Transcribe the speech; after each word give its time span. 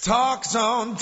TalkZone.com. 0.00 0.98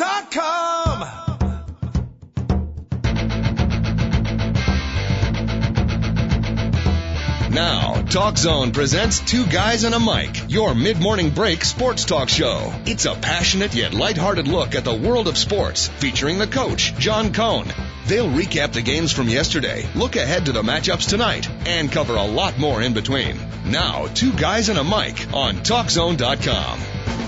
Now, 7.51 7.95
TalkZone 8.03 8.75
presents 8.75 9.21
Two 9.21 9.47
Guys 9.47 9.85
and 9.85 9.95
a 9.95 10.01
Mic, 10.01 10.51
your 10.51 10.75
mid-morning 10.75 11.31
break 11.31 11.65
sports 11.65 12.05
talk 12.05 12.29
show. 12.29 12.73
It's 12.85 13.07
a 13.07 13.15
passionate 13.15 13.75
yet 13.75 13.95
lighthearted 13.95 14.47
look 14.47 14.75
at 14.75 14.85
the 14.85 14.95
world 14.95 15.29
of 15.29 15.39
sports, 15.39 15.89
featuring 15.89 16.39
the 16.39 16.47
coach, 16.47 16.95
John 16.99 17.33
Cohn. 17.33 17.73
They'll 18.07 18.29
recap 18.29 18.73
the 18.73 18.83
games 18.83 19.13
from 19.13 19.29
yesterday, 19.29 19.89
look 19.95 20.17
ahead 20.17 20.47
to 20.47 20.53
the 20.53 20.63
matchups 20.63 21.09
tonight, 21.09 21.49
and 21.67 21.91
cover 21.91 22.17
a 22.17 22.25
lot 22.25 22.59
more 22.59 22.83
in 22.83 22.93
between. 22.93 23.39
Now, 23.65 24.07
Two 24.09 24.33
Guys 24.33 24.69
and 24.69 24.79
a 24.79 24.85
Mic 24.85 25.33
on 25.33 25.57
TalkZone.com. 25.57 27.20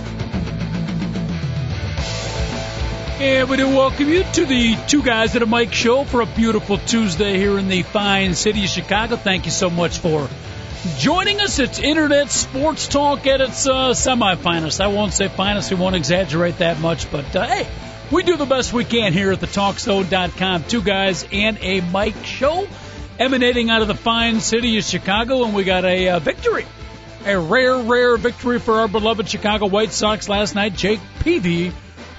And 3.20 3.48
we 3.48 3.56
do 3.56 3.68
welcome 3.68 4.08
you 4.08 4.24
to 4.24 4.46
the 4.46 4.76
Two 4.88 5.02
Guys 5.02 5.36
at 5.36 5.42
a 5.42 5.46
Mic 5.46 5.72
show 5.72 6.04
for 6.04 6.22
a 6.22 6.26
beautiful 6.26 6.78
Tuesday 6.78 7.36
here 7.36 7.58
in 7.58 7.68
the 7.68 7.82
fine 7.82 8.34
city 8.34 8.64
of 8.64 8.70
Chicago. 8.70 9.16
Thank 9.16 9.44
you 9.44 9.52
so 9.52 9.70
much 9.70 9.98
for 9.98 10.28
joining 10.98 11.40
us. 11.40 11.58
It's 11.58 11.78
Internet 11.78 12.30
Sports 12.30 12.88
Talk 12.88 13.26
at 13.26 13.40
its 13.40 13.68
uh, 13.68 13.94
semi-finest. 13.94 14.80
I 14.80 14.88
won't 14.88 15.12
say 15.12 15.28
finest. 15.28 15.70
We 15.70 15.76
won't 15.76 15.94
exaggerate 15.94 16.58
that 16.58 16.80
much, 16.80 17.12
but 17.12 17.36
uh, 17.36 17.46
hey, 17.46 17.68
we 18.10 18.24
do 18.24 18.36
the 18.36 18.46
best 18.46 18.72
we 18.72 18.84
can 18.84 19.12
here 19.12 19.30
at 19.30 19.40
the 19.40 19.46
TalkZone.com. 19.46 20.64
Two 20.64 20.82
Guys 20.82 21.26
and 21.30 21.58
a 21.60 21.80
Mic 21.80 22.14
show 22.24 22.66
emanating 23.18 23.70
out 23.70 23.82
of 23.82 23.88
the 23.88 23.94
fine 23.94 24.40
city 24.40 24.78
of 24.78 24.84
Chicago, 24.84 25.44
and 25.44 25.54
we 25.54 25.64
got 25.64 25.84
a 25.84 26.08
uh, 26.08 26.18
victory. 26.18 26.66
A 27.24 27.38
rare, 27.38 27.76
rare 27.76 28.16
victory 28.16 28.58
for 28.58 28.80
our 28.80 28.88
beloved 28.88 29.28
Chicago 29.28 29.66
White 29.66 29.92
Sox 29.92 30.28
last 30.28 30.54
night. 30.56 30.74
Jake 30.74 31.00
Peavy 31.20 31.72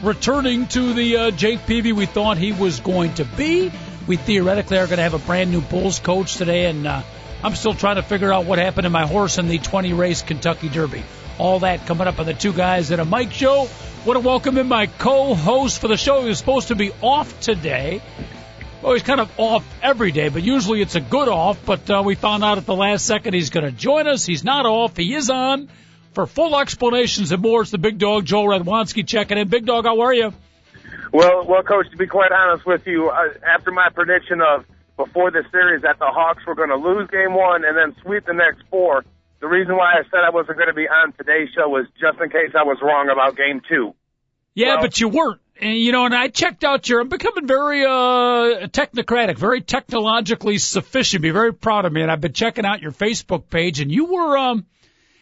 returning 0.03 0.67
to 0.67 0.93
the 0.93 1.17
uh, 1.17 1.31
Jake 1.31 1.65
Peavy 1.65 1.93
we 1.93 2.05
thought 2.05 2.37
he 2.37 2.51
was 2.51 2.81
going 2.81 3.13
to 3.15 3.25
be. 3.25 3.71
We 4.05 4.17
theoretically 4.17 4.77
are 4.77 4.85
going 4.85 4.97
to 4.97 5.03
have 5.03 5.13
a 5.13 5.19
brand 5.19 5.49
new 5.49 5.61
Bulls 5.61 5.99
coach 5.99 6.35
today, 6.35 6.65
and 6.65 6.85
uh, 6.85 7.01
I'm 7.41 7.55
still 7.55 7.73
trying 7.73 7.95
to 7.95 8.03
figure 8.03 8.31
out 8.31 8.45
what 8.45 8.59
happened 8.59 8.83
to 8.83 8.89
my 8.89 9.07
horse 9.07 9.37
in 9.37 9.47
the 9.47 9.59
20 9.59 9.93
race 9.93 10.21
Kentucky 10.21 10.67
Derby. 10.67 11.03
All 11.37 11.59
that 11.59 11.87
coming 11.87 12.07
up 12.07 12.19
on 12.19 12.25
the 12.25 12.33
two 12.33 12.51
guys 12.51 12.91
at 12.91 12.99
a 12.99 13.05
mic 13.05 13.31
show. 13.31 13.69
Want 14.05 14.21
to 14.21 14.27
welcome 14.27 14.57
in 14.57 14.67
my 14.67 14.87
co-host 14.87 15.79
for 15.79 15.87
the 15.87 15.95
show. 15.95 16.21
He 16.21 16.27
was 16.27 16.37
supposed 16.37 16.67
to 16.67 16.75
be 16.75 16.91
off 17.01 17.39
today. 17.39 18.01
Well, 18.81 18.93
he's 18.93 19.03
kind 19.03 19.21
of 19.21 19.31
off 19.37 19.65
every 19.81 20.11
day, 20.11 20.27
but 20.27 20.43
usually 20.43 20.81
it's 20.81 20.95
a 20.95 21.01
good 21.01 21.29
off. 21.29 21.65
But 21.65 21.89
uh, 21.89 22.03
we 22.05 22.15
found 22.15 22.43
out 22.43 22.57
at 22.57 22.65
the 22.65 22.75
last 22.75 23.05
second 23.05 23.33
he's 23.33 23.49
going 23.49 23.65
to 23.65 23.71
join 23.71 24.07
us. 24.07 24.25
He's 24.25 24.43
not 24.43 24.65
off. 24.65 24.97
He 24.97 25.15
is 25.15 25.29
on. 25.29 25.69
For 26.13 26.27
full 26.27 26.57
explanations 26.59 27.31
and 27.31 27.41
more, 27.41 27.61
it's 27.63 27.71
the 27.71 27.77
big 27.77 27.97
dog, 27.97 28.25
Joel 28.25 28.45
Radwanski, 28.45 29.05
checking 29.07 29.37
in. 29.37 29.47
Big 29.47 29.65
dog, 29.65 29.85
how 29.85 30.01
are 30.01 30.13
you? 30.13 30.33
Well, 31.11 31.45
well, 31.45 31.63
coach, 31.63 31.89
to 31.91 31.97
be 31.97 32.07
quite 32.07 32.31
honest 32.31 32.65
with 32.65 32.85
you, 32.87 33.09
uh, 33.09 33.33
after 33.47 33.71
my 33.71 33.89
prediction 33.93 34.41
of 34.41 34.65
before 34.97 35.31
this 35.31 35.45
series 35.51 35.81
that 35.81 35.97
the 35.99 36.05
Hawks 36.05 36.45
were 36.45 36.55
going 36.55 36.69
to 36.69 36.75
lose 36.75 37.09
game 37.09 37.33
one 37.33 37.63
and 37.65 37.75
then 37.75 37.95
sweep 38.01 38.25
the 38.25 38.33
next 38.33 38.63
four, 38.69 39.03
the 39.39 39.47
reason 39.47 39.75
why 39.75 39.93
I 39.93 40.03
said 40.03 40.19
I 40.25 40.29
wasn't 40.29 40.57
going 40.57 40.69
to 40.69 40.73
be 40.73 40.87
on 40.87 41.13
today's 41.13 41.49
show 41.55 41.67
was 41.67 41.85
just 41.99 42.19
in 42.21 42.29
case 42.29 42.51
I 42.57 42.63
was 42.63 42.77
wrong 42.81 43.09
about 43.09 43.35
game 43.35 43.61
two. 43.67 43.95
Yeah, 44.55 44.75
Well- 44.75 44.81
but 44.83 44.99
you 44.99 45.09
weren't. 45.09 45.39
And, 45.61 45.77
you 45.77 45.91
know, 45.91 46.05
and 46.05 46.15
I 46.15 46.29
checked 46.29 46.63
out 46.63 46.89
your, 46.89 47.01
I'm 47.01 47.09
becoming 47.09 47.45
very, 47.45 47.85
uh, 47.85 48.67
technocratic, 48.67 49.37
very 49.37 49.61
technologically 49.61 50.57
sufficient. 50.57 51.21
Be 51.21 51.29
very 51.29 51.53
proud 51.53 51.85
of 51.85 51.93
me. 51.93 52.01
And 52.01 52.11
I've 52.11 52.21
been 52.21 52.33
checking 52.33 52.65
out 52.65 52.81
your 52.81 52.91
Facebook 52.91 53.49
page 53.51 53.79
and 53.79 53.91
you 53.91 54.05
were, 54.05 54.35
um, 54.35 54.65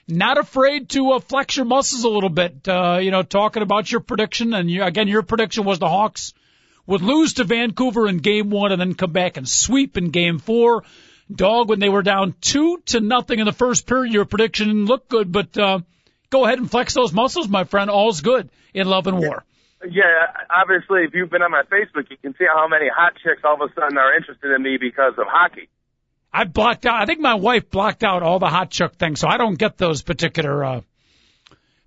not 0.07 0.37
afraid 0.37 0.89
to 0.89 1.11
uh, 1.11 1.19
flex 1.19 1.57
your 1.57 1.65
muscles 1.65 2.03
a 2.03 2.09
little 2.09 2.29
bit, 2.29 2.67
uh, 2.67 2.99
you 3.01 3.11
know, 3.11 3.23
talking 3.23 3.63
about 3.63 3.91
your 3.91 4.01
prediction. 4.01 4.53
And 4.53 4.69
you, 4.69 4.83
again, 4.83 5.07
your 5.07 5.23
prediction 5.23 5.63
was 5.63 5.79
the 5.79 5.89
Hawks 5.89 6.33
would 6.85 7.01
lose 7.01 7.33
to 7.33 7.43
Vancouver 7.43 8.07
in 8.07 8.17
game 8.17 8.49
one 8.49 8.71
and 8.71 8.81
then 8.81 8.93
come 8.95 9.11
back 9.11 9.37
and 9.37 9.47
sweep 9.47 9.97
in 9.97 10.09
game 10.09 10.39
four. 10.39 10.83
Dog, 11.33 11.69
when 11.69 11.79
they 11.79 11.89
were 11.89 12.01
down 12.01 12.35
two 12.41 12.81
to 12.87 12.99
nothing 12.99 13.39
in 13.39 13.45
the 13.45 13.53
first 13.53 13.87
period, 13.87 14.13
your 14.13 14.25
prediction 14.25 14.85
looked 14.85 15.07
good, 15.09 15.31
but, 15.31 15.57
uh, 15.57 15.79
go 16.29 16.45
ahead 16.45 16.59
and 16.59 16.69
flex 16.69 16.93
those 16.93 17.13
muscles, 17.13 17.47
my 17.47 17.63
friend. 17.63 17.89
All's 17.89 18.21
good 18.21 18.49
in 18.73 18.87
love 18.87 19.07
and 19.07 19.17
war. 19.17 19.45
Yeah, 19.89 20.27
obviously, 20.49 21.03
if 21.03 21.13
you've 21.13 21.29
been 21.29 21.41
on 21.41 21.51
my 21.51 21.63
Facebook, 21.63 22.09
you 22.09 22.17
can 22.17 22.33
see 22.37 22.45
how 22.45 22.67
many 22.67 22.87
hot 22.87 23.13
chicks 23.23 23.41
all 23.43 23.55
of 23.55 23.61
a 23.61 23.73
sudden 23.73 23.97
are 23.97 24.15
interested 24.15 24.51
in 24.51 24.61
me 24.61 24.77
because 24.77 25.13
of 25.17 25.25
hockey. 25.27 25.69
I 26.33 26.45
blocked 26.45 26.85
out. 26.85 27.01
I 27.01 27.05
think 27.05 27.19
my 27.19 27.35
wife 27.35 27.69
blocked 27.69 28.03
out 28.03 28.23
all 28.23 28.39
the 28.39 28.47
hot 28.47 28.69
chuck 28.71 28.95
things, 28.95 29.19
so 29.19 29.27
I 29.27 29.37
don't 29.37 29.55
get 29.55 29.77
those 29.77 30.01
particular 30.01 30.63
uh, 30.63 30.81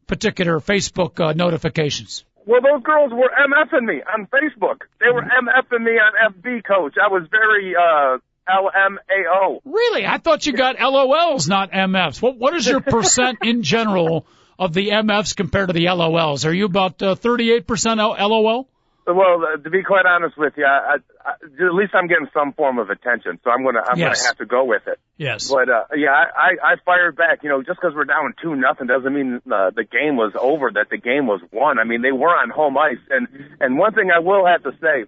particular 0.07 0.61
Facebook 0.61 1.19
uh, 1.21 1.33
notifications. 1.33 2.25
Well, 2.47 2.61
those 2.61 2.83
girls 2.83 3.11
were 3.11 3.31
MFing 3.31 3.87
me 3.87 4.03
on 4.03 4.27
Facebook. 4.27 4.83
They 5.01 5.11
were 5.11 5.23
MFing 5.23 5.83
me 5.83 5.93
on 5.93 6.33
FB, 6.35 6.65
coach. 6.65 6.95
I 7.03 7.09
was 7.09 7.27
very 7.31 7.75
uh, 7.75 8.19
LMAO. 8.47 9.61
Really, 9.65 10.07
I 10.07 10.19
thought 10.19 10.45
you 10.45 10.53
got 10.53 10.77
LOLs, 10.77 11.49
not 11.49 11.73
MFs. 11.73 12.21
What 12.21 12.37
what 12.37 12.55
is 12.55 12.67
your 12.67 12.81
percent 12.97 13.39
in 13.43 13.63
general 13.63 14.27
of 14.59 14.75
the 14.75 14.91
MFs 14.91 15.35
compared 15.35 15.69
to 15.69 15.73
the 15.73 15.87
LOLs? 15.87 16.45
Are 16.45 16.53
you 16.53 16.67
about 16.67 17.03
uh, 17.03 17.15
38% 17.15 17.99
L- 17.99 18.29
LOL? 18.29 18.69
Well, 19.07 19.45
uh, 19.45 19.57
to 19.63 19.69
be 19.71 19.83
quite 19.83 20.07
honest 20.07 20.39
with 20.39 20.55
you, 20.57 20.65
I, 20.65 20.97
I, 21.27 21.31
at 21.33 21.75
least 21.75 21.93
I'm 21.95 22.07
getting 22.07 22.29
some 22.33 22.55
form 22.55 22.79
of 22.79 22.89
attention, 22.89 23.39
so 23.45 23.51
I'm 23.51 23.63
gonna 23.63 23.81
I'm 23.87 23.99
Yes. 23.99 24.19
gonna 24.23 24.27
have 24.29 24.39
to 24.39 24.47
go 24.47 24.65
with 24.65 24.87
it. 24.87 24.99
Yes. 25.19 25.51
But 25.51 25.69
uh, 25.69 25.85
yeah, 25.95 26.11
I, 26.11 26.25
I 26.37 26.73
I 26.73 26.77
fired 26.87 27.15
back. 27.17 27.43
You 27.43 27.51
know, 27.51 27.63
just 27.63 27.79
because 27.81 27.95
we're 27.95 28.05
down 28.07 28.35
two 28.43 28.57
nothing 28.57 28.87
doesn't 28.87 29.13
mean 29.13 29.43
uh, 29.53 29.71
the 29.77 29.85
game 29.85 30.17
was 30.17 30.33
over. 30.41 30.71
That 30.73 30.89
the 30.91 30.97
game 30.97 31.27
was 31.27 31.43
won. 31.53 31.79
I 31.79 31.85
mean, 31.85 32.01
they 32.01 32.13
were 32.13 32.29
on 32.35 32.49
home 32.49 32.79
ice, 32.79 32.97
and 33.11 33.29
and 33.61 33.79
one 33.79 33.93
thing 33.93 34.11
I 34.11 34.21
will 34.21 34.47
have 34.47 34.63
to 34.63 34.73
say, 34.81 35.05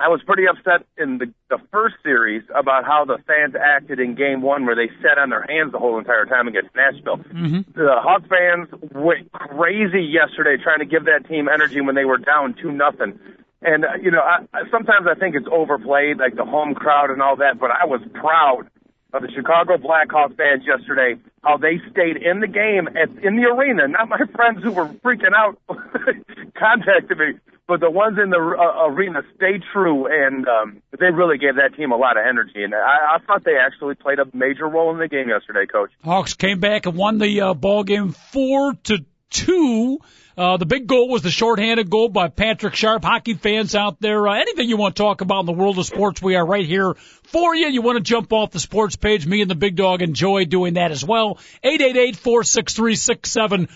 I 0.00 0.08
was 0.08 0.22
pretty 0.24 0.44
upset 0.48 0.86
in 0.96 1.18
the 1.18 1.32
the 1.50 1.58
first 1.70 1.96
series 2.02 2.42
about 2.54 2.84
how 2.84 3.04
the 3.04 3.18
fans 3.26 3.54
acted 3.54 4.00
in 4.00 4.14
game 4.14 4.40
one, 4.40 4.64
where 4.64 4.74
they 4.74 4.88
sat 5.02 5.18
on 5.18 5.28
their 5.30 5.44
hands 5.48 5.72
the 5.72 5.78
whole 5.78 5.98
entire 5.98 6.24
time 6.24 6.48
against 6.48 6.74
Nashville. 6.74 7.18
Mm-hmm. 7.18 7.72
The 7.74 7.96
Hawk 8.00 8.22
fans 8.28 8.68
went 8.92 9.30
crazy 9.32 10.02
yesterday 10.02 10.56
trying 10.62 10.78
to 10.78 10.86
give 10.86 11.04
that 11.04 11.28
team 11.28 11.48
energy 11.52 11.80
when 11.80 11.94
they 11.94 12.06
were 12.06 12.18
down 12.18 12.54
two 12.60 12.72
nothing. 12.72 13.18
And 13.62 13.84
uh, 13.84 13.88
you 14.00 14.10
know, 14.10 14.20
I, 14.20 14.46
I, 14.54 14.62
sometimes 14.70 15.06
I 15.06 15.14
think 15.18 15.34
it's 15.36 15.48
overplayed, 15.50 16.18
like 16.18 16.34
the 16.34 16.46
home 16.46 16.74
crowd 16.74 17.10
and 17.10 17.20
all 17.20 17.36
that. 17.36 17.60
But 17.60 17.70
I 17.70 17.84
was 17.84 18.00
proud 18.14 18.70
of 19.12 19.22
the 19.22 19.30
Chicago 19.34 19.76
Blackhawks 19.76 20.36
fans 20.36 20.62
yesterday, 20.66 21.20
how 21.42 21.56
they 21.56 21.80
stayed 21.90 22.16
in 22.16 22.40
the 22.40 22.46
game 22.46 22.88
at, 22.88 23.10
in 23.22 23.36
the 23.36 23.44
arena. 23.44 23.88
Not 23.88 24.08
my 24.08 24.20
friends 24.34 24.62
who 24.62 24.72
were 24.72 24.88
freaking 25.04 25.34
out 25.34 25.58
contacted 26.54 27.18
me, 27.18 27.34
but 27.70 27.78
the 27.78 27.88
ones 27.88 28.18
in 28.20 28.30
the 28.30 28.36
uh, 28.36 28.88
arena 28.88 29.22
stayed 29.36 29.62
true, 29.72 30.08
and 30.10 30.44
um, 30.48 30.82
they 30.98 31.06
really 31.06 31.38
gave 31.38 31.54
that 31.54 31.76
team 31.76 31.92
a 31.92 31.96
lot 31.96 32.16
of 32.16 32.24
energy. 32.28 32.64
And 32.64 32.74
I, 32.74 33.14
I 33.14 33.18
thought 33.24 33.44
they 33.44 33.56
actually 33.56 33.94
played 33.94 34.18
a 34.18 34.26
major 34.34 34.66
role 34.66 34.90
in 34.90 34.98
the 34.98 35.06
game 35.06 35.28
yesterday, 35.28 35.66
Coach. 35.66 35.90
Hawks 36.02 36.34
came 36.34 36.58
back 36.58 36.86
and 36.86 36.96
won 36.96 37.18
the 37.18 37.40
uh, 37.40 37.54
ball 37.54 37.84
game 37.84 38.10
four 38.32 38.74
to 38.74 39.04
two. 39.30 40.00
Uh, 40.36 40.56
the 40.56 40.66
big 40.66 40.88
goal 40.88 41.08
was 41.08 41.22
the 41.22 41.30
shorthanded 41.30 41.88
goal 41.88 42.08
by 42.08 42.26
Patrick 42.26 42.74
Sharp. 42.74 43.04
Hockey 43.04 43.34
fans 43.34 43.76
out 43.76 44.00
there, 44.00 44.26
uh, 44.26 44.34
anything 44.34 44.68
you 44.68 44.76
want 44.76 44.96
to 44.96 45.02
talk 45.02 45.20
about 45.20 45.40
in 45.40 45.46
the 45.46 45.52
world 45.52 45.78
of 45.78 45.86
sports, 45.86 46.20
we 46.20 46.34
are 46.34 46.44
right 46.44 46.66
here 46.66 46.94
for 47.24 47.54
you. 47.54 47.68
You 47.68 47.82
want 47.82 47.98
to 47.98 48.02
jump 48.02 48.32
off 48.32 48.50
the 48.50 48.58
sports 48.58 48.96
page? 48.96 49.26
Me 49.28 49.42
and 49.42 49.50
the 49.50 49.54
big 49.54 49.76
dog 49.76 50.02
enjoy 50.02 50.44
doing 50.44 50.74
that 50.74 50.90
as 50.90 51.04
well. 51.04 51.38
Eight 51.62 51.80
eight 51.80 51.96
eight 51.96 52.16
four 52.16 52.42
six 52.42 52.74
three 52.74 52.96
six 52.96 53.30
seven 53.30 53.68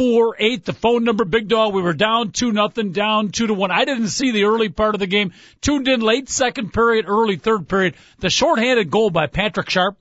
four 0.00 0.34
eight. 0.38 0.64
The 0.64 0.72
phone 0.72 1.04
number, 1.04 1.26
big 1.26 1.46
dog. 1.46 1.74
We 1.74 1.82
were 1.82 1.92
down 1.92 2.32
two 2.32 2.52
nothing, 2.52 2.92
down 2.92 3.32
two 3.32 3.46
to 3.48 3.52
one. 3.52 3.70
I 3.70 3.84
didn't 3.84 4.08
see 4.08 4.32
the 4.32 4.44
early 4.44 4.70
part 4.70 4.94
of 4.94 4.98
the 4.98 5.06
game. 5.06 5.34
Tuned 5.60 5.88
in 5.88 6.00
late 6.00 6.30
second 6.30 6.72
period, 6.72 7.04
early 7.06 7.36
third 7.36 7.68
period. 7.68 7.96
The 8.18 8.30
shorthanded 8.30 8.90
goal 8.90 9.10
by 9.10 9.26
Patrick 9.26 9.68
Sharp. 9.68 9.98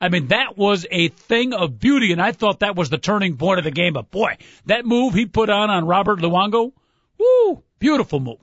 I 0.00 0.10
mean, 0.10 0.28
that 0.28 0.56
was 0.56 0.86
a 0.88 1.08
thing 1.08 1.54
of 1.54 1.80
beauty, 1.80 2.12
and 2.12 2.22
I 2.22 2.30
thought 2.30 2.60
that 2.60 2.76
was 2.76 2.88
the 2.88 2.98
turning 2.98 3.36
point 3.36 3.58
of 3.58 3.64
the 3.64 3.72
game. 3.72 3.94
But 3.94 4.12
boy, 4.12 4.36
that 4.66 4.86
move 4.86 5.14
he 5.14 5.26
put 5.26 5.50
on 5.50 5.70
on 5.70 5.86
Robert 5.86 6.20
Luongo, 6.20 6.70
woo, 7.18 7.64
beautiful 7.80 8.20
move. 8.20 8.38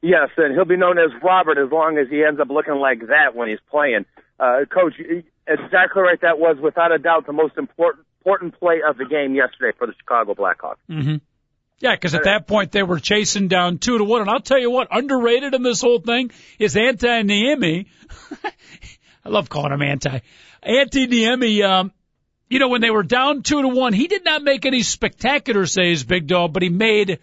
Yes, 0.00 0.30
and 0.38 0.54
he'll 0.54 0.64
be 0.64 0.78
known 0.78 0.96
as 0.96 1.10
Robert 1.22 1.58
as 1.58 1.70
long 1.70 1.98
as 1.98 2.08
he 2.08 2.24
ends 2.24 2.40
up 2.40 2.48
looking 2.48 2.76
like 2.76 3.08
that 3.08 3.34
when 3.34 3.50
he's 3.50 3.58
playing. 3.70 4.06
Uh, 4.38 4.60
Coach, 4.70 4.94
exactly 4.98 6.02
right. 6.02 6.20
That 6.22 6.38
was 6.38 6.56
without 6.62 6.92
a 6.92 6.98
doubt 6.98 7.26
the 7.26 7.34
most 7.34 7.58
important 7.58 8.06
important 8.20 8.58
play 8.58 8.80
of 8.86 8.98
the 8.98 9.04
game 9.04 9.34
yesterday 9.34 9.76
for 9.76 9.86
the 9.86 9.94
Chicago 9.98 10.34
Blackhawks. 10.34 10.76
Mm-hmm. 10.88 11.16
Yeah, 11.80 11.94
because 11.94 12.14
at 12.14 12.24
that 12.24 12.46
point 12.46 12.72
they 12.72 12.82
were 12.82 13.00
chasing 13.00 13.48
down 13.48 13.78
two 13.78 13.96
to 13.96 14.04
one, 14.04 14.20
and 14.20 14.30
I'll 14.30 14.40
tell 14.40 14.58
you 14.58 14.70
what, 14.70 14.88
underrated 14.90 15.54
in 15.54 15.62
this 15.62 15.80
whole 15.80 15.98
thing 15.98 16.30
is 16.58 16.74
Antti 16.74 17.24
Niemi. 17.24 17.86
I 19.24 19.28
love 19.30 19.48
calling 19.48 19.72
him 19.72 19.80
Antti. 19.80 20.20
Antti 20.62 21.06
Niemi. 21.08 21.64
Um, 21.64 21.92
you 22.50 22.58
know, 22.58 22.68
when 22.68 22.82
they 22.82 22.90
were 22.90 23.02
down 23.02 23.42
two 23.42 23.62
to 23.62 23.68
one, 23.68 23.94
he 23.94 24.08
did 24.08 24.24
not 24.24 24.42
make 24.42 24.66
any 24.66 24.82
spectacular 24.82 25.64
saves, 25.64 26.04
Big 26.04 26.26
Dog, 26.26 26.52
but 26.52 26.62
he 26.62 26.68
made 26.68 27.20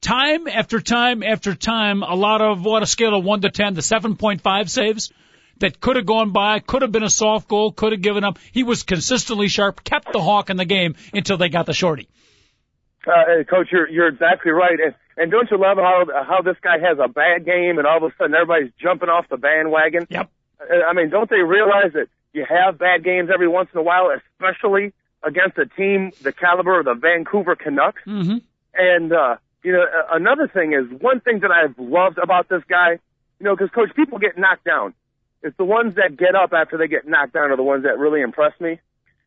time 0.00 0.48
after 0.48 0.80
time 0.80 1.22
after 1.22 1.54
time 1.54 2.02
a 2.02 2.14
lot 2.14 2.40
of 2.40 2.64
what 2.64 2.82
a 2.82 2.86
scale 2.86 3.16
of 3.16 3.24
one 3.24 3.42
to 3.42 3.50
ten, 3.50 3.74
the 3.74 3.82
seven 3.82 4.16
point 4.16 4.40
five 4.40 4.68
saves 4.68 5.12
that 5.58 5.80
could 5.80 5.96
have 5.96 6.06
gone 6.06 6.32
by, 6.32 6.60
could 6.60 6.82
have 6.82 6.92
been 6.92 7.02
a 7.02 7.10
soft 7.10 7.48
goal, 7.48 7.72
could 7.72 7.92
have 7.92 8.00
given 8.00 8.24
up. 8.24 8.38
He 8.52 8.62
was 8.62 8.82
consistently 8.82 9.48
sharp, 9.48 9.84
kept 9.84 10.12
the 10.12 10.20
hawk 10.20 10.50
in 10.50 10.56
the 10.56 10.64
game 10.64 10.96
until 11.12 11.36
they 11.36 11.48
got 11.48 11.66
the 11.66 11.72
shorty. 11.72 12.08
Uh, 13.06 13.44
Coach, 13.44 13.68
you're 13.70 13.88
you're 13.88 14.08
exactly 14.08 14.50
right, 14.50 14.78
and 14.80 14.94
and 15.16 15.30
don't 15.30 15.50
you 15.50 15.58
love 15.58 15.76
how 15.76 16.06
how 16.26 16.42
this 16.42 16.56
guy 16.62 16.78
has 16.78 16.98
a 16.98 17.08
bad 17.08 17.44
game, 17.44 17.78
and 17.78 17.86
all 17.86 17.98
of 17.98 18.02
a 18.04 18.14
sudden 18.16 18.34
everybody's 18.34 18.72
jumping 18.80 19.08
off 19.08 19.26
the 19.28 19.36
bandwagon? 19.36 20.06
Yep. 20.08 20.30
Uh, 20.60 20.74
I 20.88 20.92
mean, 20.94 21.10
don't 21.10 21.28
they 21.28 21.42
realize 21.42 21.92
that 21.92 22.06
you 22.32 22.46
have 22.48 22.78
bad 22.78 23.04
games 23.04 23.28
every 23.32 23.48
once 23.48 23.68
in 23.72 23.78
a 23.78 23.82
while, 23.82 24.10
especially 24.10 24.92
against 25.22 25.58
a 25.58 25.66
team 25.66 26.12
the 26.22 26.32
caliber 26.32 26.78
of 26.78 26.86
the 26.86 26.94
Vancouver 26.94 27.56
Canucks? 27.56 28.02
Mm-hmm. 28.06 28.38
And 28.74 29.12
uh, 29.12 29.36
you 29.62 29.72
know, 29.72 29.84
another 30.10 30.48
thing 30.48 30.72
is 30.72 31.00
one 31.00 31.20
thing 31.20 31.40
that 31.40 31.50
I've 31.50 31.78
loved 31.78 32.18
about 32.18 32.48
this 32.48 32.62
guy, 32.68 32.98
you 33.38 33.44
know, 33.44 33.54
because 33.54 33.70
coach, 33.70 33.94
people 33.94 34.18
get 34.18 34.38
knocked 34.38 34.64
down. 34.64 34.94
It's 35.44 35.56
the 35.56 35.64
ones 35.64 35.94
that 35.94 36.16
get 36.16 36.34
up 36.34 36.52
after 36.52 36.76
they 36.76 36.88
get 36.88 37.06
knocked 37.06 37.34
down 37.34 37.50
are 37.52 37.56
the 37.56 37.62
ones 37.62 37.84
that 37.84 37.98
really 37.98 38.20
impress 38.22 38.58
me, 38.60 38.80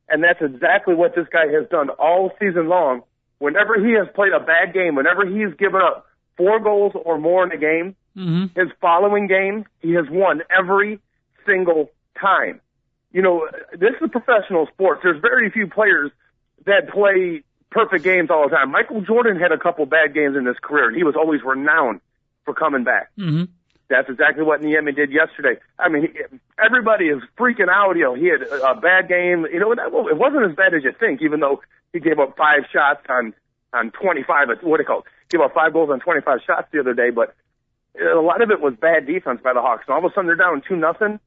and 0.09 0.23
that's 0.23 0.41
exactly 0.41 0.95
what 0.95 1.15
this 1.15 1.27
guy 1.31 1.47
has 1.47 1.69
done 1.69 1.89
all 1.91 2.31
season 2.39 2.67
long. 2.67 3.03
Whenever 3.39 3.75
he 3.75 3.93
has 3.93 4.07
played 4.15 4.33
a 4.33 4.39
bad 4.39 4.73
game, 4.73 4.95
whenever 4.95 5.25
he's 5.25 5.55
given 5.57 5.79
up 5.81 6.07
four 6.35 6.59
goals 6.59 6.93
or 6.95 7.17
more 7.17 7.45
in 7.45 7.51
a 7.51 7.57
game, 7.57 7.95
Mm-hmm. 8.17 8.59
his 8.59 8.69
following 8.81 9.27
game, 9.27 9.65
he 9.79 9.91
has 9.93 10.05
won 10.09 10.41
every 10.49 10.97
single 11.45 11.91
time. 12.19 12.59
You 13.11 13.21
know, 13.21 13.47
this 13.73 13.91
is 13.91 14.01
a 14.05 14.07
professional 14.07 14.65
sport. 14.73 15.01
There's 15.03 15.21
very 15.21 15.51
few 15.51 15.67
players 15.67 16.09
that 16.65 16.89
play 16.89 17.43
perfect 17.69 18.03
games 18.03 18.31
all 18.31 18.49
the 18.49 18.55
time. 18.55 18.71
Michael 18.71 19.01
Jordan 19.01 19.39
had 19.39 19.51
a 19.51 19.57
couple 19.59 19.85
bad 19.85 20.15
games 20.15 20.35
in 20.35 20.47
his 20.47 20.57
career, 20.59 20.87
and 20.87 20.97
he 20.97 21.03
was 21.03 21.15
always 21.15 21.41
renowned 21.45 22.01
for 22.43 22.55
coming 22.55 22.83
back. 22.83 23.11
Mm-hmm. 23.19 23.43
That's 23.89 24.09
exactly 24.09 24.43
what 24.43 24.61
Niemi 24.61 24.93
did 24.95 25.11
yesterday. 25.11 25.59
I 25.79 25.87
mean, 25.87 26.13
everybody 26.63 27.05
is 27.05 27.21
freaking 27.39 27.69
out. 27.69 27.95
You 27.95 28.03
know, 28.03 28.15
he 28.15 28.27
had 28.27 28.41
a 28.41 28.75
bad 28.75 29.07
game. 29.07 29.45
You 29.51 29.59
know, 29.59 29.71
it 29.71 30.17
wasn't 30.17 30.49
as 30.49 30.55
bad 30.55 30.73
as 30.73 30.83
you 30.83 30.91
think, 30.99 31.21
even 31.21 31.39
though 31.39 31.61
he 31.93 31.99
gave 31.99 32.19
up 32.19 32.35
five 32.37 32.63
shots 32.71 33.01
on 33.09 33.33
on 33.73 33.91
25. 33.91 34.47
What 34.61 34.77
do 34.77 34.83
you 34.83 34.85
call 34.85 34.99
it? 34.99 35.05
Gave 35.29 35.41
up 35.41 35.53
five 35.53 35.73
goals 35.73 35.89
on 35.89 35.99
25 35.99 36.39
shots 36.45 36.67
the 36.71 36.79
other 36.79 36.93
day, 36.93 37.11
but 37.11 37.35
a 37.99 38.19
lot 38.19 38.41
of 38.41 38.51
it 38.51 38.61
was 38.61 38.73
bad 38.79 39.05
defense 39.07 39.39
by 39.43 39.53
the 39.53 39.61
Hawks. 39.61 39.85
And 39.87 39.93
all 39.93 40.05
of 40.05 40.11
a 40.11 40.13
sudden 40.13 40.27
they're 40.27 40.35
down 40.35 40.61
two 40.67 40.75
nothing, 40.75 41.19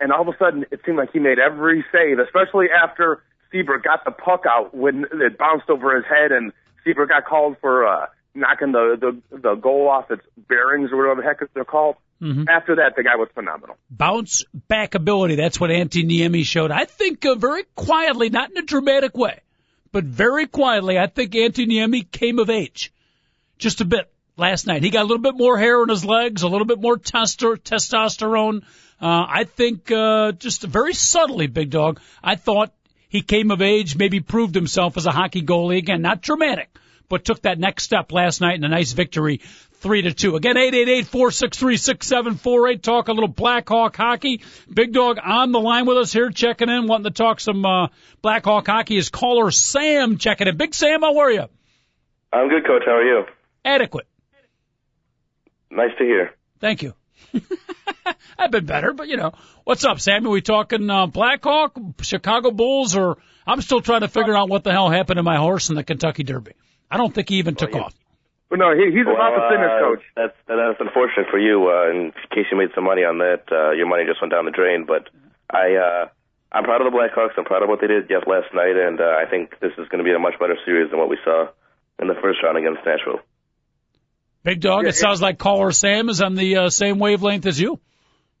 and 0.00 0.12
all 0.12 0.22
of 0.22 0.28
a 0.28 0.36
sudden 0.38 0.66
it 0.70 0.80
seemed 0.84 0.98
like 0.98 1.12
he 1.12 1.18
made 1.18 1.38
every 1.38 1.84
save, 1.92 2.18
especially 2.18 2.66
after 2.70 3.22
Seabrook 3.50 3.84
got 3.84 4.04
the 4.04 4.10
puck 4.10 4.44
out 4.48 4.74
when 4.74 5.06
it 5.12 5.38
bounced 5.38 5.68
over 5.68 5.94
his 5.96 6.04
head, 6.04 6.32
and 6.32 6.52
Seabrook 6.84 7.08
got 7.08 7.24
called 7.24 7.56
for 7.60 7.86
uh, 7.86 8.06
knocking 8.34 8.72
the, 8.72 8.96
the 9.30 9.36
the 9.38 9.54
goal 9.54 9.88
off 9.88 10.10
its 10.10 10.22
bearings 10.48 10.90
or 10.92 10.96
whatever 10.96 11.20
the 11.22 11.26
heck 11.26 11.52
they're 11.54 11.64
called. 11.64 11.96
Mhm. 12.20 12.46
After 12.48 12.76
that, 12.76 12.94
the 12.96 13.02
guy 13.02 13.16
was 13.16 13.28
phenomenal. 13.34 13.76
Bounce 13.90 14.44
back 14.68 14.94
ability. 14.94 15.34
That's 15.34 15.58
what 15.58 15.70
Antti 15.70 16.04
Niemi 16.04 16.44
showed. 16.44 16.70
I 16.70 16.84
think 16.84 17.26
uh, 17.26 17.34
very 17.34 17.64
quietly, 17.74 18.30
not 18.30 18.50
in 18.50 18.58
a 18.58 18.62
dramatic 18.62 19.16
way, 19.16 19.40
but 19.90 20.04
very 20.04 20.46
quietly, 20.46 20.98
I 20.98 21.08
think 21.08 21.32
Antti 21.32 21.66
Niemi 21.66 22.08
came 22.10 22.38
of 22.38 22.48
age 22.48 22.92
just 23.58 23.80
a 23.80 23.84
bit 23.84 24.10
last 24.36 24.66
night. 24.66 24.82
He 24.82 24.90
got 24.90 25.02
a 25.02 25.08
little 25.08 25.22
bit 25.22 25.36
more 25.36 25.58
hair 25.58 25.80
on 25.80 25.88
his 25.88 26.04
legs, 26.04 26.42
a 26.42 26.48
little 26.48 26.66
bit 26.66 26.80
more 26.80 26.96
tester, 26.96 27.56
testosterone. 27.56 28.62
Uh, 29.00 29.26
I 29.28 29.44
think 29.44 29.90
uh, 29.90 30.32
just 30.32 30.62
very 30.62 30.94
subtly, 30.94 31.48
big 31.48 31.70
dog. 31.70 32.00
I 32.22 32.36
thought 32.36 32.72
he 33.08 33.22
came 33.22 33.50
of 33.50 33.60
age, 33.60 33.96
maybe 33.96 34.20
proved 34.20 34.54
himself 34.54 34.96
as 34.96 35.06
a 35.06 35.10
hockey 35.10 35.42
goalie 35.42 35.78
again. 35.78 36.02
Not 36.02 36.22
dramatic, 36.22 36.70
but 37.12 37.26
took 37.26 37.42
that 37.42 37.58
next 37.58 37.82
step 37.82 38.10
last 38.10 38.40
night 38.40 38.54
in 38.54 38.64
a 38.64 38.70
nice 38.70 38.92
victory, 38.92 39.42
three 39.74 40.00
to 40.00 40.14
two. 40.14 40.34
Again, 40.34 40.56
eight 40.56 40.72
eight 40.72 40.88
eight 40.88 41.06
four 41.06 41.30
six 41.30 41.58
three 41.58 41.76
six 41.76 42.06
seven 42.06 42.36
four 42.36 42.68
eight. 42.68 42.82
Talk 42.82 43.08
a 43.08 43.12
little 43.12 43.28
Blackhawk 43.28 43.94
hockey. 43.94 44.40
Big 44.72 44.94
dog 44.94 45.18
on 45.22 45.52
the 45.52 45.60
line 45.60 45.84
with 45.84 45.98
us 45.98 46.10
here, 46.10 46.30
checking 46.30 46.70
in, 46.70 46.86
wanting 46.86 47.04
to 47.04 47.10
talk 47.10 47.38
some 47.38 47.66
uh, 47.66 47.88
Blackhawk 48.22 48.66
hockey. 48.66 48.96
Is 48.96 49.10
caller 49.10 49.50
Sam 49.50 50.16
checking 50.16 50.48
in. 50.48 50.56
Big 50.56 50.74
Sam, 50.74 51.02
how 51.02 51.18
are 51.18 51.30
you? 51.30 51.44
I'm 52.32 52.48
good, 52.48 52.64
Coach. 52.66 52.84
How 52.86 52.92
are 52.92 53.04
you? 53.04 53.24
Adequate. 53.62 54.06
Nice 55.70 55.90
to 55.98 56.04
hear. 56.04 56.30
Thank 56.60 56.82
you. 56.82 56.94
I've 58.38 58.50
been 58.50 58.64
better, 58.64 58.94
but 58.94 59.08
you 59.08 59.18
know, 59.18 59.32
what's 59.64 59.84
up, 59.84 60.00
Sam? 60.00 60.26
Are 60.26 60.30
we 60.30 60.40
talking 60.40 60.88
uh, 60.88 61.08
Blackhawk, 61.08 61.76
Chicago 62.00 62.52
Bulls, 62.52 62.96
or 62.96 63.18
I'm 63.46 63.60
still 63.60 63.82
trying 63.82 64.00
to 64.00 64.08
figure 64.08 64.34
out 64.34 64.48
what 64.48 64.64
the 64.64 64.72
hell 64.72 64.88
happened 64.88 65.18
to 65.18 65.22
my 65.22 65.36
horse 65.36 65.68
in 65.68 65.76
the 65.76 65.84
Kentucky 65.84 66.22
Derby. 66.22 66.52
I 66.92 66.98
don't 66.98 67.14
think 67.14 67.30
he 67.30 67.36
even 67.36 67.54
took 67.54 67.74
off. 67.74 67.94
But 68.50 68.58
no, 68.58 68.76
he, 68.76 68.92
he's 68.92 69.08
about 69.08 69.32
to 69.32 69.48
finish, 69.48 69.72
uh, 69.72 69.80
coach. 69.80 70.04
That's 70.14 70.36
that's 70.44 70.76
unfortunate 70.76 71.32
for 71.32 71.40
you. 71.40 71.72
Uh, 71.72 71.88
in 71.88 72.12
case 72.28 72.44
you 72.52 72.58
made 72.58 72.68
some 72.74 72.84
money 72.84 73.00
on 73.00 73.16
that, 73.24 73.48
uh, 73.48 73.72
your 73.72 73.88
money 73.88 74.04
just 74.04 74.20
went 74.20 74.30
down 74.30 74.44
the 74.44 74.52
drain. 74.52 74.84
But 74.84 75.08
I, 75.48 75.72
uh, 75.80 76.12
I'm 76.52 76.64
proud 76.64 76.84
of 76.84 76.92
the 76.92 76.92
Blackhawks. 76.92 77.32
I'm 77.38 77.48
proud 77.48 77.62
of 77.62 77.70
what 77.70 77.80
they 77.80 77.86
did 77.86 78.12
just 78.12 78.28
last 78.28 78.52
night, 78.52 78.76
and 78.76 79.00
uh, 79.00 79.16
I 79.16 79.24
think 79.24 79.56
this 79.64 79.72
is 79.80 79.88
going 79.88 80.04
to 80.04 80.04
be 80.04 80.12
a 80.12 80.18
much 80.18 80.36
better 80.38 80.58
series 80.66 80.90
than 80.90 81.00
what 81.00 81.08
we 81.08 81.16
saw 81.24 81.48
in 81.98 82.08
the 82.08 82.18
first 82.20 82.44
round 82.44 82.58
against 82.60 82.84
Nashville. 82.84 83.24
Big 84.44 84.60
dog, 84.60 84.82
Yeah, 84.82 84.90
it 84.90 84.96
sounds 84.96 85.22
like 85.22 85.38
caller 85.38 85.72
Sam 85.72 86.10
is 86.10 86.20
on 86.20 86.34
the 86.34 86.56
uh, 86.56 86.68
same 86.68 86.98
wavelength 86.98 87.46
as 87.46 87.58
you. 87.58 87.80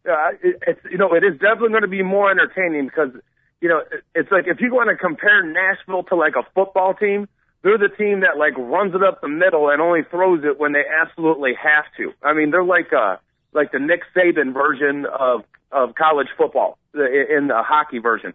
Yeah, 0.04 0.32
it, 0.42 0.60
it's 0.66 0.80
you 0.90 0.98
know 0.98 1.14
it 1.14 1.24
is 1.24 1.40
definitely 1.40 1.70
going 1.70 1.88
to 1.88 1.88
be 1.88 2.02
more 2.02 2.30
entertaining 2.30 2.84
because 2.84 3.16
you 3.62 3.70
know 3.70 3.78
it, 3.78 4.04
it's 4.14 4.30
like 4.30 4.44
if 4.44 4.60
you 4.60 4.74
want 4.74 4.90
to 4.90 4.96
compare 4.96 5.40
Nashville 5.40 6.02
to 6.12 6.16
like 6.16 6.34
a 6.36 6.44
football 6.54 6.92
team, 6.92 7.28
they're 7.62 7.78
the 7.78 7.88
team 7.88 8.20
that 8.20 8.36
like 8.36 8.56
runs 8.58 8.94
it 8.94 9.02
up 9.02 9.20
the 9.20 9.28
middle 9.28 9.70
and 9.70 9.80
only 9.80 10.02
throws 10.10 10.44
it 10.44 10.58
when 10.58 10.72
they 10.72 10.84
absolutely 10.84 11.52
have 11.54 11.84
to. 11.96 12.12
I 12.22 12.34
mean, 12.34 12.50
they're 12.50 12.64
like 12.64 12.92
uh 12.92 13.16
like 13.52 13.72
the 13.72 13.78
Nick 13.78 14.02
Saban 14.14 14.52
version 14.52 15.06
of 15.06 15.44
of 15.70 15.94
college 15.94 16.28
football 16.36 16.78
in 16.94 17.48
the 17.48 17.62
hockey 17.62 17.98
version. 17.98 18.34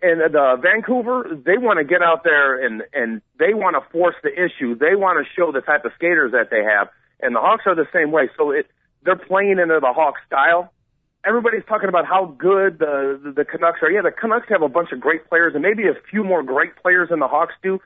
And 0.00 0.20
the 0.20 0.56
Vancouver, 0.62 1.26
they 1.44 1.58
want 1.58 1.78
to 1.78 1.84
get 1.84 2.02
out 2.02 2.22
there 2.24 2.64
and 2.64 2.82
and 2.92 3.22
they 3.38 3.54
want 3.54 3.76
to 3.76 3.90
force 3.90 4.14
the 4.22 4.30
issue. 4.30 4.76
They 4.76 4.94
want 4.94 5.24
to 5.24 5.32
show 5.34 5.50
the 5.50 5.60
type 5.60 5.84
of 5.84 5.92
skaters 5.96 6.32
that 6.32 6.50
they 6.50 6.62
have. 6.62 6.88
And 7.20 7.34
the 7.34 7.40
Hawks 7.40 7.64
are 7.66 7.74
the 7.74 7.88
same 7.92 8.12
way. 8.12 8.28
So 8.36 8.50
it 8.52 8.66
they're 9.02 9.16
playing 9.16 9.58
into 9.58 9.78
the 9.80 9.92
Hawks 9.92 10.20
style 10.26 10.72
everybody's 11.24 11.64
talking 11.68 11.88
about 11.88 12.06
how 12.06 12.34
good 12.38 12.78
the, 12.78 13.20
the 13.22 13.32
the 13.32 13.44
Canucks 13.44 13.80
are. 13.82 13.90
Yeah, 13.90 14.02
the 14.02 14.10
Canucks 14.10 14.48
have 14.48 14.62
a 14.62 14.68
bunch 14.68 14.92
of 14.92 15.00
great 15.00 15.28
players 15.28 15.54
and 15.54 15.62
maybe 15.62 15.84
a 15.84 15.94
few 16.10 16.24
more 16.24 16.42
great 16.42 16.76
players 16.76 17.10
than 17.10 17.18
the 17.18 17.28
Hawks 17.28 17.54
do. 17.62 17.80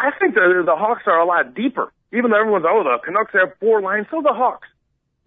I 0.00 0.10
think 0.18 0.34
the 0.34 0.62
the 0.64 0.76
Hawks 0.76 1.02
are 1.06 1.20
a 1.20 1.26
lot 1.26 1.54
deeper. 1.54 1.92
Even 2.12 2.30
though 2.30 2.40
everyone's 2.40 2.64
oh 2.66 2.82
the 2.82 2.98
Canucks 3.04 3.32
have 3.34 3.52
four 3.60 3.82
lines, 3.82 4.06
so 4.10 4.22
the 4.22 4.32
Hawks. 4.32 4.66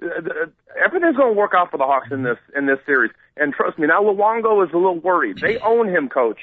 Uh, 0.01 0.07
the- 0.21 0.51
Everything's 0.83 1.15
going 1.15 1.33
to 1.33 1.37
work 1.39 1.51
out 1.55 1.69
for 1.69 1.77
the 1.77 1.85
Hawks 1.85 2.07
in 2.11 2.23
this 2.23 2.37
in 2.57 2.65
this 2.65 2.79
series. 2.87 3.11
And 3.37 3.53
trust 3.53 3.77
me, 3.77 3.85
now 3.85 4.01
Luongo 4.01 4.65
is 4.65 4.73
a 4.73 4.77
little 4.77 4.99
worried. 4.99 5.37
They 5.39 5.59
own 5.59 5.87
him, 5.87 6.09
coach. 6.09 6.39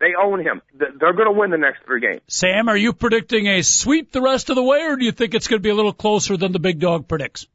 They 0.00 0.12
own 0.20 0.40
him. 0.40 0.60
They're 0.74 1.12
going 1.12 1.32
to 1.32 1.38
win 1.38 1.50
the 1.50 1.58
next 1.58 1.84
three 1.86 2.00
games. 2.00 2.22
Sam, 2.26 2.68
are 2.68 2.76
you 2.76 2.92
predicting 2.92 3.46
a 3.46 3.62
sweep 3.62 4.10
the 4.10 4.20
rest 4.20 4.50
of 4.50 4.56
the 4.56 4.62
way, 4.62 4.82
or 4.82 4.96
do 4.96 5.04
you 5.04 5.12
think 5.12 5.34
it's 5.34 5.46
going 5.46 5.60
to 5.60 5.62
be 5.62 5.70
a 5.70 5.74
little 5.74 5.92
closer 5.92 6.36
than 6.36 6.50
the 6.52 6.58
big 6.58 6.80
dog 6.80 7.06
predicts? 7.06 7.46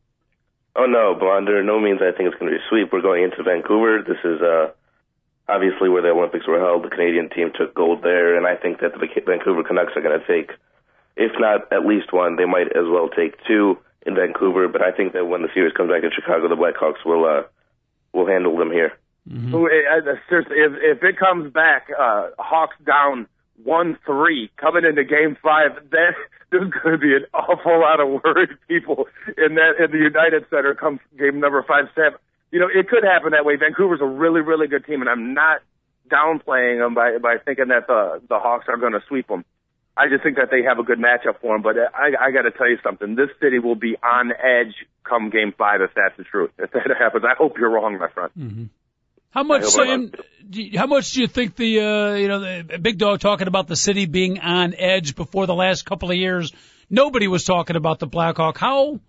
Oh 0.75 0.85
no, 0.85 1.15
Blonder. 1.19 1.61
No 1.63 1.79
means 1.79 1.99
I 2.01 2.15
think 2.15 2.29
it's 2.29 2.39
going 2.39 2.51
to 2.51 2.57
be 2.57 2.63
a 2.63 2.69
sweep. 2.69 2.93
We're 2.93 3.01
going 3.01 3.23
into 3.23 3.43
Vancouver. 3.43 4.03
This 4.07 4.19
is 4.23 4.41
uh, 4.41 4.71
obviously 5.47 5.89
where 5.89 6.01
the 6.01 6.09
Olympics 6.09 6.47
were 6.47 6.59
held. 6.59 6.83
The 6.83 6.89
Canadian 6.89 7.29
team 7.29 7.51
took 7.55 7.73
gold 7.73 8.01
there, 8.03 8.35
and 8.35 8.45
I 8.47 8.55
think 8.55 8.79
that 8.81 8.93
the 8.93 9.07
Vancouver 9.25 9.63
Canucks 9.63 9.93
are 9.95 10.01
going 10.01 10.19
to 10.19 10.25
take, 10.27 10.51
if 11.15 11.31
not 11.39 11.71
at 11.71 11.85
least 11.85 12.11
one, 12.13 12.35
they 12.35 12.45
might 12.45 12.67
as 12.75 12.85
well 12.89 13.09
take 13.09 13.35
two 13.47 13.77
in 14.05 14.15
Vancouver. 14.15 14.67
But 14.67 14.81
I 14.81 14.91
think 14.91 15.13
that 15.13 15.25
when 15.25 15.41
the 15.41 15.49
series 15.53 15.73
comes 15.73 15.89
back 15.91 16.03
in 16.03 16.11
Chicago, 16.11 16.47
the 16.49 16.55
Blackhawks 16.55 17.05
will 17.05 17.25
uh, 17.25 17.43
will 18.13 18.27
handle 18.27 18.57
them 18.57 18.71
here. 18.71 18.93
Who- 19.51 19.69
I- 19.69 19.97
I- 19.97 20.19
Seriously, 20.29 20.57
if 20.59 20.73
if 20.97 21.03
it 21.03 21.17
comes 21.17 21.51
back, 21.51 21.87
uh, 21.97 22.29
Hawks 22.37 22.75
down 22.85 23.27
one 23.63 23.97
three 24.05 24.51
coming 24.57 24.83
into 24.85 25.03
Game 25.03 25.37
Five, 25.41 25.71
then 25.89 26.13
there's 26.51 26.69
going 26.83 26.93
to 26.93 26.97
be 26.97 27.15
an 27.15 27.25
awful 27.33 27.79
lot 27.79 27.99
of 27.99 28.21
worried 28.23 28.49
people 28.67 29.07
in 29.37 29.55
that 29.55 29.79
in 29.83 29.91
the 29.91 29.97
United 29.97 30.45
Center 30.49 30.75
come 30.75 30.99
Game 31.17 31.39
number 31.39 31.63
five 31.63 31.85
seven. 31.95 32.19
You 32.55 32.61
know, 32.61 32.69
it 32.73 32.87
could 32.87 33.03
happen 33.03 33.31
that 33.31 33.43
way. 33.43 33.57
Vancouver's 33.57 33.99
a 34.01 34.05
really 34.23 34.39
really 34.41 34.67
good 34.67 34.85
team, 34.85 35.01
and 35.01 35.09
I'm 35.09 35.33
not 35.33 35.59
downplaying 36.09 36.79
them 36.83 36.93
by 36.93 37.17
by 37.17 37.35
thinking 37.43 37.67
that 37.69 37.87
the 37.87 38.21
the 38.29 38.39
Hawks 38.39 38.65
are 38.69 38.77
going 38.77 38.93
to 38.93 39.01
sweep 39.09 39.27
them. 39.27 39.43
I 39.97 40.07
just 40.09 40.23
think 40.23 40.37
that 40.37 40.49
they 40.51 40.61
have 40.63 40.79
a 40.79 40.83
good 40.83 40.99
matchup 40.99 41.39
for 41.41 41.55
them. 41.55 41.61
But 41.61 41.75
I, 41.77 42.27
I 42.27 42.31
got 42.31 42.43
to 42.43 42.51
tell 42.51 42.69
you 42.69 42.77
something. 42.83 43.15
This 43.15 43.29
city 43.41 43.59
will 43.59 43.75
be 43.75 43.95
on 44.03 44.31
edge 44.31 44.73
come 45.03 45.29
Game 45.29 45.53
Five 45.57 45.81
if 45.81 45.91
that's 45.95 46.15
the 46.17 46.23
truth. 46.23 46.51
If 46.57 46.71
that 46.71 46.87
happens, 46.99 47.23
I 47.25 47.35
hope 47.37 47.57
you're 47.57 47.69
wrong, 47.71 47.97
my 47.97 48.09
friend. 48.09 48.69
How 49.31 49.43
much, 49.43 49.63
I 49.63 49.65
hope 49.65 49.73
Sam? 49.73 50.11
Do 50.49 50.61
you- 50.61 50.79
How 50.79 50.87
much 50.87 51.11
do 51.11 51.21
you 51.21 51.27
think 51.27 51.55
the 51.57 51.79
uh, 51.81 52.13
you 52.15 52.27
know 52.29 52.39
the 52.63 52.77
big 52.79 52.97
dog 52.97 53.19
talking 53.19 53.47
about 53.47 53.67
the 53.67 53.75
city 53.75 54.05
being 54.05 54.39
on 54.39 54.73
edge 54.77 55.15
before 55.15 55.45
the 55.45 55.55
last 55.55 55.85
couple 55.85 56.09
of 56.11 56.15
years? 56.17 56.53
Nobody 56.89 57.27
was 57.27 57.43
talking 57.43 57.75
about 57.75 57.99
the 57.99 58.07
Blackhawk. 58.07 58.57
How 58.57 58.99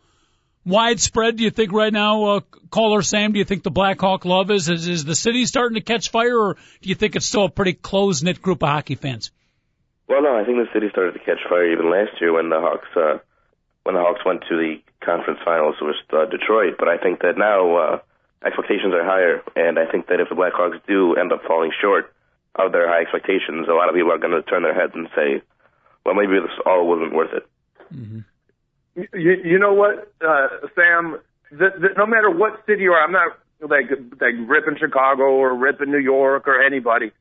widespread 0.67 1.37
do 1.37 1.45
you 1.45 1.51
think 1.51 1.73
right 1.73 1.93
now, 1.93 2.25
uh, 2.25 2.41
caller 2.71 3.01
Sam? 3.01 3.33
Do 3.33 3.39
you 3.39 3.45
think 3.45 3.63
the 3.63 3.71
Blackhawk 3.71 4.25
love 4.25 4.51
is? 4.51 4.69
is 4.69 4.87
is 4.87 5.05
the 5.05 5.15
city 5.15 5.47
starting 5.47 5.77
to 5.77 5.81
catch 5.81 6.11
fire, 6.11 6.37
or 6.37 6.55
do 6.83 6.89
you 6.89 6.95
think 6.95 7.17
it's 7.17 7.27
still 7.27 7.45
a 7.45 7.51
pretty 7.51 7.73
close 7.73 8.23
knit 8.23 8.43
group 8.43 8.63
of 8.63 8.69
hockey 8.69 8.97
fans? 8.97 9.31
Well, 10.09 10.23
no, 10.23 10.37
I 10.37 10.45
think 10.45 10.59
the 10.59 10.69
city 10.73 10.89
started 10.91 11.13
to 11.13 11.21
catch 11.21 11.41
fire 11.49 11.73
even 11.73 11.91
last 11.91 12.21
year 12.21 12.33
when 12.33 12.51
the 12.51 12.61
Hawks 12.61 12.89
uh, 12.97 13.19
when 13.85 13.95
the 13.95 14.03
Hawks 14.03 14.25
went 14.27 14.43
to 14.49 14.57
the 14.57 14.83
conference 15.01 15.41
finals 15.45 15.77
with 15.81 15.97
uh, 16.13 16.27
Detroit. 16.27 16.75
But 16.79 16.89
I 16.89 16.99
think 16.99 17.21
that 17.23 17.39
now 17.39 17.77
uh, 17.77 17.99
expectations 18.45 18.93
are 18.95 19.05
higher, 19.05 19.43
and 19.55 19.79
I 19.79 19.87
think 19.91 20.09
that 20.09 20.21
if 20.21 20.29
the 20.29 20.35
Blackhawks 20.35 20.81
do 20.87 21.15
end 21.15 21.33
up 21.33 21.43
falling 21.47 21.73
short 21.81 22.13
of 22.55 22.73
their 22.73 22.89
high 22.89 23.03
expectations, 23.03 23.69
a 23.69 23.73
lot 23.73 23.89
of 23.89 23.95
people 23.95 24.13
are 24.13 24.19
going 24.19 24.33
to 24.33 24.43
turn 24.43 24.63
their 24.63 24.75
heads 24.75 24.93
and 24.95 25.09
say, 25.15 25.43
well, 26.05 26.15
maybe 26.15 26.39
this 26.41 26.51
all 26.65 26.87
wasn't 26.89 27.13
worth 27.13 27.33
it. 27.33 27.47
Mm-hmm. 27.93 28.21
You, 28.97 29.37
you 29.45 29.59
know 29.59 29.75
what, 29.75 30.11
uh, 30.27 30.49
Sam? 30.75 31.19
The, 31.51 31.69
the, 31.79 31.89
no 31.97 32.07
matter 32.07 32.31
what 32.31 32.65
city 32.67 32.83
you 32.83 32.93
are, 32.93 33.05
I'm 33.05 33.13
not 33.13 33.37
like 33.61 33.91
like 34.21 34.35
ripping 34.49 34.77
Chicago 34.79 35.25
or 35.25 35.55
ripping 35.55 35.91
New 35.91 36.01
York 36.01 36.49
or 36.49 36.63
anybody. 36.63 37.13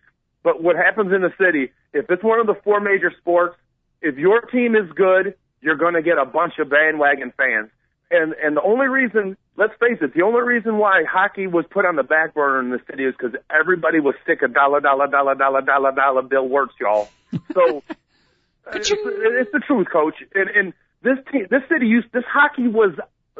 But 0.44 0.64
what 0.64 0.76
happens 0.76 1.12
in 1.14 1.22
the 1.22 1.34
city, 1.38 1.72
if 1.94 2.10
it's 2.10 2.24
one 2.24 2.40
of 2.40 2.48
the 2.48 2.56
four 2.64 2.80
major 2.80 3.12
sports, 3.20 3.58
if 4.02 4.18
your 4.18 4.42
team 4.42 4.76
is 4.76 4.90
good, 4.96 5.36
you're 5.62 5.76
going 5.76 5.96
to 5.96 6.02
get 6.02 6.18
a 6.18 6.26
bunch 6.26 6.54
of 6.60 6.70
bandwagon 6.70 7.34
fans. 7.36 7.70
And 8.12 8.34
and 8.34 8.56
the 8.56 8.62
only 8.62 8.88
reason, 8.88 9.36
let's 9.58 9.74
face 9.80 9.98
it, 10.02 10.14
the 10.14 10.22
only 10.22 10.42
reason 10.42 10.78
why 10.78 11.04
hockey 11.04 11.48
was 11.48 11.66
put 11.70 11.86
on 11.86 11.96
the 11.96 12.04
back 12.04 12.34
burner 12.36 12.60
in 12.60 12.70
the 12.70 12.80
city 12.90 13.04
is 13.04 13.16
because 13.18 13.36
everybody 13.50 14.00
was 14.00 14.16
sick 14.26 14.44
of 14.44 14.54
dollar 14.54 14.80
dollar 14.80 15.08
dollar 15.08 15.36
dollar 15.36 15.62
dollar 15.62 15.92
dollar 15.92 16.22
Bill 16.22 16.48
Wirtz, 16.48 16.74
y'all. 16.80 17.10
So 17.54 17.84
it's, 18.74 18.92
it's 18.92 19.52
the 19.52 19.62
truth, 19.66 19.88
coach. 19.92 20.16
And, 20.36 20.50
and 20.50 20.74
this 21.02 21.18
team, 21.32 21.48
this 21.50 21.62
city 21.70 21.88
used 21.88 22.08
this 22.14 22.24
hockey 22.28 22.68
was 22.68 22.92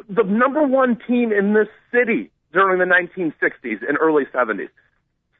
the 0.08 0.22
number 0.22 0.66
one 0.66 0.98
team 1.06 1.32
in 1.32 1.54
this 1.54 1.68
city 1.92 2.30
during 2.52 2.78
the 2.78 2.84
1960s 2.84 3.86
and 3.86 3.98
early 4.00 4.24
70s. 4.32 4.68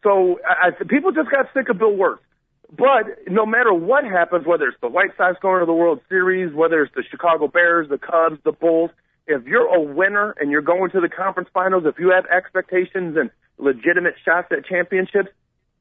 So 0.02 0.38
I, 0.48 0.70
people 0.84 1.12
just 1.12 1.30
got 1.30 1.46
sick 1.54 1.68
of 1.68 1.78
Bill 1.78 1.94
Wirtz. 1.94 2.22
But 2.70 3.28
no 3.28 3.46
matter 3.46 3.72
what 3.72 4.04
happens, 4.04 4.44
whether 4.44 4.66
it's 4.66 4.80
the 4.80 4.88
White 4.88 5.10
Sox 5.16 5.38
going 5.40 5.60
to 5.60 5.66
the 5.66 5.72
World 5.72 6.00
Series, 6.08 6.52
whether 6.52 6.82
it's 6.82 6.94
the 6.94 7.04
Chicago 7.08 7.46
Bears, 7.46 7.88
the 7.88 7.98
Cubs, 7.98 8.38
the 8.44 8.52
Bulls, 8.52 8.90
if 9.26 9.44
you're 9.46 9.66
a 9.66 9.80
winner 9.80 10.34
and 10.40 10.50
you're 10.50 10.62
going 10.62 10.90
to 10.90 11.00
the 11.00 11.08
conference 11.08 11.48
finals, 11.54 11.84
if 11.86 11.98
you 11.98 12.10
have 12.10 12.26
expectations 12.26 13.16
and 13.16 13.30
legitimate 13.58 14.14
shots 14.24 14.48
at 14.50 14.64
championships, 14.64 15.28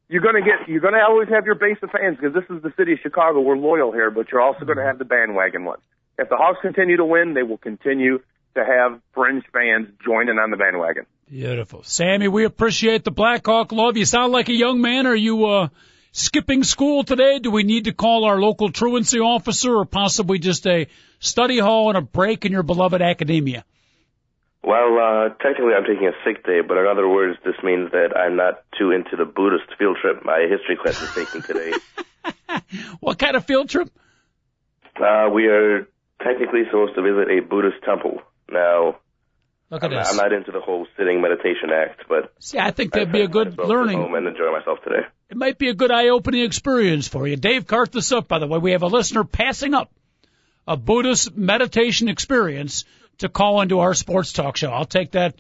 you're 0.10 0.22
going 0.22 0.36
to 0.36 0.42
get 0.42 0.68
you're 0.68 0.82
going 0.82 0.94
to 0.94 1.02
always 1.02 1.30
have 1.30 1.46
your 1.46 1.56
base 1.56 1.78
of 1.82 1.90
fans 1.90 2.18
because 2.20 2.34
this 2.34 2.46
is 2.56 2.62
the 2.62 2.74
city 2.78 2.94
of 2.94 3.00
Chicago. 3.02 3.42
We're 3.42 3.58
loyal 3.58 3.92
here, 3.92 4.12
but 4.12 4.32
you're 4.32 4.42
also 4.42 4.66
going 4.66 4.78
to 4.78 4.84
have 4.84 5.00
the 5.00 5.06
bandwagon 5.06 5.66
ones. 5.66 5.82
If 6.18 6.30
the 6.30 6.38
Hawks 6.38 6.60
continue 6.62 6.98
to 6.98 7.06
win, 7.06 7.34
they 7.34 7.44
will 7.44 7.58
continue 7.58 8.20
to 8.56 8.64
have 8.64 9.02
fringe 9.14 9.44
fans 9.52 9.90
joining 10.06 10.38
on 10.38 10.50
the 10.50 10.58
bandwagon. 10.58 11.06
Beautiful, 11.30 11.84
Sammy. 11.84 12.28
We 12.28 12.46
appreciate 12.46 13.04
the 13.04 13.12
Blackhawk 13.12 13.72
love. 13.72 13.98
You 13.98 14.06
sound 14.06 14.32
like 14.32 14.48
a 14.50 14.54
young 14.54 14.80
man. 14.80 15.08
Are 15.08 15.16
you 15.16 15.46
uh, 15.46 15.68
skipping 16.12 16.64
school 16.64 17.04
today? 17.04 17.40
Do 17.40 17.52
we 17.52 17.64
need 17.64 17.86
to 17.86 17.94
call 17.94 18.26
our 18.26 18.40
local 18.40 18.72
truancy 18.72 19.20
officer, 19.20 19.76
or 19.76 19.86
possibly 19.86 20.40
just 20.40 20.66
a 20.68 20.88
study 21.20 21.60
hall 21.60 21.90
and 21.90 21.98
a 21.98 22.02
break 22.02 22.46
in 22.46 22.52
your 22.52 22.64
beloved 22.64 23.02
academia? 23.02 23.66
Well, 24.64 24.98
uh, 24.98 25.30
technically 25.44 25.74
I'm 25.78 25.84
taking 25.84 26.08
a 26.08 26.16
sick 26.24 26.46
day, 26.46 26.62
but 26.62 26.78
in 26.78 26.88
other 26.88 27.08
words, 27.08 27.38
this 27.44 27.56
means 27.64 27.92
that 27.92 28.18
I'm 28.18 28.36
not 28.36 28.64
too 28.80 28.92
into 28.92 29.16
the 29.16 29.26
Buddhist 29.26 29.66
field 29.78 29.98
trip 30.02 30.24
my 30.24 30.48
history 30.50 30.76
class 30.76 31.00
is 31.02 31.14
taking 31.14 31.42
today. 31.42 31.74
what 33.00 33.20
kind 33.20 33.36
of 33.36 33.46
field 33.46 33.70
trip? 33.70 33.90
Uh, 34.96 35.30
we 35.32 35.48
are 35.48 35.88
technically 36.26 36.66
supposed 36.66 36.96
to 36.96 37.02
visit 37.02 37.30
a 37.30 37.42
Buddhist 37.42 37.84
temple. 37.86 38.22
Now, 38.50 38.98
Look 39.70 39.84
at 39.84 39.92
I'm, 39.92 39.98
this. 39.98 40.10
I'm 40.10 40.18
not 40.18 40.34
into 40.34 40.52
the 40.52 40.62
whole 40.62 40.88
sitting 40.98 41.22
meditation 41.22 41.70
act, 41.74 42.04
but 42.08 42.34
See, 42.40 42.60
I 42.60 42.72
think 42.72 42.94
that'd 42.94 43.12
be 43.12 43.22
a 43.22 43.28
good 43.28 43.58
learning. 43.58 44.00
Home 44.00 44.14
and 44.16 44.28
enjoy 44.28 44.52
myself 44.52 44.80
today. 44.84 45.08
It 45.30 45.38
might 45.38 45.58
be 45.58 45.70
a 45.70 45.74
good 45.74 45.92
eye-opening 45.92 46.44
experience 46.44 47.08
for 47.08 47.28
you. 47.28 47.36
Dave, 47.36 47.66
cart 47.66 47.92
this 47.92 48.12
up. 48.12 48.28
By 48.28 48.40
the 48.40 48.48
way, 48.48 48.60
we 48.60 48.72
have 48.72 48.84
a 48.84 48.88
listener 48.88 49.24
passing 49.24 49.74
up 49.74 49.92
a 50.68 50.78
Buddhist 50.78 51.36
meditation 51.36 52.10
experience 52.10 52.86
to 53.20 53.30
call 53.30 53.62
into 53.62 53.80
our 53.80 53.94
sports 53.94 54.34
talk 54.34 54.58
show. 54.58 54.70
I'll 54.72 54.86
take 54.86 55.12
that 55.12 55.36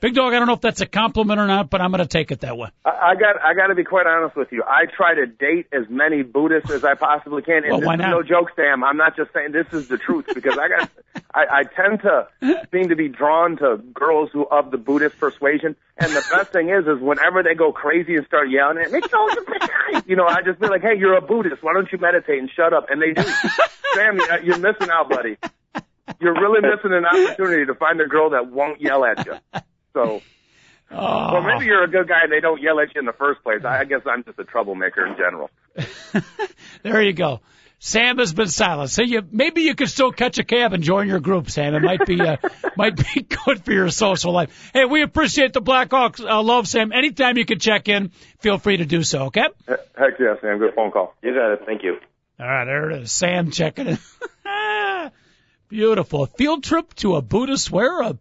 Big 0.00 0.14
dog, 0.14 0.32
I 0.32 0.38
don't 0.38 0.46
know 0.46 0.54
if 0.54 0.60
that's 0.60 0.80
a 0.80 0.86
compliment 0.86 1.40
or 1.40 1.46
not, 1.46 1.70
but 1.70 1.80
I'm 1.80 1.90
going 1.90 2.02
to 2.02 2.08
take 2.08 2.30
it 2.30 2.40
that 2.40 2.56
way. 2.56 2.68
I, 2.84 2.90
I 2.90 3.14
got 3.16 3.42
I 3.42 3.54
got 3.54 3.66
to 3.66 3.74
be 3.74 3.82
quite 3.82 4.06
honest 4.06 4.36
with 4.36 4.52
you. 4.52 4.62
I 4.62 4.84
try 4.86 5.14
to 5.14 5.26
date 5.26 5.66
as 5.72 5.88
many 5.88 6.22
Buddhists 6.22 6.70
as 6.70 6.84
I 6.84 6.94
possibly 6.94 7.42
can. 7.42 7.64
And 7.64 7.72
well, 7.72 7.80
why 7.80 7.96
not? 7.96 8.10
no 8.10 8.22
joke, 8.22 8.50
Sam. 8.54 8.84
I'm 8.84 8.96
not 8.96 9.16
just 9.16 9.32
saying 9.32 9.52
this 9.52 9.66
is 9.72 9.88
the 9.88 9.98
truth 9.98 10.26
because 10.32 10.56
I 10.56 10.68
got 10.68 10.90
I, 11.34 11.46
I 11.50 11.62
tend 11.64 12.02
to 12.02 12.28
seem 12.72 12.90
to 12.90 12.96
be 12.96 13.08
drawn 13.08 13.56
to 13.58 13.78
girls 13.92 14.30
who 14.32 14.46
of 14.46 14.70
the 14.70 14.78
Buddhist 14.78 15.18
persuasion. 15.18 15.74
And 15.96 16.12
the 16.12 16.24
best 16.30 16.52
thing 16.52 16.68
is, 16.70 16.86
is 16.86 17.00
whenever 17.00 17.42
they 17.42 17.54
go 17.54 17.72
crazy 17.72 18.14
and 18.14 18.24
start 18.26 18.50
yelling 18.50 18.78
at 18.78 18.92
me, 18.92 19.00
you 20.06 20.14
know, 20.14 20.26
I 20.26 20.42
just 20.42 20.60
be 20.60 20.68
like, 20.68 20.82
hey, 20.82 20.96
you're 20.96 21.16
a 21.16 21.20
Buddhist. 21.20 21.62
Why 21.62 21.72
don't 21.72 21.90
you 21.90 21.98
meditate 21.98 22.38
and 22.38 22.48
shut 22.54 22.72
up? 22.72 22.88
And 22.88 23.02
they 23.02 23.14
do. 23.14 23.22
Sam, 23.94 24.18
you're 24.44 24.58
missing 24.58 24.90
out, 24.90 25.10
buddy. 25.10 25.36
You're 26.20 26.34
really 26.34 26.60
missing 26.60 26.92
an 26.92 27.04
opportunity 27.04 27.66
to 27.66 27.74
find 27.74 28.00
a 28.00 28.06
girl 28.06 28.30
that 28.30 28.50
won't 28.50 28.80
yell 28.80 29.04
at 29.04 29.26
you. 29.26 29.34
So. 29.98 30.22
Oh. 30.90 31.32
Well, 31.34 31.42
maybe 31.42 31.66
you're 31.66 31.84
a 31.84 31.88
good 31.88 32.08
guy 32.08 32.20
and 32.22 32.32
they 32.32 32.40
don't 32.40 32.62
yell 32.62 32.80
at 32.80 32.94
you 32.94 33.00
in 33.00 33.04
the 33.04 33.12
first 33.12 33.42
place. 33.42 33.62
I 33.64 33.84
guess 33.84 34.00
I'm 34.06 34.24
just 34.24 34.38
a 34.38 34.44
troublemaker 34.44 35.06
in 35.06 35.16
general. 35.16 35.50
there 36.82 37.02
you 37.02 37.12
go. 37.12 37.40
Sam 37.80 38.18
has 38.18 38.32
been 38.32 38.48
silent. 38.48 38.90
So 38.90 39.02
you 39.02 39.22
maybe 39.30 39.62
you 39.62 39.74
could 39.74 39.90
still 39.90 40.12
catch 40.12 40.38
a 40.38 40.44
cab 40.44 40.72
and 40.72 40.82
join 40.82 41.06
your 41.06 41.20
group, 41.20 41.50
Sam. 41.50 41.74
It 41.74 41.82
might 41.82 42.06
be 42.06 42.20
uh, 42.20 42.36
might 42.76 42.96
be 42.96 43.22
good 43.22 43.64
for 43.64 43.72
your 43.72 43.90
social 43.90 44.32
life. 44.32 44.70
Hey, 44.72 44.84
we 44.84 45.02
appreciate 45.02 45.52
the 45.52 45.60
Blackhawks. 45.60 46.20
Uh, 46.20 46.42
love 46.42 46.66
Sam. 46.66 46.90
Anytime 46.92 47.36
you 47.36 47.44
can 47.44 47.58
check 47.58 47.88
in, 47.88 48.10
feel 48.38 48.58
free 48.58 48.78
to 48.78 48.86
do 48.86 49.02
so. 49.02 49.26
Okay. 49.26 49.46
Heck 49.68 50.18
yeah, 50.18 50.34
Sam. 50.40 50.58
Good 50.58 50.74
phone 50.74 50.90
call. 50.90 51.14
You 51.22 51.34
got 51.34 51.52
it. 51.52 51.62
Thank 51.66 51.82
you. 51.82 51.98
All 52.40 52.46
right, 52.46 52.64
there 52.64 52.90
it 52.90 53.02
is. 53.02 53.12
Sam 53.12 53.50
checking 53.50 53.88
in. 53.88 53.98
Beautiful. 55.68 56.22
A 56.22 56.26
field 56.26 56.64
trip 56.64 56.94
to 56.94 57.16
a 57.16 57.22
Buddhist 57.22 57.70
where 57.70 58.00
a 58.00 58.16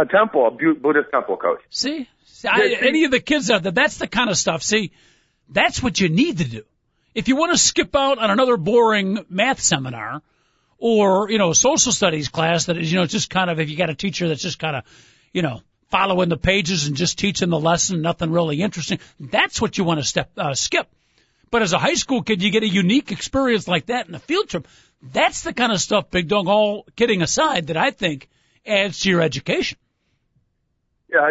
a 0.00 0.06
temple, 0.06 0.46
a 0.46 0.50
Buddhist 0.50 1.10
temple, 1.12 1.36
coach. 1.36 1.60
See, 1.70 2.08
see 2.26 2.48
I, 2.48 2.76
any 2.80 3.04
of 3.04 3.10
the 3.10 3.20
kids 3.20 3.50
out 3.50 3.62
there, 3.62 3.72
that's 3.72 3.98
the 3.98 4.06
kind 4.06 4.30
of 4.30 4.36
stuff. 4.36 4.62
See, 4.62 4.92
that's 5.48 5.82
what 5.82 6.00
you 6.00 6.08
need 6.08 6.38
to 6.38 6.44
do. 6.44 6.62
If 7.14 7.28
you 7.28 7.36
want 7.36 7.52
to 7.52 7.58
skip 7.58 7.96
out 7.96 8.18
on 8.18 8.30
another 8.30 8.56
boring 8.56 9.24
math 9.28 9.60
seminar 9.60 10.22
or, 10.78 11.30
you 11.30 11.38
know, 11.38 11.52
social 11.52 11.90
studies 11.90 12.28
class 12.28 12.66
that 12.66 12.76
is, 12.76 12.92
you 12.92 12.98
know, 12.98 13.06
just 13.06 13.30
kind 13.30 13.50
of, 13.50 13.58
if 13.58 13.68
you 13.70 13.76
got 13.76 13.90
a 13.90 13.94
teacher 13.94 14.28
that's 14.28 14.42
just 14.42 14.58
kind 14.58 14.76
of, 14.76 14.84
you 15.32 15.42
know, 15.42 15.60
following 15.90 16.28
the 16.28 16.36
pages 16.36 16.86
and 16.86 16.96
just 16.96 17.18
teaching 17.18 17.48
the 17.48 17.58
lesson, 17.58 18.02
nothing 18.02 18.30
really 18.30 18.60
interesting, 18.60 19.00
that's 19.18 19.60
what 19.60 19.78
you 19.78 19.84
want 19.84 19.98
to 19.98 20.06
step, 20.06 20.30
uh, 20.36 20.54
skip. 20.54 20.86
But 21.50 21.62
as 21.62 21.72
a 21.72 21.78
high 21.78 21.94
school 21.94 22.22
kid, 22.22 22.42
you 22.42 22.50
get 22.50 22.62
a 22.62 22.68
unique 22.68 23.10
experience 23.10 23.66
like 23.66 23.86
that 23.86 24.06
in 24.06 24.14
a 24.14 24.18
field 24.18 24.48
trip. 24.50 24.68
That's 25.02 25.42
the 25.42 25.54
kind 25.54 25.72
of 25.72 25.80
stuff, 25.80 26.10
Big 26.10 26.28
Dog, 26.28 26.46
all 26.46 26.84
kidding 26.94 27.22
aside, 27.22 27.68
that 27.68 27.76
I 27.76 27.90
think 27.90 28.28
adds 28.66 29.00
to 29.00 29.08
your 29.08 29.22
education. 29.22 29.78
Yeah, 31.10 31.30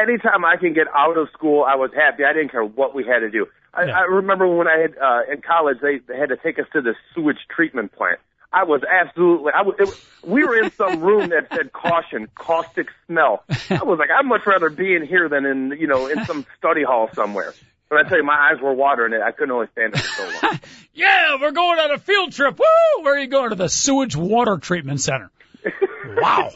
anytime 0.00 0.44
I 0.44 0.56
can 0.56 0.74
get 0.74 0.86
out 0.94 1.16
of 1.16 1.28
school, 1.32 1.62
I 1.62 1.76
was 1.76 1.90
happy. 1.94 2.24
I 2.24 2.32
didn't 2.32 2.50
care 2.50 2.64
what 2.64 2.94
we 2.94 3.04
had 3.04 3.20
to 3.20 3.30
do. 3.30 3.46
I, 3.72 3.84
yeah. 3.84 3.98
I 3.98 4.02
remember 4.02 4.48
when 4.48 4.66
I 4.66 4.78
had 4.78 4.98
uh, 4.98 5.32
in 5.32 5.40
college, 5.40 5.78
they, 5.80 5.98
they 5.98 6.18
had 6.18 6.30
to 6.30 6.36
take 6.36 6.58
us 6.58 6.66
to 6.72 6.80
the 6.80 6.94
sewage 7.14 7.38
treatment 7.48 7.92
plant. 7.92 8.18
I 8.52 8.62
was 8.64 8.82
absolutely. 8.84 9.52
I 9.52 9.62
was. 9.62 9.74
It, 9.80 9.88
we 10.28 10.44
were 10.44 10.56
in 10.62 10.70
some 10.72 11.00
room 11.02 11.30
that 11.30 11.48
said 11.52 11.72
caution, 11.72 12.28
caustic 12.36 12.86
smell. 13.06 13.42
I 13.68 13.82
was 13.82 13.98
like, 13.98 14.10
I'd 14.10 14.24
much 14.24 14.46
rather 14.46 14.70
be 14.70 14.94
in 14.94 15.04
here 15.04 15.28
than 15.28 15.44
in 15.44 15.76
you 15.78 15.88
know 15.88 16.06
in 16.06 16.24
some 16.24 16.46
study 16.56 16.84
hall 16.84 17.10
somewhere. 17.14 17.52
But 17.88 18.06
I 18.06 18.08
tell 18.08 18.18
you, 18.18 18.24
my 18.24 18.52
eyes 18.52 18.60
were 18.62 18.72
watering 18.72 19.12
it. 19.12 19.20
I 19.20 19.32
couldn't 19.32 19.50
only 19.50 19.66
stand 19.72 19.94
it 19.94 20.00
for 20.00 20.22
so 20.22 20.46
long. 20.46 20.60
yeah, 20.94 21.36
we're 21.40 21.50
going 21.50 21.78
on 21.78 21.90
a 21.90 21.98
field 21.98 22.32
trip. 22.32 22.58
Woo! 22.58 23.04
Where 23.04 23.14
are 23.14 23.18
you 23.18 23.26
going 23.26 23.50
to 23.50 23.56
the 23.56 23.68
sewage 23.68 24.16
water 24.16 24.56
treatment 24.58 25.00
center? 25.00 25.30
wow. 26.16 26.50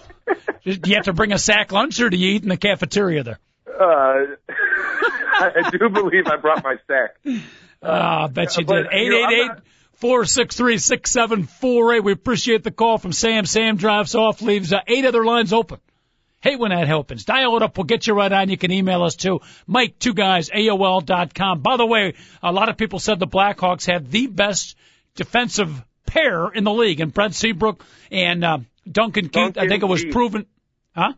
Do 0.64 0.90
you 0.90 0.96
have 0.96 1.04
to 1.04 1.12
bring 1.12 1.32
a 1.32 1.38
sack 1.38 1.72
lunch 1.72 2.00
or 2.00 2.10
do 2.10 2.16
you 2.16 2.34
eat 2.34 2.42
in 2.42 2.48
the 2.48 2.56
cafeteria 2.56 3.22
there? 3.22 3.38
Uh, 3.66 4.36
I 5.40 5.70
do 5.70 5.88
believe 5.88 6.26
I 6.26 6.36
brought 6.36 6.62
my 6.62 6.76
sack. 6.86 7.42
Ah, 7.82 8.22
uh, 8.22 8.24
I 8.24 8.26
bet 8.28 8.56
you 8.56 8.64
did. 8.64 8.86
Eight 8.90 9.12
eight 9.12 9.32
eight 9.32 9.50
four 9.94 10.24
six 10.24 10.56
three 10.56 10.78
six 10.78 11.10
seven 11.10 11.44
four 11.44 11.94
eight. 11.94 12.04
We 12.04 12.12
appreciate 12.12 12.64
the 12.64 12.70
call 12.70 12.98
from 12.98 13.12
Sam. 13.12 13.46
Sam 13.46 13.76
drives 13.76 14.14
off, 14.14 14.42
leaves 14.42 14.72
uh, 14.72 14.80
eight 14.86 15.04
other 15.04 15.24
lines 15.24 15.52
open. 15.52 15.78
Hate 16.40 16.58
when 16.58 16.70
that 16.70 16.86
happens. 16.86 17.24
Dial 17.24 17.56
it 17.56 17.62
up. 17.62 17.76
We'll 17.76 17.84
get 17.84 18.06
you 18.06 18.14
right 18.14 18.30
on. 18.30 18.48
You 18.48 18.56
can 18.56 18.70
email 18.70 19.02
us 19.02 19.16
too. 19.16 19.40
Mike, 19.66 19.98
two 19.98 20.14
guys, 20.14 20.50
AOL 20.50 21.04
dot 21.04 21.34
com. 21.34 21.60
By 21.60 21.76
the 21.76 21.86
way, 21.86 22.14
a 22.42 22.52
lot 22.52 22.68
of 22.68 22.76
people 22.76 23.00
said 23.00 23.18
the 23.18 23.26
Blackhawks 23.26 23.90
have 23.90 24.10
the 24.10 24.28
best 24.28 24.76
defensive 25.16 25.84
pair 26.06 26.48
in 26.48 26.64
the 26.64 26.72
league, 26.72 27.00
and 27.00 27.12
Brent 27.12 27.34
Seabrook 27.34 27.84
and 28.10 28.44
uh, 28.44 28.58
Duncan 28.92 29.24
Keith. 29.24 29.32
Duncan 29.32 29.64
I 29.64 29.68
think 29.68 29.82
it 29.82 29.86
was 29.86 30.02
Keith. 30.02 30.12
proven. 30.12 30.46
Huh? 30.94 31.12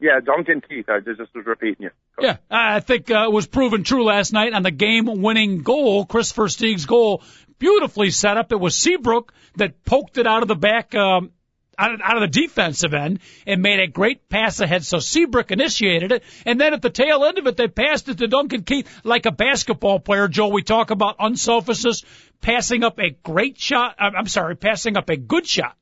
Yeah, 0.00 0.20
Duncan 0.20 0.60
Keith. 0.60 0.88
I 0.88 1.00
just 1.00 1.18
was 1.34 1.46
repeating 1.46 1.84
you. 1.84 1.90
Yeah, 2.20 2.36
I 2.50 2.80
think 2.80 3.10
uh, 3.10 3.24
it 3.24 3.32
was 3.32 3.46
proven 3.46 3.84
true 3.84 4.04
last 4.04 4.32
night 4.32 4.52
on 4.52 4.62
the 4.62 4.70
game-winning 4.70 5.62
goal, 5.62 6.04
Christopher 6.04 6.44
Versteeg's 6.44 6.86
goal. 6.86 7.22
Beautifully 7.58 8.10
set 8.10 8.36
up. 8.36 8.52
It 8.52 8.60
was 8.60 8.76
Seabrook 8.76 9.32
that 9.56 9.84
poked 9.84 10.18
it 10.18 10.26
out 10.26 10.42
of 10.42 10.48
the 10.48 10.56
back, 10.56 10.94
um, 10.94 11.30
out 11.78 11.94
of, 11.94 12.00
out 12.02 12.16
of 12.16 12.20
the 12.20 12.40
defensive 12.40 12.92
end 12.92 13.20
and 13.46 13.62
made 13.62 13.80
a 13.80 13.86
great 13.86 14.28
pass 14.28 14.60
ahead. 14.60 14.84
So 14.84 14.98
Seabrook 14.98 15.50
initiated 15.50 16.12
it, 16.12 16.22
and 16.44 16.60
then 16.60 16.74
at 16.74 16.82
the 16.82 16.90
tail 16.90 17.24
end 17.24 17.38
of 17.38 17.46
it, 17.46 17.56
they 17.56 17.68
passed 17.68 18.08
it 18.08 18.18
to 18.18 18.26
Duncan 18.28 18.64
Keith 18.64 18.88
like 19.04 19.26
a 19.26 19.32
basketball 19.32 20.00
player. 20.00 20.28
Joe, 20.28 20.48
we 20.48 20.62
talk 20.62 20.90
about 20.90 21.16
unselfishness, 21.18 22.04
passing 22.40 22.84
up 22.84 22.98
a 22.98 23.10
great 23.10 23.58
shot. 23.58 23.94
I'm 23.98 24.26
sorry, 24.26 24.56
passing 24.56 24.96
up 24.96 25.08
a 25.08 25.16
good 25.16 25.46
shot 25.46 25.76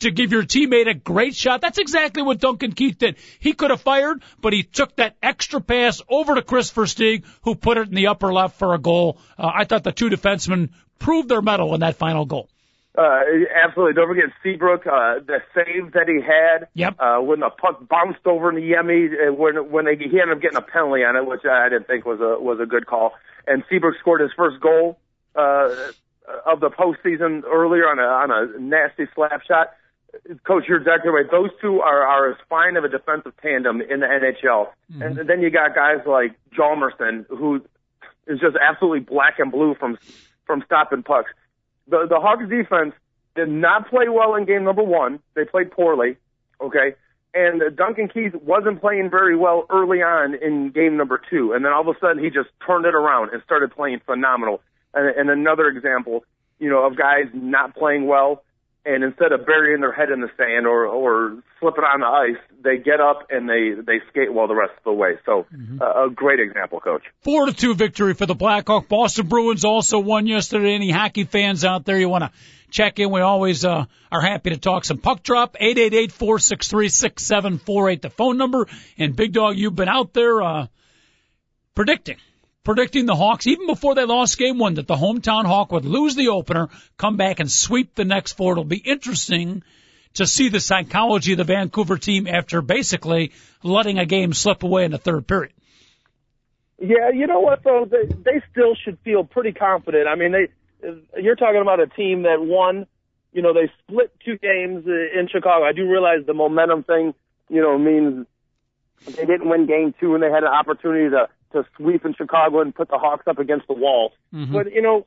to 0.00 0.10
give 0.10 0.32
your 0.32 0.42
teammate 0.42 0.88
a 0.88 0.94
great 0.94 1.34
shot. 1.34 1.60
That's 1.60 1.78
exactly 1.78 2.22
what 2.22 2.40
Duncan 2.40 2.72
Keith 2.72 2.98
did. 2.98 3.16
He 3.38 3.52
could 3.52 3.70
have 3.70 3.80
fired, 3.80 4.22
but 4.40 4.52
he 4.52 4.62
took 4.62 4.96
that 4.96 5.16
extra 5.22 5.60
pass 5.60 6.02
over 6.08 6.34
to 6.34 6.42
Kris 6.42 6.70
Versteeg, 6.70 7.24
who 7.42 7.54
put 7.54 7.78
it 7.78 7.88
in 7.88 7.94
the 7.94 8.08
upper 8.08 8.32
left 8.32 8.58
for 8.58 8.74
a 8.74 8.78
goal. 8.78 9.18
Uh, 9.38 9.50
I 9.54 9.64
thought 9.64 9.84
the 9.84 9.92
two 9.92 10.10
defensemen 10.10 10.70
proved 10.98 11.28
their 11.28 11.42
mettle 11.42 11.74
in 11.74 11.80
that 11.80 11.96
final 11.96 12.24
goal. 12.24 12.48
Uh, 12.96 13.20
absolutely. 13.64 13.94
Don't 13.94 14.08
forget 14.08 14.30
Seabrook, 14.42 14.86
uh, 14.86 15.20
the 15.24 15.38
save 15.54 15.92
that 15.92 16.08
he 16.08 16.20
had. 16.20 16.68
Yep. 16.74 16.96
Uh, 16.98 17.18
when 17.20 17.40
the 17.40 17.50
puck 17.50 17.86
bounced 17.88 18.26
over 18.26 18.52
Niemi, 18.52 19.28
uh, 19.28 19.32
when 19.32 19.70
when 19.70 19.84
they, 19.84 19.96
he 19.96 20.20
ended 20.20 20.36
up 20.36 20.42
getting 20.42 20.58
a 20.58 20.62
penalty 20.62 21.04
on 21.04 21.16
it, 21.16 21.24
which 21.24 21.44
I 21.44 21.68
didn't 21.68 21.86
think 21.86 22.04
was 22.04 22.20
a 22.20 22.42
was 22.42 22.58
a 22.60 22.66
good 22.66 22.86
call. 22.86 23.12
And 23.46 23.62
Seabrook 23.70 23.94
scored 24.00 24.20
his 24.20 24.32
first 24.36 24.60
goal 24.60 24.98
uh, 25.36 25.70
of 26.44 26.60
the 26.60 26.70
postseason 26.70 27.44
earlier 27.44 27.84
on 27.88 28.00
a 28.00 28.02
on 28.02 28.30
a 28.32 28.58
nasty 28.58 29.06
slap 29.14 29.42
shot. 29.46 29.72
Coach, 30.46 30.64
you're 30.68 30.78
exactly 30.78 31.10
right. 31.10 31.30
Those 31.30 31.50
two 31.60 31.80
are, 31.80 32.02
are 32.02 32.30
as 32.30 32.36
fine 32.48 32.76
of 32.76 32.84
a 32.84 32.88
defensive 32.88 33.32
tandem 33.42 33.80
in 33.80 34.00
the 34.00 34.06
NHL. 34.06 34.68
Mm-hmm. 34.92 35.02
And 35.02 35.28
then 35.28 35.40
you 35.40 35.50
got 35.50 35.74
guys 35.74 35.98
like 36.06 36.32
Hjalmarsson, 36.56 37.26
who 37.28 37.62
is 38.26 38.40
just 38.40 38.56
absolutely 38.56 39.00
black 39.00 39.38
and 39.38 39.50
blue 39.50 39.74
from 39.74 39.98
from 40.46 40.62
stopping 40.66 41.02
pucks. 41.02 41.30
The 41.88 42.06
the 42.08 42.20
Hawks 42.20 42.48
defense 42.48 42.94
did 43.36 43.48
not 43.48 43.88
play 43.88 44.08
well 44.08 44.34
in 44.34 44.44
game 44.46 44.64
number 44.64 44.82
one. 44.82 45.20
They 45.34 45.44
played 45.44 45.70
poorly. 45.70 46.16
Okay. 46.60 46.94
And 47.32 47.62
Duncan 47.76 48.08
Keith 48.08 48.34
wasn't 48.34 48.80
playing 48.80 49.08
very 49.08 49.36
well 49.36 49.64
early 49.70 50.02
on 50.02 50.34
in 50.34 50.70
game 50.70 50.96
number 50.96 51.20
two. 51.30 51.52
And 51.52 51.64
then 51.64 51.72
all 51.72 51.88
of 51.88 51.96
a 51.96 51.98
sudden 52.00 52.22
he 52.22 52.28
just 52.28 52.48
turned 52.66 52.86
it 52.86 52.94
around 52.94 53.30
and 53.32 53.40
started 53.44 53.70
playing 53.70 54.00
phenomenal. 54.04 54.60
And, 54.94 55.16
and 55.16 55.30
another 55.30 55.68
example, 55.68 56.24
you 56.58 56.68
know, 56.68 56.84
of 56.84 56.96
guys 56.96 57.26
not 57.32 57.76
playing 57.76 58.08
well 58.08 58.42
and 58.84 59.04
instead 59.04 59.32
of 59.32 59.44
burying 59.44 59.80
their 59.80 59.92
head 59.92 60.10
in 60.10 60.20
the 60.20 60.30
sand 60.36 60.66
or 60.66 60.86
or 60.86 61.42
slipping 61.58 61.84
on 61.84 62.00
the 62.00 62.06
ice, 62.06 62.42
they 62.62 62.78
get 62.78 63.00
up 63.00 63.26
and 63.30 63.48
they 63.48 63.72
they 63.74 64.00
skate 64.10 64.32
well 64.32 64.48
the 64.48 64.54
rest 64.54 64.72
of 64.78 64.84
the 64.84 64.92
way. 64.92 65.18
So 65.26 65.46
mm-hmm. 65.54 65.82
uh, 65.82 66.06
a 66.06 66.10
great 66.10 66.40
example, 66.40 66.80
coach. 66.80 67.02
Four 67.22 67.46
to 67.46 67.52
two 67.52 67.74
victory 67.74 68.14
for 68.14 68.26
the 68.26 68.34
Blackhawk. 68.34 68.88
Boston 68.88 69.26
Bruins 69.26 69.64
also 69.64 69.98
won 69.98 70.26
yesterday. 70.26 70.74
Any 70.74 70.90
hockey 70.90 71.24
fans 71.24 71.64
out 71.64 71.84
there 71.84 71.98
you 71.98 72.08
want 72.08 72.24
to 72.24 72.30
check 72.70 72.98
in? 72.98 73.10
We 73.10 73.20
always 73.20 73.64
uh, 73.64 73.84
are 74.10 74.20
happy 74.20 74.50
to 74.50 74.56
talk 74.56 74.84
some 74.84 74.98
puck 74.98 75.22
drop. 75.22 75.56
Eight 75.60 75.78
eight 75.78 75.94
eight 75.94 76.12
four 76.12 76.38
six 76.38 76.68
three 76.68 76.88
six 76.88 77.22
seven 77.22 77.58
four 77.58 77.90
eight. 77.90 78.00
The 78.00 78.10
phone 78.10 78.38
number. 78.38 78.66
And 78.96 79.14
Big 79.14 79.32
Dog, 79.32 79.56
you've 79.56 79.76
been 79.76 79.88
out 79.88 80.14
there 80.14 80.40
uh, 80.40 80.66
predicting 81.74 82.16
predicting 82.64 83.06
the 83.06 83.16
Hawks, 83.16 83.46
even 83.46 83.66
before 83.66 83.94
they 83.94 84.04
lost 84.04 84.38
game 84.38 84.58
one, 84.58 84.74
that 84.74 84.86
the 84.86 84.96
hometown 84.96 85.44
Hawk 85.44 85.72
would 85.72 85.84
lose 85.84 86.14
the 86.14 86.28
opener, 86.28 86.68
come 86.96 87.16
back 87.16 87.40
and 87.40 87.50
sweep 87.50 87.94
the 87.94 88.04
next 88.04 88.32
four. 88.32 88.52
It'll 88.52 88.64
be 88.64 88.76
interesting 88.76 89.62
to 90.14 90.26
see 90.26 90.48
the 90.48 90.60
psychology 90.60 91.32
of 91.32 91.38
the 91.38 91.44
Vancouver 91.44 91.96
team 91.96 92.26
after 92.26 92.62
basically 92.62 93.32
letting 93.62 93.98
a 93.98 94.06
game 94.06 94.32
slip 94.32 94.62
away 94.62 94.84
in 94.84 94.90
the 94.90 94.98
third 94.98 95.26
period. 95.26 95.52
Yeah, 96.78 97.10
you 97.14 97.26
know 97.26 97.40
what 97.40 97.62
though, 97.62 97.86
they, 97.88 98.06
they 98.06 98.42
still 98.50 98.74
should 98.74 98.98
feel 99.04 99.22
pretty 99.22 99.52
confident. 99.52 100.08
I 100.08 100.14
mean, 100.14 100.32
they 100.32 100.48
you're 101.20 101.36
talking 101.36 101.60
about 101.60 101.80
a 101.80 101.86
team 101.86 102.22
that 102.22 102.40
won. 102.40 102.86
You 103.32 103.42
know, 103.42 103.52
they 103.52 103.70
split 103.82 104.12
two 104.24 104.38
games 104.38 104.86
in 104.86 105.28
Chicago. 105.30 105.64
I 105.64 105.72
do 105.72 105.88
realize 105.88 106.26
the 106.26 106.34
momentum 106.34 106.82
thing, 106.82 107.14
you 107.48 107.60
know, 107.60 107.78
means 107.78 108.26
they 109.06 109.24
didn't 109.24 109.48
win 109.48 109.66
game 109.66 109.94
two 110.00 110.14
and 110.14 110.22
they 110.22 110.30
had 110.30 110.42
an 110.42 110.48
opportunity 110.48 111.10
to 111.10 111.28
to 111.52 111.64
sweep 111.76 112.04
in 112.04 112.14
Chicago 112.14 112.60
and 112.60 112.74
put 112.74 112.88
the 112.88 112.98
Hawks 112.98 113.26
up 113.26 113.38
against 113.38 113.66
the 113.66 113.74
wall. 113.74 114.12
Mm-hmm. 114.34 114.52
But 114.52 114.72
you 114.72 114.82
know, 114.82 115.06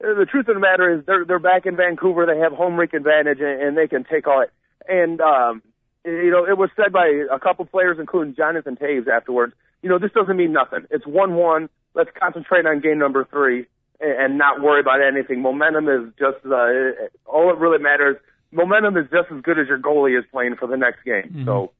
the 0.00 0.26
truth 0.30 0.48
of 0.48 0.54
the 0.54 0.60
matter 0.60 0.92
is 0.92 1.04
they're 1.06 1.24
they're 1.24 1.38
back 1.38 1.66
in 1.66 1.76
Vancouver. 1.76 2.26
They 2.26 2.38
have 2.38 2.52
home 2.52 2.76
rink 2.76 2.94
advantage 2.94 3.38
and, 3.40 3.62
and 3.62 3.76
they 3.76 3.86
can 3.86 4.04
take 4.04 4.26
all 4.26 4.42
it. 4.42 4.50
And 4.88 5.20
um, 5.20 5.62
you 6.04 6.30
know, 6.30 6.44
it 6.46 6.56
was 6.56 6.70
said 6.76 6.92
by 6.92 7.06
a 7.30 7.38
couple 7.38 7.64
players, 7.66 7.98
including 8.00 8.34
Jonathan 8.34 8.76
Toews 8.76 9.08
afterwards. 9.08 9.52
You 9.82 9.88
know, 9.88 9.98
this 9.98 10.12
doesn't 10.12 10.36
mean 10.36 10.52
nothing. 10.52 10.86
It's 10.90 11.06
one-one. 11.06 11.68
Let's 11.94 12.10
concentrate 12.18 12.66
on 12.66 12.80
game 12.80 12.98
number 12.98 13.26
three 13.30 13.66
and, 14.00 14.12
and 14.12 14.38
not 14.38 14.60
worry 14.60 14.80
about 14.80 15.00
anything. 15.02 15.42
Momentum 15.42 15.88
is 15.88 16.12
just 16.18 16.44
uh, 16.46 17.08
all 17.26 17.50
it 17.50 17.58
really 17.58 17.78
matters. 17.78 18.16
Momentum 18.52 18.96
is 18.96 19.04
just 19.10 19.30
as 19.30 19.42
good 19.42 19.58
as 19.58 19.68
your 19.68 19.78
goalie 19.78 20.18
is 20.18 20.24
playing 20.32 20.56
for 20.56 20.66
the 20.66 20.76
next 20.76 21.04
game. 21.04 21.28
Mm-hmm. 21.28 21.44
So 21.44 21.72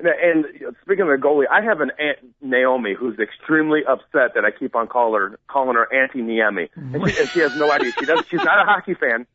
and 0.00 0.44
speaking 0.82 1.02
of 1.02 1.08
the 1.08 1.18
goalie, 1.20 1.44
I 1.50 1.62
have 1.62 1.80
an 1.80 1.90
aunt 1.98 2.18
Naomi 2.40 2.94
who's 2.94 3.18
extremely 3.18 3.80
upset 3.88 4.34
that 4.34 4.44
I 4.44 4.50
keep 4.56 4.76
on 4.76 4.86
calling 4.86 5.20
her 5.20 5.38
calling 5.48 5.74
her 5.74 5.92
Auntie 5.92 6.20
Niemi, 6.20 6.68
and 6.76 7.10
she, 7.10 7.20
and 7.20 7.28
she 7.30 7.40
has 7.40 7.56
no 7.56 7.70
idea. 7.70 7.92
She 7.98 8.06
does. 8.06 8.24
She's 8.30 8.44
not 8.44 8.60
a 8.60 8.64
hockey 8.64 8.94
fan, 8.94 9.26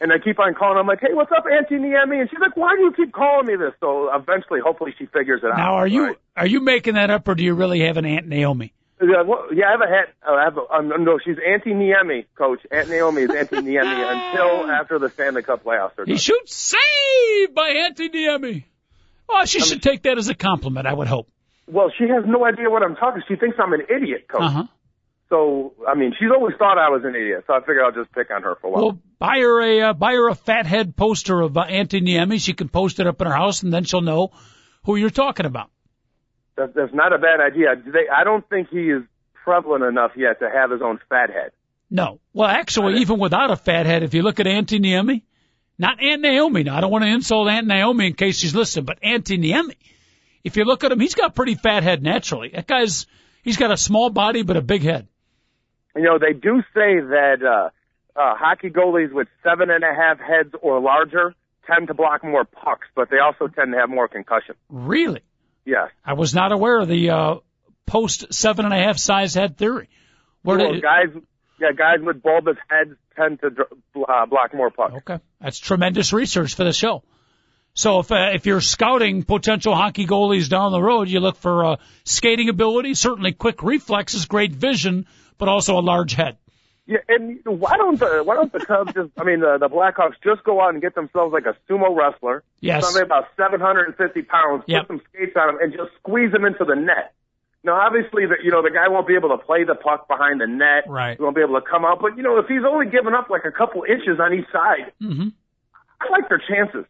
and 0.00 0.12
I 0.12 0.18
keep 0.18 0.40
on 0.40 0.54
calling. 0.54 0.74
her. 0.74 0.80
I'm 0.80 0.86
like, 0.86 1.00
hey, 1.00 1.12
what's 1.12 1.30
up, 1.30 1.44
Auntie 1.46 1.76
Niemi? 1.76 2.20
And 2.20 2.28
she's 2.28 2.40
like, 2.40 2.56
why 2.56 2.74
do 2.74 2.82
you 2.82 2.92
keep 2.92 3.12
calling 3.12 3.46
me 3.46 3.54
this? 3.56 3.72
So 3.80 4.10
eventually, 4.12 4.60
hopefully, 4.64 4.94
she 4.98 5.06
figures 5.06 5.42
it 5.44 5.50
out. 5.50 5.58
Now, 5.58 5.74
are 5.74 5.86
you 5.86 6.06
right? 6.06 6.18
are 6.36 6.46
you 6.46 6.60
making 6.60 6.94
that 6.94 7.10
up, 7.10 7.28
or 7.28 7.36
do 7.36 7.44
you 7.44 7.54
really 7.54 7.80
have 7.86 7.96
an 7.96 8.04
Aunt 8.04 8.26
Naomi? 8.26 8.72
Yeah, 9.00 9.22
well, 9.22 9.46
yeah, 9.52 9.66
I 9.66 9.70
have 9.72 9.80
a 9.80 9.86
hat. 9.86 10.14
Uh, 10.26 10.32
I 10.32 10.44
have 10.44 10.56
a, 10.56 10.72
um, 10.72 11.04
no, 11.04 11.18
she's 11.24 11.36
Auntie 11.44 11.70
Niemi, 11.70 12.26
coach. 12.36 12.60
Aunt 12.70 12.88
Naomi 12.88 13.22
is 13.22 13.30
Auntie 13.30 13.56
Niemi 13.56 14.32
until 14.34 14.70
after 14.70 14.98
the 14.98 15.10
Stanley 15.10 15.42
Cup 15.42 15.64
playoffs 15.64 15.98
are 15.98 16.04
done. 16.04 16.14
He 16.14 16.16
shoots 16.16 16.54
saved 16.54 17.54
by 17.54 17.68
Auntie 17.68 18.08
Niemi. 18.08 18.64
Oh, 19.28 19.44
she 19.44 19.60
I 19.60 19.62
should 19.64 19.84
mean, 19.84 19.92
take 19.92 20.02
that 20.02 20.18
as 20.18 20.28
a 20.28 20.34
compliment, 20.34 20.86
I 20.86 20.92
would 20.92 21.08
hope. 21.08 21.28
Well, 21.66 21.90
she 21.96 22.04
has 22.04 22.24
no 22.26 22.44
idea 22.44 22.68
what 22.70 22.82
I'm 22.82 22.96
talking. 22.96 23.22
She 23.26 23.36
thinks 23.36 23.56
I'm 23.58 23.72
an 23.72 23.82
idiot, 23.88 24.28
coach. 24.28 24.42
Uh-huh. 24.42 24.64
So, 25.30 25.72
I 25.88 25.94
mean, 25.94 26.12
she's 26.18 26.28
always 26.30 26.54
thought 26.58 26.78
I 26.78 26.90
was 26.90 27.02
an 27.04 27.14
idiot. 27.14 27.44
So 27.46 27.54
I 27.54 27.60
figured 27.60 27.80
I'll 27.84 27.92
just 27.92 28.12
pick 28.12 28.30
on 28.30 28.42
her 28.42 28.56
for 28.60 28.66
a 28.66 28.70
while. 28.70 28.82
Well, 28.82 29.00
buy 29.18 29.38
her 29.38 29.62
a 29.62 29.80
uh, 29.80 29.92
buy 29.94 30.12
her 30.12 30.28
a 30.28 30.34
fathead 30.34 30.96
poster 30.96 31.40
of 31.40 31.56
uh, 31.56 31.62
Auntie 31.62 32.02
Niemi. 32.02 32.40
She 32.40 32.52
can 32.52 32.68
post 32.68 33.00
it 33.00 33.06
up 33.06 33.20
in 33.20 33.26
her 33.26 33.34
house, 33.34 33.62
and 33.62 33.72
then 33.72 33.84
she'll 33.84 34.02
know 34.02 34.32
who 34.84 34.96
you're 34.96 35.10
talking 35.10 35.46
about. 35.46 35.70
That, 36.56 36.74
that's 36.74 36.92
not 36.92 37.12
a 37.12 37.18
bad 37.18 37.40
idea. 37.40 37.74
They, 37.84 38.08
I 38.14 38.22
don't 38.24 38.48
think 38.48 38.68
he 38.68 38.90
is 38.90 39.02
prevalent 39.42 39.84
enough 39.84 40.12
yet 40.16 40.40
to 40.40 40.50
have 40.50 40.70
his 40.70 40.82
own 40.82 41.00
fathead. 41.08 41.52
No. 41.90 42.20
Well, 42.32 42.48
actually, 42.48 43.00
even 43.00 43.18
without 43.18 43.50
a 43.50 43.56
fathead, 43.56 44.02
if 44.02 44.14
you 44.14 44.22
look 44.22 44.40
at 44.40 44.46
Auntie 44.46 44.78
Niemi, 44.80 45.22
not 45.78 46.02
Aunt 46.02 46.22
Naomi. 46.22 46.62
Now, 46.62 46.76
I 46.76 46.80
don't 46.80 46.90
want 46.90 47.04
to 47.04 47.10
insult 47.10 47.48
Aunt 47.48 47.66
Naomi 47.66 48.08
in 48.08 48.14
case 48.14 48.38
she's 48.38 48.54
listening, 48.54 48.84
but 48.84 48.98
Auntie 49.02 49.36
Naomi. 49.36 49.76
If 50.42 50.56
you 50.56 50.64
look 50.64 50.84
at 50.84 50.92
him, 50.92 51.00
he's 51.00 51.14
got 51.14 51.30
a 51.30 51.32
pretty 51.32 51.54
fat 51.54 51.82
head 51.82 52.02
naturally. 52.02 52.50
That 52.54 52.66
guy's, 52.66 53.06
he's 53.42 53.56
got 53.56 53.70
a 53.70 53.76
small 53.76 54.10
body, 54.10 54.42
but 54.42 54.56
a 54.56 54.62
big 54.62 54.82
head. 54.82 55.08
You 55.96 56.02
know, 56.02 56.18
they 56.18 56.32
do 56.32 56.60
say 56.74 57.00
that, 57.00 57.36
uh, 57.42 57.70
uh, 58.18 58.34
hockey 58.36 58.70
goalies 58.70 59.12
with 59.12 59.28
seven 59.42 59.70
and 59.70 59.82
a 59.82 59.94
half 59.94 60.18
heads 60.20 60.54
or 60.60 60.80
larger 60.80 61.34
tend 61.66 61.88
to 61.88 61.94
block 61.94 62.22
more 62.22 62.44
pucks, 62.44 62.86
but 62.94 63.10
they 63.10 63.18
also 63.18 63.48
tend 63.48 63.72
to 63.72 63.78
have 63.78 63.88
more 63.88 64.06
concussion. 64.06 64.54
Really? 64.68 65.22
Yes. 65.64 65.88
I 66.04 66.12
was 66.12 66.34
not 66.34 66.52
aware 66.52 66.78
of 66.78 66.88
the, 66.88 67.10
uh, 67.10 67.34
post 67.86 68.32
seven 68.32 68.64
and 68.64 68.74
a 68.74 68.78
half 68.78 68.98
size 68.98 69.34
head 69.34 69.56
theory. 69.56 69.88
Where 70.42 70.58
well, 70.58 70.72
did, 70.72 70.82
guys, 70.82 71.08
yeah, 71.60 71.72
guys 71.72 71.98
with 72.00 72.22
bulbous 72.22 72.56
heads 72.68 72.96
tend 73.16 73.40
to 73.40 73.50
uh, 74.08 74.26
block 74.26 74.54
more 74.54 74.70
pucks. 74.70 74.94
Okay, 74.98 75.18
that's 75.40 75.58
tremendous 75.58 76.12
research 76.12 76.54
for 76.54 76.64
the 76.64 76.72
show. 76.72 77.02
So 77.74 77.98
if 78.00 78.12
uh, 78.12 78.30
if 78.34 78.46
you're 78.46 78.60
scouting 78.60 79.24
potential 79.24 79.74
hockey 79.74 80.06
goalies 80.06 80.48
down 80.48 80.70
the 80.70 80.82
road, 80.82 81.08
you 81.08 81.20
look 81.20 81.36
for 81.36 81.64
uh, 81.64 81.76
skating 82.04 82.48
ability, 82.48 82.94
certainly 82.94 83.32
quick 83.32 83.62
reflexes, 83.62 84.26
great 84.26 84.52
vision, 84.52 85.06
but 85.38 85.48
also 85.48 85.78
a 85.78 85.82
large 85.82 86.12
head. 86.12 86.36
Yeah, 86.86 86.98
and 87.08 87.40
why 87.44 87.76
don't 87.76 87.98
the 87.98 88.22
why 88.24 88.34
don't 88.34 88.52
the 88.52 88.64
Cubs 88.64 88.92
just 88.92 89.10
I 89.18 89.24
mean 89.24 89.40
the 89.40 89.56
the 89.58 89.68
Blackhawks 89.68 90.14
just 90.22 90.44
go 90.44 90.60
out 90.60 90.74
and 90.74 90.82
get 90.82 90.94
themselves 90.94 91.32
like 91.32 91.46
a 91.46 91.56
sumo 91.68 91.96
wrestler, 91.96 92.44
yes, 92.60 92.84
something 92.84 93.02
about 93.02 93.24
750 93.36 94.22
pounds, 94.22 94.64
yep. 94.66 94.82
put 94.82 94.88
some 94.88 95.02
skates 95.08 95.32
on 95.34 95.48
him, 95.48 95.58
and 95.60 95.72
just 95.72 95.90
squeeze 95.98 96.32
him 96.32 96.44
into 96.44 96.64
the 96.64 96.76
net. 96.76 97.14
Now, 97.64 97.80
obviously, 97.80 98.26
the, 98.26 98.36
you 98.44 98.50
know, 98.50 98.62
the 98.62 98.70
guy 98.70 98.88
won't 98.88 99.08
be 99.08 99.14
able 99.14 99.30
to 99.30 99.38
play 99.38 99.64
the 99.64 99.74
puck 99.74 100.06
behind 100.06 100.40
the 100.40 100.46
net. 100.46 100.84
Right. 100.86 101.16
He 101.16 101.22
won't 101.22 101.34
be 101.34 101.40
able 101.40 101.58
to 101.58 101.66
come 101.66 101.84
out. 101.84 101.98
But, 102.00 102.16
you 102.18 102.22
know, 102.22 102.38
if 102.38 102.46
he's 102.46 102.62
only 102.68 102.86
giving 102.86 103.14
up 103.14 103.30
like 103.30 103.46
a 103.46 103.50
couple 103.50 103.84
inches 103.84 104.20
on 104.20 104.34
each 104.34 104.46
side, 104.52 104.92
mm-hmm. 105.00 105.28
I 105.98 106.10
like 106.10 106.28
their 106.28 106.42
chances. 106.46 106.84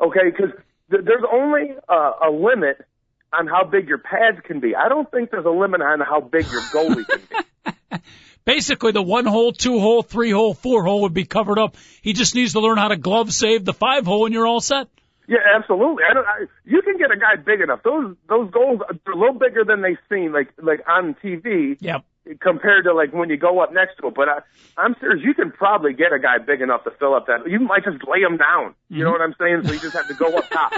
Okay? 0.00 0.26
Because 0.26 0.50
th- 0.90 1.04
there's 1.04 1.24
only 1.30 1.70
uh, 1.88 2.12
a 2.26 2.30
limit 2.30 2.84
on 3.32 3.46
how 3.46 3.62
big 3.62 3.86
your 3.86 3.98
pads 3.98 4.38
can 4.44 4.58
be. 4.58 4.74
I 4.74 4.88
don't 4.88 5.08
think 5.08 5.30
there's 5.30 5.46
a 5.46 5.50
limit 5.50 5.82
on 5.82 6.00
how 6.00 6.20
big 6.20 6.46
your 6.50 6.62
goalie 6.62 7.06
can 7.06 7.20
be. 7.30 7.98
Basically, 8.44 8.90
the 8.92 9.02
one 9.02 9.26
hole, 9.26 9.52
two 9.52 9.78
hole, 9.78 10.02
three 10.02 10.30
hole, 10.30 10.54
four 10.54 10.82
hole 10.82 11.02
would 11.02 11.14
be 11.14 11.26
covered 11.26 11.58
up. 11.58 11.76
He 12.02 12.12
just 12.12 12.34
needs 12.34 12.54
to 12.54 12.60
learn 12.60 12.78
how 12.78 12.88
to 12.88 12.96
glove 12.96 13.32
save 13.32 13.64
the 13.64 13.74
five 13.74 14.06
hole, 14.06 14.24
and 14.24 14.34
you're 14.34 14.46
all 14.46 14.60
set. 14.60 14.88
Yeah, 15.28 15.40
absolutely. 15.54 16.04
I 16.10 16.14
don't. 16.14 16.26
I, 16.26 16.46
you 16.64 16.80
can 16.80 16.96
get 16.96 17.10
a 17.10 17.16
guy 17.16 17.36
big 17.36 17.60
enough. 17.60 17.82
Those 17.84 18.16
those 18.30 18.50
goals 18.50 18.80
are 18.80 19.12
a 19.12 19.16
little 19.16 19.38
bigger 19.38 19.62
than 19.62 19.82
they 19.82 19.98
seem, 20.08 20.32
like 20.32 20.48
like 20.60 20.80
on 20.88 21.14
TV. 21.22 21.76
Yep. 21.80 22.02
Compared 22.40 22.84
to 22.84 22.94
like 22.94 23.12
when 23.12 23.28
you 23.28 23.36
go 23.36 23.60
up 23.60 23.72
next 23.72 23.98
to 24.00 24.08
it, 24.08 24.14
but 24.14 24.28
I, 24.28 24.38
I'm 24.78 24.96
serious. 25.00 25.22
You 25.24 25.34
can 25.34 25.50
probably 25.50 25.92
get 25.92 26.12
a 26.14 26.18
guy 26.18 26.38
big 26.38 26.62
enough 26.62 26.84
to 26.84 26.90
fill 26.98 27.14
up 27.14 27.26
that. 27.26 27.48
You 27.48 27.60
might 27.60 27.84
just 27.84 27.98
lay 28.08 28.20
him 28.20 28.38
down. 28.38 28.74
You 28.88 28.96
mm-hmm. 28.96 29.04
know 29.04 29.10
what 29.10 29.20
I'm 29.20 29.34
saying? 29.38 29.62
So 29.64 29.72
you 29.72 29.80
just 29.80 29.94
have 29.94 30.08
to 30.08 30.14
go 30.14 30.36
up 30.36 30.48
top. 30.48 30.72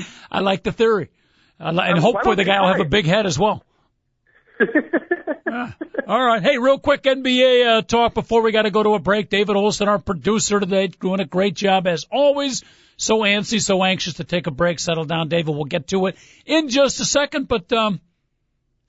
I 0.30 0.40
like 0.40 0.64
the 0.64 0.72
theory, 0.72 1.10
uh, 1.60 1.72
and 1.80 1.98
hopefully 1.98 2.34
the 2.34 2.44
guy 2.44 2.60
will 2.60 2.72
have 2.72 2.80
a 2.80 2.84
big 2.84 3.06
head 3.06 3.26
as 3.26 3.38
well. 3.38 3.64
uh, 5.50 5.70
all 6.06 6.24
right. 6.24 6.42
Hey, 6.42 6.58
real 6.58 6.78
quick 6.78 7.02
NBA 7.02 7.78
uh, 7.78 7.82
talk 7.82 8.14
before 8.14 8.42
we 8.42 8.52
got 8.52 8.62
to 8.62 8.70
go 8.70 8.82
to 8.82 8.94
a 8.94 8.98
break. 8.98 9.30
David 9.30 9.56
Olson, 9.56 9.88
our 9.88 9.98
producer 9.98 10.60
today, 10.60 10.88
doing 10.88 11.20
a 11.20 11.24
great 11.24 11.54
job 11.54 11.86
as 11.86 12.04
always. 12.10 12.62
So 12.96 13.20
antsy, 13.20 13.60
so 13.60 13.82
anxious 13.82 14.14
to 14.14 14.24
take 14.24 14.46
a 14.46 14.50
break, 14.50 14.78
settle 14.78 15.04
down. 15.04 15.28
David, 15.28 15.54
we'll 15.54 15.64
get 15.64 15.88
to 15.88 16.06
it 16.06 16.16
in 16.46 16.68
just 16.68 17.00
a 17.00 17.04
second, 17.04 17.48
but 17.48 17.72
um, 17.72 18.00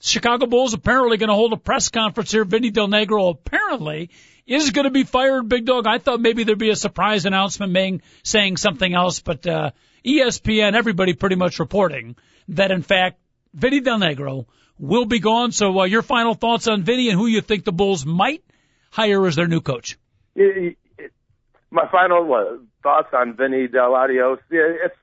Chicago 0.02 0.46
Bulls 0.46 0.74
apparently 0.74 1.18
going 1.18 1.30
to 1.30 1.34
hold 1.36 1.54
a 1.54 1.58
press 1.58 1.90
conference 1.90 2.32
here. 2.32 2.46
Vinny 2.46 2.70
Del 2.70 2.88
Negro 2.88 3.32
apparently 3.32 4.10
is 4.46 4.72
going 4.72 4.84
to 4.84 4.92
be 4.92 5.04
fired, 5.04 5.48
Big 5.48 5.66
Dog. 5.66 5.88
I 5.88 5.98
thought 5.98 6.20
maybe 6.20 6.44
there'd 6.44 6.60
be 6.60 6.70
a 6.70 6.76
surprise 6.76 7.26
announcement 7.26 7.74
being, 7.74 8.02
saying 8.24 8.58
something 8.58 8.94
else, 8.94 9.20
but 9.22 9.48
uh, 9.48 9.72
ESPN, 10.06 10.76
everybody 10.76 11.14
pretty 11.14 11.38
much 11.38 11.60
reporting 11.60 12.16
that 12.50 12.72
in 12.72 12.82
fact 12.82 13.20
Vinny 13.54 13.80
Del 13.80 14.00
Negro 14.00 14.46
will 14.80 15.06
be 15.06 15.20
gone. 15.20 15.52
So 15.52 15.80
uh, 15.80 15.86
your 15.86 16.02
final 16.02 16.34
thoughts 16.34 16.68
on 16.68 16.84
Vinny 16.84 17.10
and 17.10 17.18
who 17.18 17.28
you 17.28 17.42
think 17.42 17.64
the 17.64 17.72
Bulls 17.72 18.06
might 18.06 18.44
hire 18.92 19.26
as 19.26 19.36
their 19.36 19.48
new 19.48 19.62
coach? 19.62 19.98
My 20.36 21.88
final 21.92 22.34
uh, 22.34 22.58
thoughts 22.84 23.10
on 23.14 23.36
Vinny 23.36 23.68
Del 23.68 23.96
Adios. 23.96 24.40
Yeah, 24.52 24.74
it's 24.86 24.96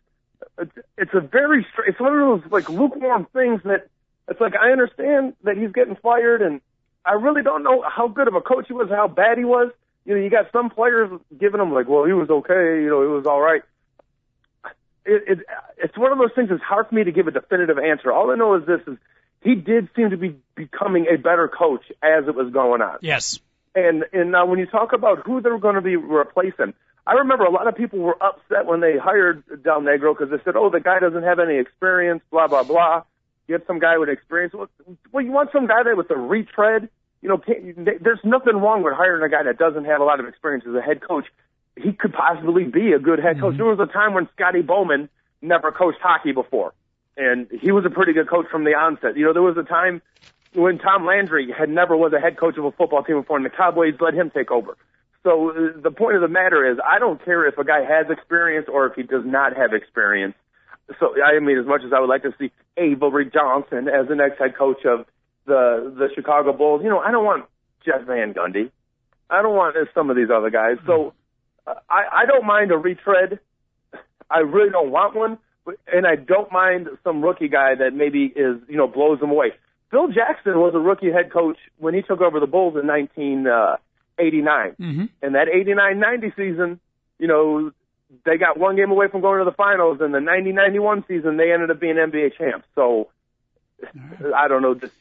it's 0.96 1.14
a 1.14 1.20
very 1.20 1.66
it's 1.86 2.00
one 2.00 2.12
of 2.12 2.42
those 2.42 2.52
like 2.52 2.68
lukewarm 2.68 3.26
things 3.32 3.60
that 3.64 3.88
it's 4.28 4.40
like 4.40 4.54
I 4.54 4.70
understand 4.70 5.34
that 5.44 5.56
he's 5.56 5.72
getting 5.72 5.96
fired, 5.96 6.42
and 6.42 6.60
I 7.04 7.14
really 7.14 7.42
don't 7.42 7.62
know 7.62 7.82
how 7.82 8.08
good 8.08 8.28
of 8.28 8.34
a 8.34 8.40
coach 8.40 8.66
he 8.68 8.72
was, 8.72 8.88
how 8.88 9.08
bad 9.08 9.38
he 9.38 9.44
was. 9.44 9.72
You 10.04 10.14
know, 10.14 10.22
you 10.22 10.30
got 10.30 10.50
some 10.52 10.70
players 10.70 11.10
giving 11.38 11.60
him 11.60 11.72
like, 11.72 11.88
well, 11.88 12.04
he 12.04 12.12
was 12.12 12.30
okay, 12.30 12.82
you 12.82 12.88
know, 12.88 13.02
it 13.02 13.14
was 13.14 13.26
all 13.26 13.40
right. 13.40 13.62
It, 15.04 15.22
it 15.26 15.38
it's 15.78 15.98
one 15.98 16.12
of 16.12 16.18
those 16.18 16.30
things. 16.34 16.48
It's 16.50 16.62
hard 16.62 16.88
for 16.88 16.94
me 16.94 17.04
to 17.04 17.12
give 17.12 17.26
a 17.26 17.30
definitive 17.30 17.78
answer. 17.78 18.12
All 18.12 18.30
I 18.30 18.36
know 18.36 18.54
is 18.54 18.66
this: 18.66 18.80
is 18.86 18.98
he 19.42 19.54
did 19.54 19.88
seem 19.96 20.10
to 20.10 20.16
be 20.16 20.36
becoming 20.54 21.06
a 21.12 21.16
better 21.16 21.48
coach 21.48 21.84
as 22.02 22.28
it 22.28 22.34
was 22.34 22.52
going 22.52 22.82
on. 22.82 22.98
Yes. 23.00 23.40
And 23.74 24.04
and 24.12 24.32
now 24.32 24.46
when 24.46 24.58
you 24.58 24.66
talk 24.66 24.92
about 24.92 25.24
who 25.24 25.40
they're 25.40 25.58
going 25.58 25.76
to 25.76 25.80
be 25.80 25.96
replacing, 25.96 26.74
I 27.06 27.14
remember 27.14 27.44
a 27.44 27.50
lot 27.50 27.66
of 27.68 27.76
people 27.76 28.00
were 28.00 28.20
upset 28.22 28.66
when 28.66 28.80
they 28.80 28.98
hired 28.98 29.44
Del 29.62 29.80
Negro 29.80 30.16
because 30.16 30.30
they 30.30 30.42
said, 30.44 30.56
"Oh, 30.56 30.70
the 30.70 30.80
guy 30.80 30.98
doesn't 30.98 31.22
have 31.22 31.38
any 31.38 31.58
experience." 31.58 32.22
Blah 32.30 32.48
blah 32.48 32.64
blah. 32.64 33.02
Have 33.48 33.62
some 33.66 33.80
guy 33.80 33.98
with 33.98 34.08
experience. 34.08 34.54
Well, 35.10 35.24
you 35.24 35.32
want 35.32 35.50
some 35.52 35.66
guy 35.66 35.82
that 35.82 35.96
with 35.96 36.08
a 36.10 36.16
retread. 36.16 36.88
You 37.20 37.28
know, 37.30 37.42
there's 37.46 38.20
nothing 38.22 38.56
wrong 38.56 38.84
with 38.84 38.94
hiring 38.94 39.24
a 39.24 39.28
guy 39.28 39.42
that 39.42 39.58
doesn't 39.58 39.86
have 39.86 40.00
a 40.00 40.04
lot 40.04 40.20
of 40.20 40.26
experience 40.26 40.64
as 40.68 40.74
a 40.74 40.80
head 40.80 41.00
coach. 41.02 41.26
He 41.76 41.92
could 41.92 42.12
possibly 42.12 42.64
be 42.64 42.92
a 42.92 43.00
good 43.00 43.18
head 43.18 43.40
coach. 43.40 43.54
Mm-hmm. 43.54 43.56
There 43.56 43.66
was 43.66 43.80
a 43.80 43.92
time 43.92 44.14
when 44.14 44.28
Scotty 44.36 44.62
Bowman 44.62 45.08
never 45.42 45.72
coached 45.72 45.98
hockey 46.00 46.30
before, 46.32 46.74
and 47.20 47.46
he 47.60 47.70
was 47.70 47.84
a 47.84 47.90
pretty 47.90 48.12
good 48.14 48.28
coach 48.28 48.46
from 48.50 48.64
the 48.64 48.74
onset. 48.74 49.16
You 49.16 49.26
know, 49.26 49.32
there 49.32 49.42
was 49.42 49.56
a 49.58 49.62
time 49.62 50.00
when 50.54 50.78
Tom 50.78 51.04
Landry 51.04 51.52
had 51.56 51.68
never 51.68 51.96
was 51.96 52.12
a 52.12 52.18
head 52.18 52.38
coach 52.38 52.56
of 52.56 52.64
a 52.64 52.72
football 52.72 53.04
team 53.04 53.20
before, 53.20 53.36
and 53.36 53.44
the 53.44 53.50
Cowboys 53.50 53.94
let 54.00 54.14
him 54.14 54.30
take 54.34 54.50
over. 54.50 54.76
So 55.22 55.50
uh, 55.50 55.80
the 55.80 55.90
point 55.90 56.16
of 56.16 56.22
the 56.22 56.28
matter 56.28 56.68
is, 56.70 56.78
I 56.84 56.98
don't 56.98 57.22
care 57.22 57.46
if 57.46 57.58
a 57.58 57.64
guy 57.64 57.84
has 57.84 58.06
experience 58.10 58.68
or 58.72 58.86
if 58.86 58.94
he 58.94 59.02
does 59.02 59.24
not 59.24 59.54
have 59.54 59.74
experience. 59.74 60.34
So 60.98 61.14
I 61.22 61.38
mean, 61.38 61.58
as 61.58 61.66
much 61.66 61.82
as 61.84 61.92
I 61.92 62.00
would 62.00 62.08
like 62.08 62.22
to 62.22 62.34
see 62.38 62.50
Avery 62.76 63.30
Johnson 63.30 63.86
as 63.88 64.08
the 64.08 64.16
next 64.16 64.38
head 64.38 64.56
coach 64.56 64.84
of 64.86 65.04
the 65.46 65.94
the 65.96 66.08
Chicago 66.14 66.52
Bulls, 66.52 66.80
you 66.82 66.88
know, 66.88 66.98
I 66.98 67.10
don't 67.10 67.24
want 67.24 67.44
Jeff 67.84 68.02
Van 68.06 68.32
Gundy. 68.32 68.70
I 69.28 69.42
don't 69.42 69.54
want 69.54 69.76
some 69.94 70.10
of 70.10 70.16
these 70.16 70.30
other 70.34 70.50
guys. 70.50 70.78
So 70.86 71.12
I 71.66 72.04
I 72.12 72.26
don't 72.26 72.46
mind 72.46 72.72
a 72.72 72.78
retread. 72.78 73.38
I 74.30 74.38
really 74.40 74.70
don't 74.70 74.90
want 74.90 75.14
one, 75.14 75.38
and 75.92 76.06
I 76.06 76.16
don't 76.16 76.50
mind 76.52 76.88
some 77.04 77.22
rookie 77.22 77.48
guy 77.48 77.74
that 77.74 77.92
maybe 77.94 78.24
is 78.24 78.56
you 78.68 78.76
know 78.76 78.88
blows 78.88 79.20
them 79.20 79.30
away. 79.30 79.52
Phil 79.90 80.08
Jackson 80.08 80.58
was 80.58 80.74
a 80.74 80.78
rookie 80.78 81.10
head 81.10 81.32
coach 81.32 81.58
when 81.78 81.94
he 81.94 82.02
took 82.02 82.20
over 82.20 82.38
the 82.38 82.46
Bulls 82.46 82.76
in 82.80 82.86
1989. 82.86 84.76
Mm-hmm. 84.80 85.04
And 85.20 85.34
that 85.34 85.48
89-90 85.48 86.36
season, 86.36 86.80
you 87.18 87.26
know, 87.26 87.72
they 88.24 88.38
got 88.38 88.56
one 88.56 88.76
game 88.76 88.90
away 88.90 89.08
from 89.08 89.20
going 89.20 89.40
to 89.40 89.44
the 89.44 89.56
finals. 89.56 89.98
And 90.00 90.14
the 90.14 90.18
90-91 90.18 91.08
season, 91.08 91.36
they 91.36 91.52
ended 91.52 91.70
up 91.72 91.80
being 91.80 91.96
NBA 91.96 92.38
champs. 92.38 92.68
So 92.76 93.08
right. 93.82 94.32
I 94.32 94.46
don't 94.46 94.62
know. 94.62 94.74
Just 94.74 94.92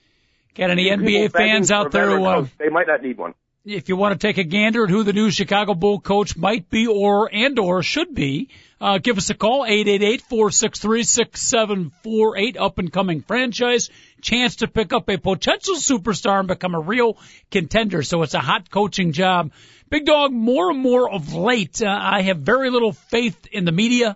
got 0.55 0.71
any 0.71 0.89
NBA 0.89 1.31
fans 1.31 1.69
out 1.69 1.91
there? 1.91 2.09
Who, 2.09 2.25
uh, 2.25 2.47
they 2.57 2.69
might 2.69 2.87
not 2.87 3.03
need 3.03 3.17
one. 3.17 3.35
If 3.65 3.89
you 3.89 3.97
want 3.97 4.17
to 4.19 4.27
take 4.27 4.37
a 4.37 4.45
gander 4.45 4.85
at 4.85 4.89
who 4.89 5.03
the 5.03 5.11
new 5.11 5.29
Chicago 5.31 5.73
Bull 5.73 5.99
coach 5.99 6.37
might 6.37 6.69
be 6.69 6.87
or 6.87 7.29
and 7.31 7.59
or 7.59 7.83
should 7.83 8.15
be, 8.15 8.47
uh, 8.79 8.99
give 8.99 9.17
us 9.17 9.29
a 9.29 9.33
call, 9.33 9.65
888-463-6748, 9.65 12.55
up 12.57 12.77
and 12.77 12.89
coming 12.89 13.21
franchise, 13.21 13.89
chance 14.21 14.55
to 14.57 14.69
pick 14.69 14.93
up 14.93 15.09
a 15.09 15.17
potential 15.17 15.75
superstar 15.75 16.39
and 16.39 16.47
become 16.47 16.73
a 16.73 16.79
real 16.79 17.17
contender. 17.51 18.01
So 18.01 18.23
it's 18.23 18.33
a 18.33 18.39
hot 18.39 18.71
coaching 18.71 19.11
job. 19.11 19.51
Big 19.89 20.05
dog, 20.05 20.31
more 20.31 20.71
and 20.71 20.79
more 20.79 21.11
of 21.11 21.33
late, 21.33 21.81
uh, 21.81 21.89
I 21.89 22.21
have 22.21 22.37
very 22.37 22.69
little 22.69 22.93
faith 22.93 23.45
in 23.51 23.65
the 23.65 23.73
media 23.73 24.15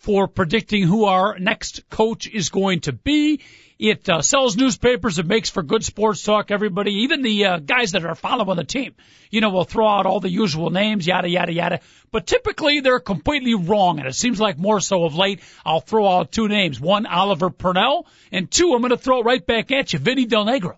for 0.00 0.26
predicting 0.28 0.82
who 0.82 1.04
our 1.04 1.38
next 1.38 1.88
coach 1.90 2.26
is 2.26 2.48
going 2.48 2.80
to 2.80 2.92
be. 2.92 3.40
It 3.78 4.08
uh, 4.08 4.22
sells 4.22 4.56
newspapers. 4.56 5.18
It 5.18 5.26
makes 5.26 5.48
for 5.48 5.62
good 5.62 5.84
sports 5.84 6.22
talk. 6.22 6.50
Everybody, 6.50 7.04
even 7.04 7.22
the 7.22 7.44
uh, 7.44 7.58
guys 7.58 7.92
that 7.92 8.04
are 8.04 8.14
following 8.14 8.56
the 8.56 8.64
team, 8.64 8.94
you 9.30 9.40
know, 9.40 9.50
will 9.50 9.64
throw 9.64 9.88
out 9.88 10.06
all 10.06 10.20
the 10.20 10.30
usual 10.30 10.70
names, 10.70 11.06
yada 11.06 11.28
yada 11.28 11.52
yada. 11.52 11.80
But 12.10 12.26
typically, 12.26 12.80
they're 12.80 13.00
completely 13.00 13.54
wrong, 13.54 13.98
and 13.98 14.08
it 14.08 14.14
seems 14.14 14.40
like 14.40 14.58
more 14.58 14.80
so 14.80 15.04
of 15.04 15.14
late. 15.14 15.40
I'll 15.64 15.80
throw 15.80 16.06
out 16.08 16.32
two 16.32 16.48
names: 16.48 16.80
one, 16.80 17.06
Oliver 17.06 17.50
Purnell, 17.50 18.06
and 18.32 18.50
two, 18.50 18.72
I'm 18.74 18.80
going 18.80 18.90
to 18.90 18.98
throw 18.98 19.20
it 19.20 19.24
right 19.24 19.44
back 19.44 19.70
at 19.70 19.92
you, 19.92 19.98
Vinny 19.98 20.26
Del 20.26 20.44
Negro. 20.46 20.76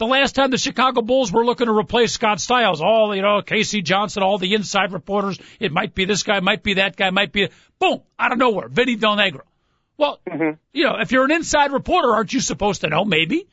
The 0.00 0.06
last 0.06 0.34
time 0.34 0.50
the 0.50 0.56
Chicago 0.56 1.02
Bulls 1.02 1.30
were 1.30 1.44
looking 1.44 1.66
to 1.66 1.76
replace 1.76 2.12
Scott 2.12 2.40
Skiles, 2.40 2.80
all, 2.80 3.14
you 3.14 3.20
know, 3.20 3.42
K.C. 3.42 3.82
Johnson, 3.82 4.22
all 4.22 4.38
the 4.38 4.54
inside 4.54 4.94
reporters, 4.94 5.38
it 5.60 5.72
might 5.72 5.94
be 5.94 6.06
this 6.06 6.22
guy, 6.22 6.40
might 6.40 6.62
be 6.62 6.74
that 6.74 6.96
guy, 6.96 7.10
might 7.10 7.32
be, 7.32 7.50
boom, 7.78 8.00
out 8.18 8.32
of 8.32 8.38
nowhere, 8.38 8.68
Vinny 8.68 8.96
Del 8.96 9.14
Negro. 9.14 9.42
Well, 9.98 10.18
mm-hmm. 10.26 10.56
you 10.72 10.84
know, 10.84 10.96
if 11.00 11.12
you're 11.12 11.26
an 11.26 11.32
inside 11.32 11.72
reporter, 11.72 12.14
aren't 12.14 12.32
you 12.32 12.40
supposed 12.40 12.80
to 12.80 12.88
know 12.88 13.04
maybe 13.04 13.46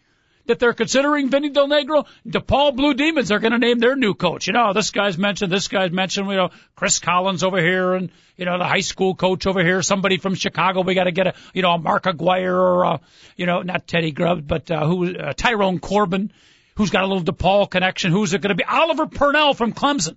that 0.47 0.59
they're 0.59 0.73
considering 0.73 1.29
Vinny 1.29 1.49
Del 1.49 1.67
Negro? 1.67 2.05
DePaul 2.27 2.75
Blue 2.75 2.93
Demons 2.93 3.31
are 3.31 3.39
going 3.39 3.53
to 3.53 3.57
name 3.57 3.79
their 3.79 3.95
new 3.95 4.13
coach. 4.13 4.47
You 4.47 4.53
know, 4.53 4.73
this 4.73 4.91
guy's 4.91 5.17
mentioned, 5.17 5.51
this 5.51 5.67
guy's 5.67 5.91
mentioned, 5.91 6.29
you 6.29 6.35
know, 6.35 6.49
Chris 6.75 6.99
Collins 6.99 7.43
over 7.43 7.59
here 7.59 7.93
and, 7.93 8.09
you 8.35 8.45
know, 8.45 8.57
the 8.57 8.65
high 8.65 8.81
school 8.81 9.15
coach 9.15 9.47
over 9.47 9.63
here, 9.63 9.81
somebody 9.81 10.17
from 10.17 10.35
Chicago. 10.35 10.81
We 10.81 10.95
got 10.95 11.05
to 11.05 11.11
get 11.11 11.27
a, 11.27 11.33
you 11.53 11.61
know, 11.61 11.71
a 11.71 11.77
Mark 11.77 12.05
Aguirre 12.05 12.53
or, 12.53 12.85
uh, 12.85 12.97
you 13.35 13.45
know, 13.45 13.61
not 13.61 13.87
Teddy 13.87 14.11
Grubb, 14.11 14.47
but, 14.47 14.69
uh, 14.71 14.85
who, 14.85 15.15
uh, 15.15 15.33
Tyrone 15.33 15.79
Corbin, 15.79 16.31
who's 16.75 16.89
got 16.89 17.03
a 17.03 17.07
little 17.07 17.23
DePaul 17.23 17.69
connection. 17.69 18.11
Who's 18.11 18.33
it 18.33 18.41
going 18.41 18.49
to 18.49 18.55
be? 18.55 18.63
Oliver 18.63 19.07
Purnell 19.07 19.53
from 19.53 19.73
Clemson. 19.73 20.15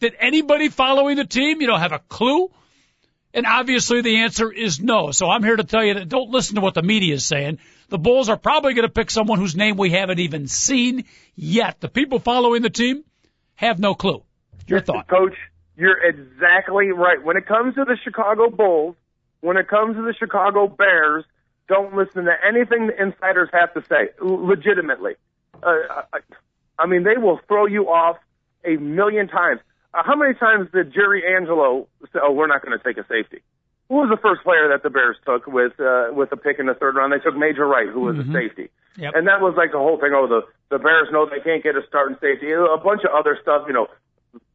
Did 0.00 0.14
anybody 0.18 0.68
following 0.68 1.16
the 1.16 1.24
team, 1.24 1.60
you 1.60 1.68
know, 1.68 1.76
have 1.76 1.92
a 1.92 2.00
clue? 2.00 2.50
And 3.34 3.46
obviously 3.46 4.02
the 4.02 4.18
answer 4.18 4.52
is 4.52 4.80
no. 4.80 5.10
So 5.10 5.28
I'm 5.28 5.42
here 5.42 5.56
to 5.56 5.64
tell 5.64 5.84
you 5.84 5.94
that 5.94 6.08
don't 6.08 6.30
listen 6.30 6.56
to 6.56 6.60
what 6.60 6.74
the 6.74 6.82
media 6.82 7.14
is 7.14 7.24
saying. 7.24 7.58
The 7.88 7.98
Bulls 7.98 8.28
are 8.28 8.36
probably 8.36 8.74
going 8.74 8.86
to 8.86 8.92
pick 8.92 9.10
someone 9.10 9.38
whose 9.38 9.56
name 9.56 9.76
we 9.76 9.90
haven't 9.90 10.18
even 10.18 10.46
seen 10.48 11.04
yet. 11.34 11.80
The 11.80 11.88
people 11.88 12.18
following 12.18 12.62
the 12.62 12.70
team 12.70 13.04
have 13.54 13.78
no 13.78 13.94
clue. 13.94 14.22
Your 14.66 14.80
thought. 14.80 15.08
Coach, 15.08 15.34
you're 15.76 16.02
exactly 16.02 16.90
right. 16.90 17.22
When 17.22 17.36
it 17.36 17.46
comes 17.46 17.74
to 17.74 17.84
the 17.84 17.96
Chicago 18.02 18.50
Bulls, 18.50 18.96
when 19.40 19.56
it 19.56 19.68
comes 19.68 19.96
to 19.96 20.02
the 20.02 20.14
Chicago 20.18 20.68
Bears, 20.68 21.24
don't 21.68 21.94
listen 21.94 22.24
to 22.24 22.32
anything 22.46 22.86
the 22.88 23.02
insiders 23.02 23.48
have 23.52 23.72
to 23.74 23.82
say. 23.88 24.10
Legitimately. 24.20 25.14
Uh, 25.62 25.74
I, 26.12 26.18
I 26.78 26.86
mean, 26.86 27.02
they 27.02 27.16
will 27.16 27.40
throw 27.48 27.66
you 27.66 27.88
off 27.88 28.16
a 28.64 28.76
million 28.76 29.28
times. 29.28 29.60
Uh, 29.94 30.02
how 30.04 30.16
many 30.16 30.34
times 30.34 30.68
did 30.72 30.92
Jerry 30.92 31.22
Angelo 31.36 31.88
say, 32.12 32.20
"Oh, 32.22 32.32
we're 32.32 32.46
not 32.46 32.64
going 32.64 32.76
to 32.76 32.82
take 32.82 32.96
a 32.98 33.06
safety"? 33.08 33.42
Who 33.88 33.96
was 33.96 34.08
the 34.08 34.16
first 34.16 34.42
player 34.42 34.68
that 34.68 34.82
the 34.82 34.90
Bears 34.90 35.16
took 35.26 35.46
with 35.46 35.78
uh, 35.80 36.08
with 36.12 36.32
a 36.32 36.36
pick 36.36 36.58
in 36.58 36.66
the 36.66 36.74
third 36.74 36.96
round? 36.96 37.12
They 37.12 37.18
took 37.18 37.36
Major 37.36 37.66
Wright, 37.66 37.88
who 37.88 38.00
was 38.00 38.16
mm-hmm. 38.16 38.34
a 38.34 38.40
safety, 38.40 38.70
yep. 38.96 39.12
and 39.14 39.28
that 39.28 39.40
was 39.40 39.54
like 39.56 39.72
the 39.72 39.78
whole 39.78 39.98
thing. 40.00 40.12
Oh, 40.14 40.26
the 40.26 40.42
the 40.70 40.78
Bears 40.78 41.08
know 41.12 41.28
they 41.28 41.40
can't 41.40 41.62
get 41.62 41.76
a 41.76 41.82
starting 41.88 42.16
safety. 42.20 42.52
A 42.52 42.78
bunch 42.78 43.04
of 43.04 43.12
other 43.12 43.38
stuff. 43.42 43.64
You 43.66 43.74
know, 43.74 43.86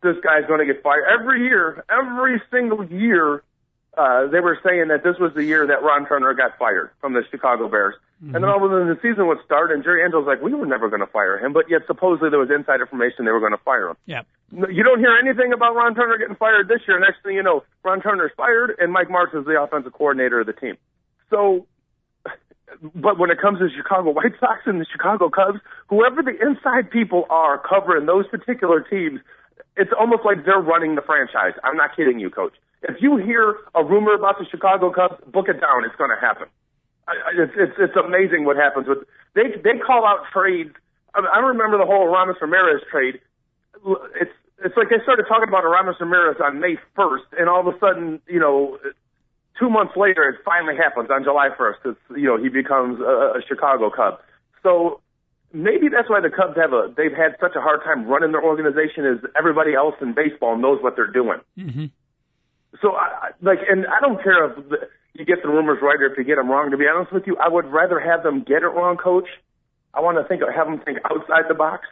this 0.01 0.17
guy's 0.23 0.47
going 0.47 0.65
to 0.65 0.65
get 0.65 0.81
fired 0.81 1.05
every 1.05 1.43
year. 1.45 1.83
Every 1.89 2.41
single 2.49 2.83
year, 2.85 3.43
uh, 3.97 4.27
they 4.27 4.39
were 4.39 4.59
saying 4.63 4.89
that 4.89 5.03
this 5.03 5.17
was 5.19 5.33
the 5.33 5.43
year 5.43 5.65
that 5.65 5.81
Ron 5.81 6.05
Turner 6.05 6.33
got 6.33 6.57
fired 6.59 6.91
from 7.01 7.13
the 7.13 7.23
Chicago 7.31 7.67
Bears. 7.67 7.95
Mm-hmm. 8.23 8.35
And 8.35 8.43
then 8.43 8.49
all 8.49 8.63
of 8.63 8.71
a 8.71 8.73
sudden 8.73 8.87
the 8.87 8.99
season 9.01 9.27
would 9.27 9.39
start, 9.43 9.71
and 9.71 9.83
Jerry 9.83 10.03
Angelo's 10.03 10.27
like, 10.27 10.41
we 10.41 10.53
were 10.53 10.65
never 10.65 10.87
going 10.87 11.01
to 11.01 11.07
fire 11.09 11.37
him, 11.43 11.51
but 11.51 11.69
yet 11.69 11.81
supposedly 11.87 12.29
there 12.29 12.39
was 12.39 12.49
inside 12.53 12.79
information 12.79 13.25
they 13.25 13.31
were 13.31 13.41
going 13.41 13.57
to 13.57 13.65
fire 13.65 13.89
him. 13.89 13.97
Yeah. 14.05 14.21
You 14.51 14.83
don't 14.83 14.99
hear 14.99 15.17
anything 15.17 15.51
about 15.51 15.75
Ron 15.75 15.95
Turner 15.95 16.17
getting 16.17 16.35
fired 16.35 16.67
this 16.67 16.81
year. 16.87 16.99
Next 16.99 17.21
thing 17.23 17.35
you 17.35 17.43
know, 17.43 17.63
Ron 17.83 18.01
Turner's 18.01 18.31
fired, 18.37 18.77
and 18.79 18.93
Mike 18.93 19.09
Martz 19.09 19.37
is 19.37 19.45
the 19.45 19.59
offensive 19.59 19.93
coordinator 19.93 20.39
of 20.39 20.47
the 20.47 20.53
team. 20.53 20.77
So, 21.29 21.65
but 22.95 23.17
when 23.17 23.29
it 23.29 23.41
comes 23.41 23.59
to 23.59 23.65
the 23.65 23.73
Chicago 23.75 24.11
White 24.11 24.33
Sox 24.39 24.61
and 24.65 24.79
the 24.79 24.85
Chicago 24.89 25.29
Cubs, 25.29 25.59
whoever 25.89 26.21
the 26.21 26.37
inside 26.39 26.89
people 26.89 27.25
are 27.29 27.57
covering 27.57 28.05
those 28.05 28.27
particular 28.27 28.79
teams, 28.81 29.19
it's 29.75 29.91
almost 29.99 30.23
like 30.23 30.45
they're 30.45 30.61
running 30.61 30.95
the 30.95 31.01
franchise. 31.01 31.53
I'm 31.63 31.77
not 31.77 31.95
kidding 31.95 32.19
you, 32.19 32.29
coach. 32.29 32.53
If 32.83 33.01
you 33.01 33.17
hear 33.17 33.57
a 33.73 33.83
rumor 33.83 34.13
about 34.13 34.37
the 34.39 34.45
Chicago 34.49 34.91
Cubs, 34.91 35.15
book 35.31 35.49
it 35.49 35.59
down. 35.59 35.83
It's 35.85 35.95
going 35.95 36.11
to 36.11 36.19
happen. 36.19 36.47
It's, 37.33 37.53
it's 37.55 37.73
it's 37.79 37.95
amazing 37.95 38.43
what 38.43 38.57
happens 38.57 38.87
with 38.87 38.99
they 39.33 39.55
they 39.63 39.79
call 39.79 40.05
out 40.05 40.25
trades. 40.33 40.75
I, 41.15 41.21
I 41.21 41.39
remember 41.39 41.77
the 41.77 41.85
whole 41.85 42.03
Aramis 42.13 42.35
Ramirez 42.41 42.81
trade. 42.91 43.19
It's 44.19 44.31
it's 44.63 44.75
like 44.75 44.89
they 44.89 45.01
started 45.03 45.25
talking 45.27 45.47
about 45.47 45.63
Aramis 45.63 45.95
Ramirez 45.99 46.37
on 46.43 46.59
May 46.59 46.75
1st, 46.97 47.39
and 47.39 47.47
all 47.47 47.61
of 47.61 47.73
a 47.73 47.77
sudden, 47.79 48.19
you 48.27 48.39
know, 48.39 48.77
two 49.59 49.69
months 49.69 49.93
later, 49.95 50.27
it 50.27 50.41
finally 50.43 50.75
happens 50.75 51.09
on 51.11 51.23
July 51.23 51.49
1st. 51.57 51.75
It's 51.85 51.99
you 52.11 52.25
know 52.25 52.37
he 52.37 52.49
becomes 52.49 52.99
a, 52.99 53.39
a 53.39 53.41
Chicago 53.47 53.89
Cub. 53.89 54.19
So 54.63 54.99
maybe 55.53 55.89
that's 55.89 56.09
why 56.09 56.19
the 56.21 56.29
Cubs 56.29 56.57
have 56.57 56.73
a 56.73 56.91
they've 56.95 57.15
had 57.15 57.35
such 57.39 57.55
a 57.55 57.61
hard 57.61 57.83
time 57.83 58.05
running 58.05 58.31
their 58.31 58.43
organization 58.43 59.05
is 59.05 59.19
everybody 59.37 59.75
else 59.75 59.95
in 60.01 60.13
baseball 60.13 60.57
knows 60.57 60.81
what 60.81 60.95
they're 60.95 61.11
doing. 61.11 61.39
Mm-hmm. 61.57 61.85
So 62.81 62.95
I 62.95 63.31
like, 63.41 63.59
and 63.69 63.85
I 63.87 63.99
don't 64.01 64.21
care 64.21 64.51
if 64.51 64.57
you 65.13 65.25
get 65.25 65.41
the 65.41 65.49
rumors 65.49 65.79
right 65.81 65.99
or 65.99 66.11
if 66.11 66.17
you 66.17 66.23
get 66.23 66.35
them 66.35 66.49
wrong. 66.49 66.71
To 66.71 66.77
be 66.77 66.85
honest 66.87 67.11
with 67.11 67.23
you, 67.25 67.37
I 67.37 67.49
would 67.49 67.65
rather 67.65 67.99
have 67.99 68.23
them 68.23 68.43
get 68.43 68.63
it 68.63 68.67
wrong, 68.67 68.97
coach. 68.97 69.27
I 69.93 70.01
want 70.01 70.17
to 70.17 70.27
think 70.27 70.41
have 70.41 70.67
them 70.67 70.79
think 70.85 70.99
outside 71.05 71.45
the 71.47 71.55
box 71.55 71.87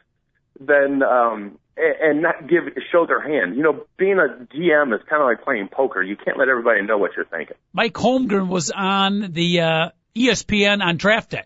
than 0.59 1.03
um 1.03 1.57
and 1.77 2.21
not 2.21 2.47
give 2.47 2.63
show 2.91 3.05
their 3.05 3.21
hand. 3.21 3.55
You 3.55 3.63
know, 3.63 3.85
being 3.97 4.17
a 4.17 4.45
GM 4.53 4.95
is 4.95 5.01
kind 5.09 5.21
of 5.21 5.27
like 5.27 5.43
playing 5.43 5.67
poker. 5.71 6.01
You 6.01 6.15
can't 6.15 6.38
let 6.38 6.47
everybody 6.47 6.81
know 6.83 6.97
what 6.97 7.11
you're 7.15 7.25
thinking. 7.25 7.57
Mike 7.73 7.93
Holmgren 7.93 8.47
was 8.47 8.71
on 8.71 9.31
the 9.33 9.61
uh, 9.61 9.89
ESPN 10.15 10.81
on 10.81 10.97
draft 10.97 11.31
day, 11.31 11.43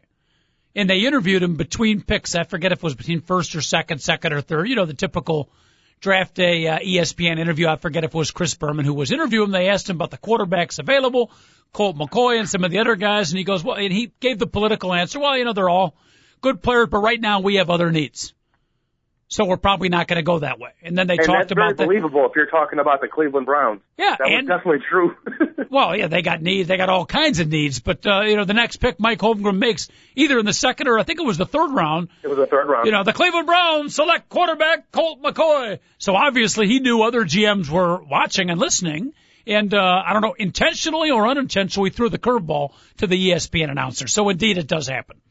and 0.75 0.89
they 0.89 0.99
interviewed 0.99 1.41
him 1.41 1.55
between 1.55 2.01
picks. 2.01 2.35
I 2.35 2.43
forget 2.43 2.71
if 2.71 2.79
it 2.79 2.83
was 2.83 2.95
between 2.95 3.21
first 3.21 3.55
or 3.55 3.61
second, 3.61 4.01
second 4.01 4.33
or 4.33 4.41
third. 4.41 4.67
You 4.69 4.75
know, 4.75 4.85
the 4.85 4.93
typical 4.93 5.49
draft 5.99 6.33
day 6.33 6.67
uh, 6.67 6.79
ESPN 6.79 7.39
interview. 7.39 7.67
I 7.67 7.75
forget 7.75 8.03
if 8.03 8.13
it 8.13 8.17
was 8.17 8.31
Chris 8.31 8.55
Berman 8.55 8.85
who 8.85 8.93
was 8.93 9.11
interviewing. 9.11 9.51
They 9.51 9.69
asked 9.69 9.89
him 9.89 9.97
about 9.97 10.11
the 10.11 10.17
quarterbacks 10.17 10.79
available, 10.79 11.31
Colt 11.73 11.97
McCoy 11.97 12.39
and 12.39 12.49
some 12.49 12.63
of 12.63 12.71
the 12.71 12.79
other 12.79 12.95
guys, 12.95 13.31
and 13.31 13.37
he 13.37 13.43
goes, 13.43 13.63
well, 13.63 13.77
and 13.77 13.91
he 13.91 14.11
gave 14.19 14.39
the 14.39 14.47
political 14.47 14.93
answer. 14.93 15.19
Well, 15.19 15.37
you 15.37 15.45
know, 15.45 15.53
they're 15.53 15.69
all 15.69 15.95
good 16.41 16.61
players, 16.61 16.87
but 16.89 16.99
right 16.99 17.19
now 17.19 17.41
we 17.41 17.55
have 17.55 17.69
other 17.69 17.91
needs. 17.91 18.33
So 19.29 19.45
we're 19.45 19.57
probably 19.57 19.89
not 19.89 20.07
going 20.07 20.17
to 20.17 20.23
go 20.23 20.39
that 20.39 20.57
way. 20.59 20.71
And 20.81 20.97
then 20.97 21.05
they 21.05 21.17
and 21.17 21.25
talked 21.25 21.39
that's 21.39 21.51
about 21.51 21.77
very 21.77 21.87
believable 21.87 22.25
if 22.25 22.35
you're 22.35 22.47
talking 22.47 22.79
about 22.79 22.99
the 22.99 23.07
Cleveland 23.07 23.45
Browns. 23.45 23.79
Yeah, 23.95 24.15
that 24.17 24.27
and, 24.27 24.49
was 24.49 24.57
definitely 24.57 24.85
true. 24.89 25.15
well, 25.69 25.95
yeah, 25.95 26.07
they 26.07 26.23
got 26.23 26.41
needs. 26.41 26.67
They 26.67 26.77
got 26.77 26.89
all 26.89 27.05
kinds 27.05 27.39
of 27.39 27.47
needs. 27.47 27.79
But 27.79 28.07
uh, 28.07 28.21
you 28.21 28.35
know, 28.35 28.45
the 28.45 28.55
next 28.55 28.77
pick 28.77 28.99
Mike 28.99 29.19
Holmgren 29.19 29.59
makes 29.59 29.87
either 30.15 30.39
in 30.39 30.47
the 30.47 30.53
second 30.53 30.87
or 30.87 30.97
I 30.97 31.03
think 31.03 31.19
it 31.19 31.25
was 31.25 31.37
the 31.37 31.45
third 31.45 31.71
round. 31.71 32.09
It 32.23 32.27
was 32.27 32.37
the 32.37 32.47
third 32.47 32.67
round. 32.67 32.87
You 32.87 32.91
know, 32.91 33.03
the 33.03 33.13
Cleveland 33.13 33.45
Browns 33.45 33.93
select 33.93 34.29
quarterback 34.29 34.91
Colt 34.91 35.21
McCoy. 35.21 35.77
So 35.99 36.15
obviously 36.15 36.65
he 36.65 36.79
knew 36.79 37.03
other 37.03 37.21
GMs 37.21 37.69
were 37.69 38.01
watching 38.01 38.49
and 38.49 38.59
listening. 38.59 39.13
And 39.45 39.73
uh, 39.73 40.03
I 40.05 40.13
don't 40.13 40.21
know, 40.21 40.35
intentionally 40.37 41.11
or 41.11 41.27
unintentionally, 41.27 41.91
threw 41.91 42.09
the 42.09 42.19
curveball 42.19 42.73
to 42.97 43.07
the 43.07 43.29
ESPN 43.29 43.69
announcer. 43.69 44.07
So 44.07 44.29
indeed, 44.29 44.57
it 44.57 44.67
does 44.67 44.87
happen. 44.87 45.21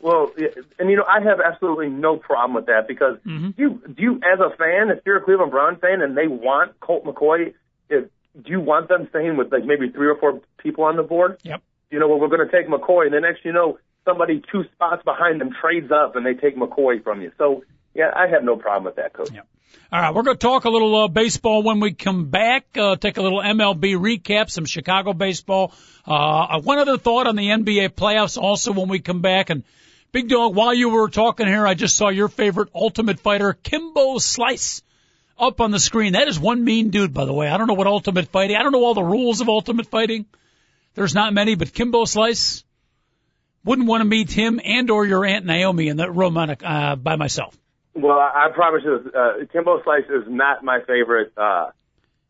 Well, 0.00 0.30
and 0.78 0.90
you 0.90 0.96
know, 0.96 1.04
I 1.04 1.22
have 1.22 1.40
absolutely 1.40 1.88
no 1.88 2.16
problem 2.16 2.54
with 2.54 2.66
that 2.66 2.86
because 2.86 3.16
mm-hmm. 3.26 3.50
you, 3.56 3.82
do 3.86 4.02
you, 4.02 4.14
as 4.16 4.38
a 4.40 4.54
fan, 4.56 4.90
if 4.90 5.00
you're 5.06 5.16
a 5.16 5.22
Cleveland 5.22 5.50
Brown 5.50 5.76
fan 5.78 6.02
and 6.02 6.16
they 6.16 6.26
want 6.26 6.78
Colt 6.80 7.04
McCoy, 7.04 7.54
if, 7.88 8.04
do 8.34 8.50
you 8.50 8.60
want 8.60 8.88
them 8.88 9.06
staying 9.10 9.36
with 9.36 9.50
like 9.50 9.64
maybe 9.64 9.88
three 9.88 10.08
or 10.08 10.16
four 10.16 10.40
people 10.58 10.84
on 10.84 10.96
the 10.96 11.02
board? 11.02 11.38
Yep. 11.44 11.62
You 11.90 11.98
know, 11.98 12.08
well, 12.08 12.20
we're 12.20 12.28
going 12.28 12.46
to 12.46 12.52
take 12.52 12.68
McCoy, 12.68 13.06
and 13.06 13.14
the 13.14 13.20
next 13.20 13.44
you 13.44 13.52
know, 13.52 13.78
somebody 14.04 14.42
two 14.52 14.64
spots 14.74 15.02
behind 15.04 15.40
them 15.40 15.50
trades 15.60 15.90
up 15.90 16.16
and 16.16 16.26
they 16.26 16.34
take 16.34 16.56
McCoy 16.56 17.02
from 17.02 17.22
you. 17.22 17.32
So, 17.38 17.64
yeah, 17.94 18.10
I 18.14 18.28
have 18.28 18.44
no 18.44 18.56
problem 18.56 18.84
with 18.84 18.96
that, 18.96 19.14
coach. 19.14 19.30
Yep. 19.32 19.46
All 19.92 20.00
right, 20.00 20.14
we're 20.14 20.22
going 20.22 20.36
to 20.36 20.40
talk 20.40 20.64
a 20.64 20.70
little 20.70 21.04
uh, 21.04 21.08
baseball 21.08 21.62
when 21.62 21.80
we 21.80 21.92
come 21.92 22.28
back. 22.28 22.66
Uh, 22.76 22.96
take 22.96 23.18
a 23.18 23.22
little 23.22 23.40
MLB 23.40 23.96
recap, 23.96 24.50
some 24.50 24.64
Chicago 24.64 25.12
baseball. 25.12 25.72
Uh, 26.04 26.60
one 26.60 26.78
other 26.78 26.98
thought 26.98 27.26
on 27.26 27.36
the 27.36 27.48
NBA 27.48 27.90
playoffs 27.90 28.36
also 28.36 28.72
when 28.72 28.88
we 28.88 28.98
come 28.98 29.22
back, 29.22 29.50
and 29.50 29.64
Big 30.16 30.30
Dog, 30.30 30.54
while 30.54 30.72
you 30.72 30.88
were 30.88 31.10
talking 31.10 31.46
here, 31.46 31.66
I 31.66 31.74
just 31.74 31.94
saw 31.94 32.08
your 32.08 32.28
favorite 32.28 32.70
Ultimate 32.74 33.20
Fighter, 33.20 33.52
Kimbo 33.52 34.16
Slice, 34.16 34.80
up 35.38 35.60
on 35.60 35.72
the 35.72 35.78
screen. 35.78 36.14
That 36.14 36.26
is 36.26 36.40
one 36.40 36.64
mean 36.64 36.88
dude, 36.88 37.12
by 37.12 37.26
the 37.26 37.34
way. 37.34 37.48
I 37.50 37.58
don't 37.58 37.66
know 37.66 37.74
what 37.74 37.86
Ultimate 37.86 38.28
Fighting. 38.28 38.56
I 38.56 38.62
don't 38.62 38.72
know 38.72 38.82
all 38.82 38.94
the 38.94 39.02
rules 39.02 39.42
of 39.42 39.50
Ultimate 39.50 39.88
Fighting. 39.88 40.24
There's 40.94 41.14
not 41.14 41.34
many, 41.34 41.54
but 41.54 41.74
Kimbo 41.74 42.06
Slice 42.06 42.64
wouldn't 43.62 43.86
want 43.86 44.00
to 44.00 44.04
meet 44.06 44.32
him 44.32 44.58
and 44.64 44.90
or 44.90 45.04
your 45.04 45.22
Aunt 45.26 45.44
Naomi 45.44 45.88
in 45.88 45.98
that 45.98 46.14
room 46.14 46.38
on 46.38 46.48
a, 46.48 46.56
uh, 46.64 46.96
by 46.96 47.16
myself. 47.16 47.54
Well, 47.92 48.18
I, 48.18 48.46
I 48.46 48.54
promise 48.54 48.84
you, 48.86 49.12
uh, 49.14 49.44
Kimbo 49.52 49.82
Slice 49.82 50.08
is 50.08 50.24
not 50.28 50.64
my 50.64 50.80
favorite 50.86 51.34
uh, 51.36 51.72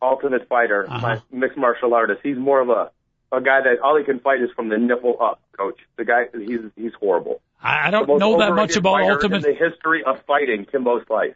Ultimate 0.02 0.48
Fighter, 0.48 0.86
uh-huh. 0.90 1.00
my 1.00 1.22
mixed 1.30 1.56
martial 1.56 1.94
artist. 1.94 2.18
He's 2.24 2.36
more 2.36 2.60
of 2.60 2.68
a 2.68 2.90
a 3.32 3.40
guy 3.40 3.60
that 3.60 3.80
all 3.82 3.96
he 3.96 4.04
can 4.04 4.20
fight 4.20 4.40
is 4.40 4.50
from 4.54 4.68
the 4.68 4.78
nipple 4.78 5.16
up, 5.20 5.40
coach. 5.56 5.78
The 5.96 6.04
guy, 6.04 6.24
he's 6.32 6.60
he's 6.76 6.92
horrible. 6.94 7.40
I 7.62 7.90
don't 7.90 8.18
know 8.18 8.38
that 8.38 8.54
much 8.54 8.76
about 8.76 9.00
Ultimate. 9.02 9.42
The 9.42 9.54
history 9.54 10.04
of 10.04 10.22
fighting, 10.26 10.66
Kimbo 10.70 11.04
Slice. 11.04 11.34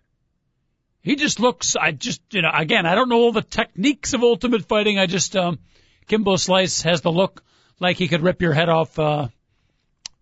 He 1.02 1.16
just 1.16 1.40
looks. 1.40 1.76
I 1.76 1.92
just 1.92 2.20
you 2.30 2.42
know 2.42 2.50
again 2.52 2.86
I 2.86 2.94
don't 2.94 3.08
know 3.08 3.16
all 3.16 3.32
the 3.32 3.42
techniques 3.42 4.12
of 4.12 4.22
Ultimate 4.22 4.66
Fighting. 4.66 4.98
I 4.98 5.06
just 5.06 5.34
um, 5.34 5.58
Kimbo 6.06 6.36
Slice 6.36 6.82
has 6.82 7.00
the 7.00 7.10
look 7.10 7.42
like 7.78 7.96
he 7.96 8.08
could 8.08 8.22
rip 8.22 8.42
your 8.42 8.52
head 8.52 8.68
off 8.68 8.98
uh, 8.98 9.28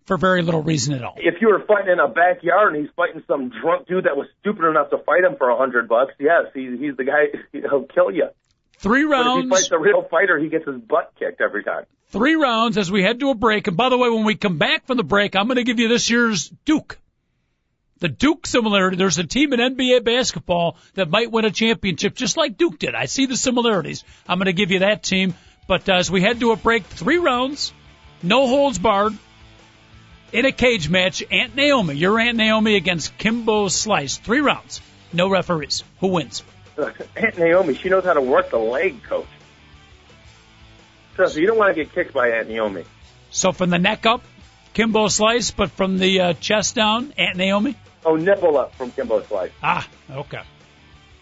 for 0.07 0.17
very 0.17 0.43
little 0.43 0.63
reason 0.63 0.95
at 0.95 1.03
all. 1.03 1.17
If 1.19 1.41
you 1.41 1.49
were 1.49 1.65
fighting 1.67 1.93
in 1.93 1.99
a 1.99 2.09
backyard 2.09 2.75
and 2.75 2.85
he's 2.85 2.95
fighting 2.95 3.23
some 3.27 3.51
drunk 3.61 3.89
dude 3.89 4.05
that 4.05 4.17
was 4.17 4.29
stupid 4.41 4.65
enough 4.67 4.91
to 4.91 4.99
fight 4.99 5.25
him 5.25 5.37
for 5.37 5.51
a 5.51 5.57
hundred 5.57 5.89
bucks, 5.89 6.15
yes, 6.21 6.45
he's 6.55 6.79
he's 6.79 6.97
the 6.97 7.05
guy. 7.05 7.27
He'll 7.53 7.85
kill 7.85 8.13
you. 8.13 8.29
Three 8.79 9.03
rounds. 9.03 9.27
But 9.27 9.39
if 9.39 9.45
he 9.45 9.51
fights 9.51 9.71
a 9.73 9.79
real 9.79 10.03
fighter, 10.09 10.39
he 10.39 10.49
gets 10.49 10.67
his 10.67 10.81
butt 10.81 11.13
kicked 11.19 11.41
every 11.41 11.65
time. 11.65 11.85
Three 12.11 12.37
rounds 12.37 12.79
as 12.79 12.91
we 12.91 13.03
head 13.03 13.21
to 13.21 13.31
a 13.31 13.35
break. 13.35 13.69
And 13.69 13.77
by 13.77 13.91
the 13.91 13.99
way, 13.99 14.09
when 14.09 14.25
we 14.25 14.35
come 14.35 14.57
back 14.57 14.87
from 14.87 14.97
the 14.97 15.05
break, 15.05 15.37
I'm 15.37 15.47
going 15.47 15.57
to 15.57 15.65
give 15.65 15.79
you 15.79 15.89
this 15.89 16.09
year's 16.09 16.49
Duke. 16.65 16.99
The 17.99 18.09
Duke 18.09 18.47
similarity. 18.47 18.97
There's 18.97 19.19
a 19.19 19.25
team 19.25 19.53
in 19.53 19.61
NBA 19.61 20.05
basketball 20.05 20.77
that 20.95 21.11
might 21.11 21.31
win 21.31 21.45
a 21.45 21.51
championship 21.51 22.15
just 22.15 22.37
like 22.37 22.57
Duke 22.57 22.79
did. 22.79 22.95
I 22.95 23.07
see 23.07 23.27
the 23.27 23.37
similarities. 23.37 24.05
I'm 24.27 24.39
going 24.39 24.47
to 24.47 24.53
give 24.53 24.71
you 24.71 24.79
that 24.81 25.03
team. 25.03 25.35
But 25.67 25.87
uh, 25.89 25.95
as 25.95 26.11
we 26.11 26.23
head 26.23 26.41
to 26.41 26.53
a 26.53 26.57
break, 26.57 26.85
three 26.85 27.19
rounds, 27.19 27.75
no 28.23 28.47
holds 28.47 28.79
barred, 28.79 29.13
in 30.33 30.47
a 30.47 30.53
cage 30.53 30.89
match, 30.89 31.23
Aunt 31.31 31.55
Naomi, 31.55 31.95
your 31.95 32.19
Aunt 32.19 32.37
Naomi 32.37 32.77
against 32.77 33.19
Kimbo 33.19 33.69
Slice. 33.69 34.17
Three 34.17 34.41
rounds, 34.41 34.81
no 35.13 35.29
referees. 35.29 35.85
Who 36.01 36.09
wins? 36.09 36.43
Aunt 37.17 37.39
Naomi, 37.39 37.75
she 37.75 37.91
knows 37.91 38.05
how 38.05 38.15
to 38.15 38.23
work 38.23 38.51
the 38.51 38.59
leg, 38.59 39.03
coach. 39.03 39.27
Trust 41.19 41.35
me, 41.35 41.41
you 41.41 41.49
don't 41.49 41.59
want 41.59 41.75
to 41.75 41.85
get 41.85 41.93
kicked 41.93 42.15
by 42.15 42.29
Aunt 42.29 42.49
Naomi. 42.49 42.85
So 43.33 43.51
from 43.51 43.71
the 43.71 43.79
neck 43.81 44.07
up, 44.07 44.23
Kimbo 44.73 45.09
Slice, 45.09 45.51
but 45.51 45.73
from 45.73 45.99
the 45.99 46.21
uh, 46.21 46.35
chest 46.35 46.77
down, 46.77 47.13
Aunt 47.19 47.37
Naomi? 47.37 47.75
Oh, 48.05 48.15
nipple 48.15 48.57
up 48.57 48.73
from 48.77 48.93
Kimbo 48.93 49.25
Slice. 49.25 49.51
Ah, 49.61 49.85
okay. 50.09 50.43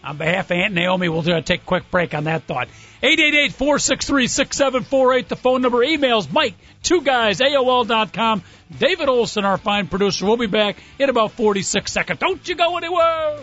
On 0.03 0.15
behalf 0.15 0.51
of 0.51 0.57
Aunt 0.57 0.75
Naomi, 0.75 1.09
we'll 1.09 1.27
uh, 1.27 1.41
take 1.41 1.63
a 1.63 1.65
quick 1.65 1.89
break 1.89 2.13
on 2.13 2.25
that 2.25 2.43
thought. 2.43 2.67
888-463-6748, 3.01 5.29
the 5.29 5.35
phone 5.35 5.63
number. 5.63 5.79
Emails, 5.79 6.31
Mike, 6.31 6.53
two 6.83 7.01
guys, 7.01 7.39
AOL.com. 7.39 8.43
David 8.77 9.09
Olson, 9.09 9.45
our 9.45 9.57
fine 9.57 9.87
producer. 9.87 10.27
We'll 10.27 10.37
be 10.37 10.45
back 10.45 10.77
in 10.99 11.09
about 11.09 11.31
46 11.31 11.91
seconds. 11.91 12.19
Don't 12.19 12.47
you 12.47 12.53
go 12.53 12.77
anywhere! 12.77 13.39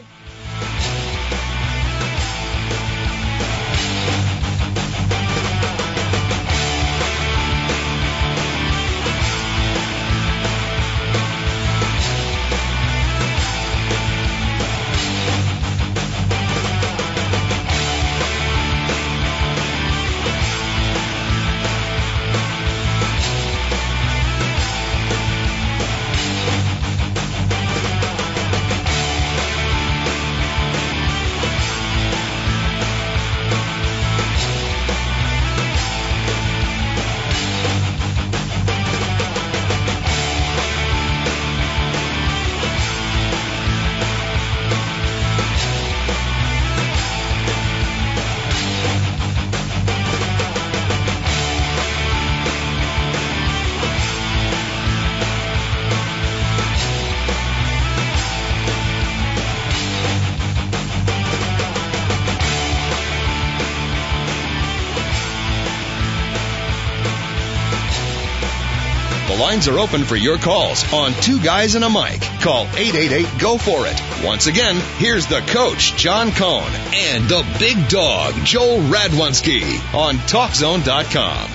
Lines 69.54 69.68
are 69.68 69.78
open 69.78 70.02
for 70.02 70.16
your 70.16 70.36
calls 70.36 70.82
on 70.92 71.12
Two 71.12 71.40
Guys 71.40 71.76
and 71.76 71.84
a 71.84 71.88
Mic. 71.88 72.20
Call 72.40 72.64
888 72.74 73.38
Go 73.38 73.56
For 73.56 73.86
It. 73.86 74.02
Once 74.24 74.48
again, 74.48 74.74
here's 74.96 75.28
the 75.28 75.42
coach, 75.42 75.94
John 75.94 76.32
Cohn, 76.32 76.68
and 76.92 77.28
the 77.28 77.46
big 77.60 77.88
dog, 77.88 78.34
Joel 78.44 78.78
Radwanski 78.78 79.62
on 79.94 80.16
TalkZone.com. 80.16 81.50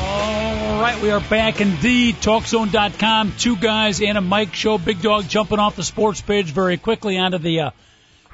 All 0.00 0.80
right, 0.80 1.00
we 1.00 1.12
are 1.12 1.20
back 1.20 1.60
indeed. 1.60 2.16
TalkZone.com, 2.16 3.34
two 3.38 3.54
guys 3.54 4.00
and 4.00 4.18
a 4.18 4.20
mic 4.20 4.54
show. 4.54 4.76
Big 4.76 5.00
Dog 5.00 5.28
jumping 5.28 5.60
off 5.60 5.76
the 5.76 5.84
sports 5.84 6.20
page 6.20 6.50
very 6.50 6.78
quickly 6.78 7.16
onto 7.16 7.38
the 7.38 7.60
uh, 7.60 7.70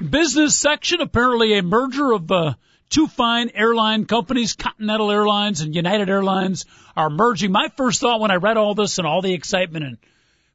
business 0.01 0.57
section. 0.57 1.01
Apparently, 1.01 1.55
a 1.55 1.61
merger 1.61 2.13
of 2.13 2.31
uh, 2.31 2.53
two 2.89 3.07
fine 3.07 3.51
airline 3.53 4.05
companies, 4.05 4.53
Continental 4.53 5.11
Airlines 5.11 5.61
and 5.61 5.75
United 5.75 6.09
Airlines, 6.09 6.65
are 6.95 7.09
merging. 7.09 7.51
My 7.51 7.69
first 7.77 8.01
thought 8.01 8.19
when 8.19 8.31
I 8.31 8.35
read 8.35 8.57
all 8.57 8.75
this 8.75 8.97
and 8.97 9.07
all 9.07 9.21
the 9.21 9.33
excitement, 9.33 9.85
and 9.85 9.97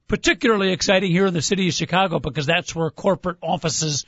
particularly 0.08 0.72
exciting 0.72 1.10
here 1.10 1.26
in 1.26 1.34
the 1.34 1.42
city 1.42 1.68
of 1.68 1.74
Chicago 1.74 2.18
because 2.18 2.46
that's 2.46 2.74
where 2.74 2.90
corporate 2.90 3.38
offices 3.40 4.04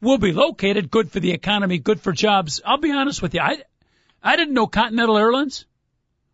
will 0.00 0.18
be 0.18 0.32
located. 0.32 0.90
Good 0.90 1.10
for 1.10 1.20
the 1.20 1.32
economy, 1.32 1.78
good 1.78 2.00
for 2.00 2.12
jobs. 2.12 2.60
I'll 2.64 2.78
be 2.78 2.92
honest 2.92 3.22
with 3.22 3.34
you, 3.34 3.40
I 3.40 3.62
I 4.22 4.36
didn't 4.36 4.54
know 4.54 4.66
Continental 4.66 5.16
Airlines 5.16 5.64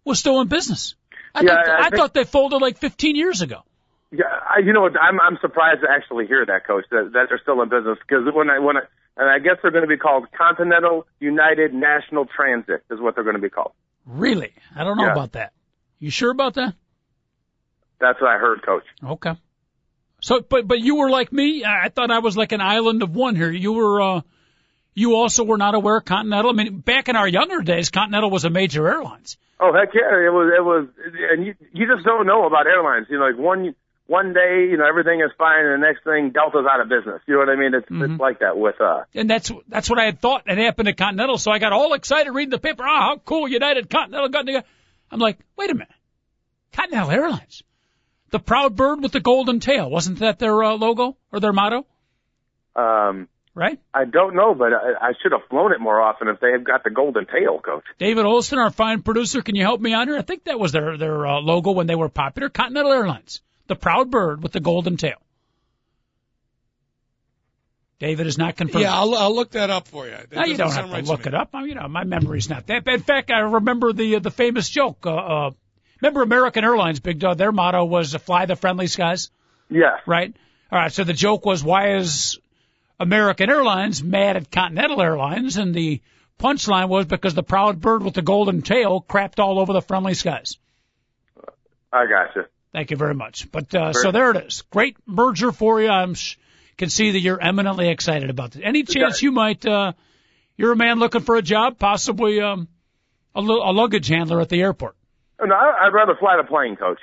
was 0.04 0.18
still 0.18 0.40
in 0.40 0.48
business. 0.48 0.94
I, 1.34 1.42
Yeah, 1.42 1.48
thought, 1.48 1.68
I 1.68 1.78
I, 1.78 1.82
think- 1.82 1.96
thought 1.96 2.14
they 2.14 2.24
folded 2.24 2.62
like 2.62 2.78
15 2.78 3.16
years 3.16 3.42
ago. 3.42 3.62
Yeah, 4.10 4.26
I, 4.26 4.60
you 4.60 4.72
know, 4.72 4.86
I'm 4.88 5.20
I'm 5.20 5.38
surprised 5.40 5.80
to 5.80 5.88
actually 5.90 6.26
hear 6.28 6.46
that, 6.46 6.64
Coach, 6.66 6.84
that, 6.92 7.10
that 7.14 7.26
they're 7.28 7.40
still 7.42 7.60
in 7.62 7.68
business 7.68 7.98
because 8.06 8.22
when 8.32 8.48
I 8.48 8.60
when 8.60 8.76
I 8.76 8.82
and 9.16 9.28
I 9.28 9.38
guess 9.38 9.56
they're 9.62 9.70
going 9.70 9.84
to 9.84 9.88
be 9.88 9.96
called 9.96 10.26
Continental 10.36 11.06
United 11.20 11.72
National 11.74 12.26
Transit 12.26 12.82
is 12.90 13.00
what 13.00 13.14
they're 13.14 13.24
going 13.24 13.36
to 13.36 13.42
be 13.42 13.50
called. 13.50 13.72
Really? 14.06 14.52
I 14.76 14.84
don't 14.84 14.96
know 14.96 15.04
Yeah. 15.06 15.12
about 15.12 15.32
that. 15.32 15.52
You 15.98 16.10
sure 16.10 16.30
about 16.30 16.54
that? 16.54 16.74
That's 18.00 18.20
what 18.20 18.30
I 18.30 18.38
heard, 18.38 18.62
Coach. 18.64 18.84
Okay. 19.02 19.32
So, 20.20 20.40
but 20.40 20.66
but 20.66 20.80
you 20.80 20.96
were 20.96 21.10
like 21.10 21.32
me. 21.32 21.64
I 21.64 21.88
thought 21.90 22.10
I 22.10 22.18
was 22.18 22.36
like 22.36 22.52
an 22.52 22.60
island 22.60 23.02
of 23.02 23.14
one 23.14 23.36
here. 23.36 23.50
You 23.50 23.72
were, 23.72 24.00
uh, 24.02 24.20
you 24.94 25.14
also 25.16 25.44
were 25.44 25.58
not 25.58 25.74
aware 25.74 25.96
of 25.98 26.04
Continental. 26.04 26.50
I 26.50 26.54
mean, 26.54 26.78
back 26.80 27.08
in 27.08 27.16
our 27.16 27.28
younger 27.28 27.60
days, 27.62 27.90
Continental 27.90 28.30
was 28.30 28.44
a 28.44 28.50
major 28.50 28.86
airlines. 28.88 29.36
Oh 29.60 29.72
heck 29.72 29.94
yeah, 29.94 30.08
it 30.26 30.32
was 30.32 30.52
it 30.58 30.62
was, 30.64 30.88
and 31.30 31.46
you 31.46 31.54
you 31.72 31.86
just 31.86 32.04
don't 32.04 32.26
know 32.26 32.46
about 32.46 32.66
airlines. 32.66 33.06
You 33.08 33.18
know, 33.18 33.26
like 33.26 33.38
one 33.38 33.74
one 34.06 34.34
day, 34.34 34.68
you 34.70 34.76
know, 34.76 34.86
everything 34.86 35.20
is 35.20 35.30
fine, 35.38 35.64
and 35.64 35.82
the 35.82 35.86
next 35.86 36.04
thing, 36.04 36.30
Delta's 36.30 36.66
out 36.70 36.80
of 36.80 36.88
business. 36.88 37.22
You 37.26 37.34
know 37.34 37.40
what 37.40 37.48
I 37.48 37.56
mean? 37.56 37.74
It's 37.74 37.86
it's 37.90 38.20
like 38.20 38.40
that 38.40 38.56
with 38.56 38.80
uh. 38.80 39.04
And 39.14 39.30
that's 39.30 39.50
that's 39.68 39.88
what 39.88 39.98
I 39.98 40.04
had 40.04 40.20
thought 40.20 40.42
had 40.46 40.58
happened 40.58 40.86
to 40.86 40.94
Continental. 40.94 41.38
So 41.38 41.50
I 41.50 41.58
got 41.58 41.72
all 41.72 41.94
excited 41.94 42.30
reading 42.30 42.50
the 42.50 42.58
paper. 42.58 42.84
Ah, 42.86 43.00
how 43.00 43.16
cool! 43.18 43.48
United 43.48 43.88
Continental 43.88 44.28
got 44.28 44.46
together. 44.46 44.66
I'm 45.10 45.20
like, 45.20 45.38
wait 45.56 45.70
a 45.70 45.74
minute, 45.74 45.88
Continental 46.72 47.10
Airlines, 47.10 47.62
the 48.30 48.38
proud 48.38 48.76
bird 48.76 49.02
with 49.02 49.12
the 49.12 49.20
golden 49.20 49.60
tail. 49.60 49.90
Wasn't 49.90 50.18
that 50.18 50.38
their 50.38 50.62
uh, 50.62 50.74
logo 50.74 51.16
or 51.32 51.40
their 51.40 51.52
motto? 51.52 51.86
Um, 52.76 53.28
Right. 53.56 53.78
I 53.94 54.04
don't 54.04 54.34
know, 54.34 54.52
but 54.52 54.72
I, 54.72 55.10
I 55.10 55.12
should 55.22 55.30
have 55.30 55.42
flown 55.48 55.72
it 55.72 55.80
more 55.80 56.02
often 56.02 56.26
if 56.26 56.40
they 56.40 56.50
had 56.50 56.64
got 56.64 56.82
the 56.82 56.90
golden 56.90 57.24
tail, 57.24 57.60
Coach. 57.60 57.84
David 57.98 58.24
Olson, 58.24 58.58
our 58.58 58.70
fine 58.70 59.02
producer, 59.02 59.42
can 59.42 59.54
you 59.54 59.62
help 59.62 59.80
me 59.80 59.94
out 59.94 60.08
here? 60.08 60.18
I 60.18 60.22
think 60.22 60.44
that 60.44 60.58
was 60.58 60.72
their 60.72 60.96
their 60.98 61.24
uh, 61.24 61.40
logo 61.40 61.70
when 61.70 61.86
they 61.86 61.94
were 61.94 62.08
popular. 62.08 62.48
Continental 62.48 62.90
Airlines, 62.92 63.42
the 63.66 63.76
proud 63.76 64.10
bird 64.10 64.42
with 64.42 64.52
the 64.52 64.60
golden 64.60 64.96
tail. 64.96 65.16
David 68.00 68.26
is 68.26 68.36
not 68.36 68.56
confirmed. 68.56 68.82
Yeah, 68.82 68.94
I'll, 68.94 69.14
I'll 69.14 69.34
look 69.34 69.52
that 69.52 69.70
up 69.70 69.88
for 69.88 70.04
you. 70.06 70.12
That 70.12 70.32
No, 70.32 70.44
you 70.44 70.56
don't 70.56 70.70
sound 70.70 70.86
have 70.86 70.92
right 70.92 71.04
to 71.04 71.10
look 71.10 71.20
me. 71.24 71.28
it 71.28 71.34
up. 71.34 71.50
I 71.54 71.60
mean, 71.60 71.68
you 71.70 71.74
know, 71.76 71.88
my 71.88 72.04
memory's 72.04 72.50
not 72.50 72.66
that 72.66 72.84
bad. 72.84 72.94
In 72.96 73.02
fact, 73.02 73.30
I 73.30 73.38
remember 73.40 73.92
the 73.92 74.16
uh, 74.16 74.18
the 74.18 74.30
famous 74.30 74.68
joke. 74.68 75.06
Uh, 75.06 75.14
uh, 75.14 75.50
remember 76.02 76.22
American 76.22 76.64
Airlines, 76.64 77.00
Big 77.00 77.18
Dog? 77.20 77.38
Their 77.38 77.52
motto 77.52 77.84
was 77.84 78.14
"Fly 78.14 78.46
the 78.46 78.56
friendly 78.56 78.88
skies." 78.88 79.30
Yes. 79.70 80.00
Right. 80.06 80.34
All 80.70 80.78
right. 80.78 80.92
So 80.92 81.04
the 81.04 81.12
joke 81.14 81.46
was, 81.46 81.62
why 81.64 81.94
is 81.96 82.38
American 83.00 83.48
Airlines 83.48 84.02
mad 84.02 84.36
at 84.36 84.50
Continental 84.50 85.00
Airlines? 85.00 85.56
And 85.56 85.74
the 85.74 86.02
punchline 86.38 86.88
was 86.88 87.06
because 87.06 87.34
the 87.34 87.42
proud 87.44 87.80
bird 87.80 88.02
with 88.02 88.14
the 88.14 88.22
golden 88.22 88.60
tail 88.60 89.04
crapped 89.08 89.38
all 89.38 89.58
over 89.58 89.72
the 89.72 89.80
friendly 89.80 90.14
skies. 90.14 90.58
I 91.92 92.06
got 92.06 92.34
you. 92.36 92.44
Thank 92.74 92.90
you 92.90 92.96
very 92.96 93.14
much. 93.14 93.50
But 93.52 93.72
uh, 93.72 93.92
so 93.92 94.10
there 94.10 94.32
it 94.32 94.46
is. 94.48 94.62
Great 94.62 94.96
merger 95.06 95.52
for 95.52 95.80
you. 95.80 95.88
I'm 95.88 96.14
sh- 96.14 96.36
can 96.76 96.90
see 96.90 97.12
that 97.12 97.20
you're 97.20 97.40
eminently 97.40 97.88
excited 97.88 98.30
about 98.30 98.50
this. 98.50 98.62
Any 98.64 98.82
chance 98.82 99.22
you 99.22 99.30
might? 99.30 99.64
Uh, 99.64 99.92
you're 100.56 100.72
a 100.72 100.76
man 100.76 100.98
looking 100.98 101.20
for 101.20 101.36
a 101.36 101.42
job, 101.42 101.78
possibly 101.78 102.40
um, 102.40 102.66
a, 103.32 103.40
luggage 103.40 104.08
handler 104.08 104.40
at 104.40 104.48
the 104.48 104.60
airport. 104.60 104.96
No, 105.40 105.54
I- 105.54 105.86
I'd 105.86 105.92
rather 105.94 106.16
fly 106.18 106.36
the 106.36 106.42
plane, 106.42 106.74
Coach. 106.74 106.98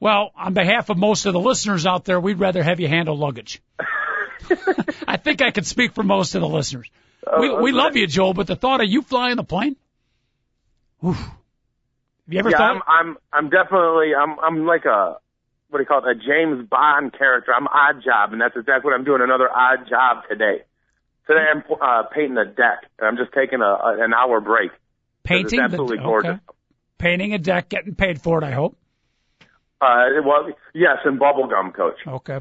Well, 0.00 0.30
on 0.34 0.54
behalf 0.54 0.88
of 0.88 0.96
most 0.96 1.26
of 1.26 1.34
the 1.34 1.40
listeners 1.40 1.84
out 1.84 2.06
there, 2.06 2.18
we'd 2.18 2.38
rather 2.38 2.62
have 2.62 2.80
you 2.80 2.88
handle 2.88 3.18
luggage. 3.18 3.60
I 5.06 5.18
think 5.18 5.42
I 5.42 5.50
could 5.50 5.66
speak 5.66 5.92
for 5.92 6.02
most 6.02 6.34
of 6.34 6.40
the 6.40 6.48
listeners. 6.48 6.90
We 7.38 7.54
we 7.54 7.72
love 7.72 7.96
you, 7.96 8.06
Joel, 8.06 8.32
but 8.32 8.46
the 8.46 8.56
thought 8.56 8.80
of 8.80 8.88
you 8.88 9.02
flying 9.02 9.36
the 9.36 9.44
plane. 9.44 9.76
Oof. 11.04 11.18
Have 12.30 12.34
you 12.34 12.38
ever 12.38 12.50
Yeah, 12.50 12.58
thought? 12.58 12.76
I'm 12.76 12.82
I'm 12.86 13.16
I'm 13.32 13.50
definitely 13.50 14.14
I'm 14.14 14.38
I'm 14.38 14.64
like 14.64 14.84
a 14.84 15.16
what 15.70 15.78
do 15.78 15.82
you 15.82 15.86
call 15.86 15.98
it? 16.06 16.10
A 16.10 16.14
James 16.14 16.68
Bond 16.68 17.12
character. 17.16 17.52
I'm 17.52 17.66
Oddjob, 17.66 18.32
and 18.32 18.40
that's 18.40 18.54
exactly 18.56 18.90
what 18.90 18.94
I'm 18.94 19.02
doing. 19.04 19.20
Another 19.20 19.50
odd 19.50 19.88
job 19.88 20.22
today. 20.28 20.62
Today 21.26 21.44
I'm 21.52 21.64
uh, 21.80 22.04
painting 22.14 22.38
a 22.38 22.44
deck, 22.44 22.86
and 23.00 23.08
I'm 23.08 23.16
just 23.16 23.32
taking 23.32 23.60
a, 23.62 23.64
a 23.64 24.04
an 24.04 24.14
hour 24.14 24.40
break. 24.40 24.70
painting 25.24 25.58
absolutely 25.60 25.96
the, 25.96 26.02
gorgeous. 26.04 26.38
Painting 26.98 27.34
a 27.34 27.38
deck, 27.38 27.68
getting 27.68 27.96
paid 27.96 28.22
for 28.22 28.38
it. 28.38 28.44
I 28.44 28.52
hope. 28.52 28.76
Uh, 29.80 30.04
well, 30.24 30.50
yes, 30.72 30.98
and 31.04 31.18
bubble 31.18 31.48
gum, 31.48 31.72
Coach. 31.72 31.98
Okay. 32.06 32.38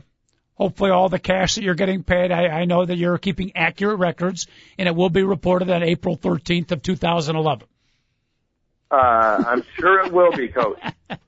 Hopefully, 0.53 0.91
all 0.91 1.09
the 1.09 1.19
cash 1.19 1.55
that 1.55 1.63
you're 1.63 1.73
getting 1.73 2.03
paid, 2.03 2.31
I, 2.31 2.47
I 2.47 2.65
know 2.65 2.85
that 2.85 2.97
you're 2.97 3.17
keeping 3.17 3.53
accurate 3.55 3.97
records, 3.97 4.45
and 4.77 4.87
it 4.87 4.95
will 4.95 5.09
be 5.09 5.23
reported 5.23 5.69
on 5.71 5.81
April 5.81 6.15
13th 6.17 6.71
of 6.73 6.83
2011. 6.83 7.68
Uh, 8.91 9.43
I'm 9.47 9.63
sure 9.77 10.05
it 10.05 10.11
will 10.11 10.31
be, 10.31 10.47
Coach. 10.49 10.79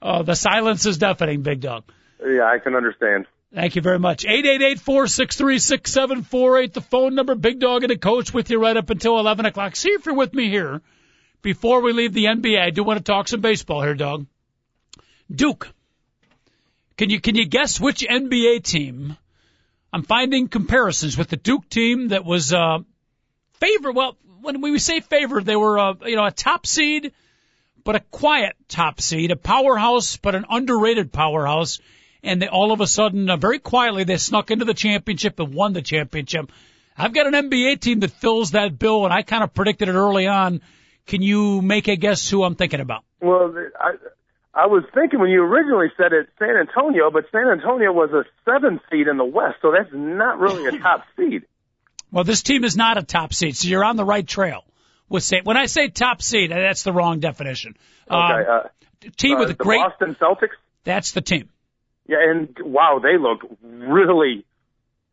Oh, 0.00 0.22
the 0.22 0.36
silence 0.36 0.86
is 0.86 0.98
deafening, 0.98 1.42
Big 1.42 1.60
Dog. 1.60 1.84
Yeah, 2.24 2.44
I 2.44 2.58
can 2.58 2.74
understand. 2.76 3.26
Thank 3.52 3.76
you 3.76 3.82
very 3.82 3.98
much. 3.98 4.24
Eight 4.26 4.46
eight 4.46 4.62
eight 4.62 4.78
four 4.78 5.06
six 5.06 5.36
three 5.36 5.58
six 5.58 5.90
seven 5.90 6.22
four 6.22 6.58
eight. 6.58 6.74
The 6.74 6.80
phone 6.80 7.14
number. 7.14 7.34
Big 7.34 7.58
Dog 7.58 7.82
and 7.82 7.92
a 7.92 7.98
coach 7.98 8.32
with 8.32 8.50
you 8.50 8.60
right 8.60 8.76
up 8.76 8.90
until 8.90 9.18
11 9.18 9.46
o'clock. 9.46 9.74
See 9.74 9.90
if 9.90 10.06
you're 10.06 10.14
with 10.14 10.32
me 10.34 10.48
here. 10.48 10.82
Before 11.40 11.80
we 11.80 11.92
leave 11.92 12.12
the 12.12 12.26
NBA, 12.26 12.60
I 12.60 12.70
do 12.70 12.84
want 12.84 12.98
to 12.98 13.04
talk 13.04 13.28
some 13.28 13.40
baseball 13.40 13.82
here, 13.82 13.94
Dog. 13.94 14.26
Duke. 15.34 15.68
Can 16.96 17.10
you 17.10 17.20
can 17.20 17.36
you 17.36 17.46
guess 17.46 17.80
which 17.80 18.00
NBA 18.00 18.62
team? 18.64 19.16
I'm 19.92 20.02
finding 20.02 20.48
comparisons 20.48 21.16
with 21.16 21.28
the 21.28 21.36
Duke 21.36 21.68
team 21.68 22.08
that 22.08 22.24
was 22.24 22.52
uh 22.52 22.78
favored. 23.54 23.94
Well, 23.94 24.16
when 24.56 24.72
we 24.72 24.78
say 24.78 25.00
favored, 25.00 25.44
they 25.44 25.56
were 25.56 25.78
uh, 25.78 25.94
you 26.04 26.16
know 26.16 26.24
a 26.24 26.30
top 26.30 26.66
seed, 26.66 27.12
but 27.84 27.96
a 27.96 28.00
quiet 28.00 28.56
top 28.68 29.00
seed, 29.00 29.30
a 29.30 29.36
powerhouse, 29.36 30.16
but 30.16 30.34
an 30.34 30.46
underrated 30.48 31.12
powerhouse. 31.12 31.80
And 32.22 32.42
they 32.42 32.48
all 32.48 32.72
of 32.72 32.80
a 32.80 32.86
sudden, 32.86 33.30
uh, 33.30 33.36
very 33.36 33.58
quietly, 33.58 34.04
they 34.04 34.16
snuck 34.16 34.50
into 34.50 34.64
the 34.64 34.74
championship 34.74 35.38
and 35.38 35.54
won 35.54 35.72
the 35.72 35.82
championship. 35.82 36.50
I've 36.96 37.12
got 37.12 37.32
an 37.32 37.34
NBA 37.34 37.80
team 37.80 38.00
that 38.00 38.10
fills 38.10 38.52
that 38.52 38.76
bill, 38.76 39.04
and 39.04 39.14
I 39.14 39.22
kind 39.22 39.44
of 39.44 39.54
predicted 39.54 39.88
it 39.88 39.92
early 39.92 40.26
on. 40.26 40.60
Can 41.06 41.22
you 41.22 41.62
make 41.62 41.86
a 41.86 41.96
guess 41.96 42.28
who 42.28 42.42
I'm 42.42 42.56
thinking 42.56 42.80
about? 42.80 43.04
Well, 43.20 43.54
I 43.78 43.92
I 44.54 44.66
was 44.66 44.82
thinking 44.92 45.20
when 45.20 45.30
you 45.30 45.42
originally 45.42 45.92
said 45.96 46.12
it, 46.12 46.28
San 46.38 46.56
Antonio, 46.56 47.10
but 47.10 47.26
San 47.30 47.48
Antonio 47.48 47.92
was 47.92 48.10
a 48.10 48.24
seventh 48.44 48.82
seed 48.90 49.06
in 49.06 49.16
the 49.16 49.24
West, 49.24 49.58
so 49.62 49.70
that's 49.70 49.90
not 49.92 50.40
really 50.40 50.66
a 50.66 50.78
top 50.82 51.04
seed. 51.16 51.44
Well, 52.10 52.24
this 52.24 52.42
team 52.42 52.64
is 52.64 52.76
not 52.76 52.98
a 52.98 53.02
top 53.02 53.34
seed, 53.34 53.56
so 53.56 53.68
you're 53.68 53.84
on 53.84 53.96
the 53.96 54.04
right 54.04 54.26
trail. 54.26 54.64
With 55.08 55.22
say, 55.22 55.40
when 55.42 55.56
I 55.56 55.66
say 55.66 55.88
top 55.88 56.22
seed, 56.22 56.50
that's 56.50 56.82
the 56.82 56.92
wrong 56.92 57.20
definition. 57.20 57.76
Okay. 58.10 58.16
Um, 58.16 58.44
Uh, 58.48 58.68
team 59.16 59.36
uh, 59.36 59.40
with 59.40 59.50
a 59.50 59.52
the 59.52 59.56
great. 59.56 59.78
Boston 59.78 60.16
Celtics. 60.20 60.56
That's 60.84 61.12
the 61.12 61.20
team. 61.20 61.48
Yeah, 62.06 62.18
and 62.20 62.56
wow, 62.60 63.00
they 63.02 63.18
look 63.18 63.40
really, 63.62 64.44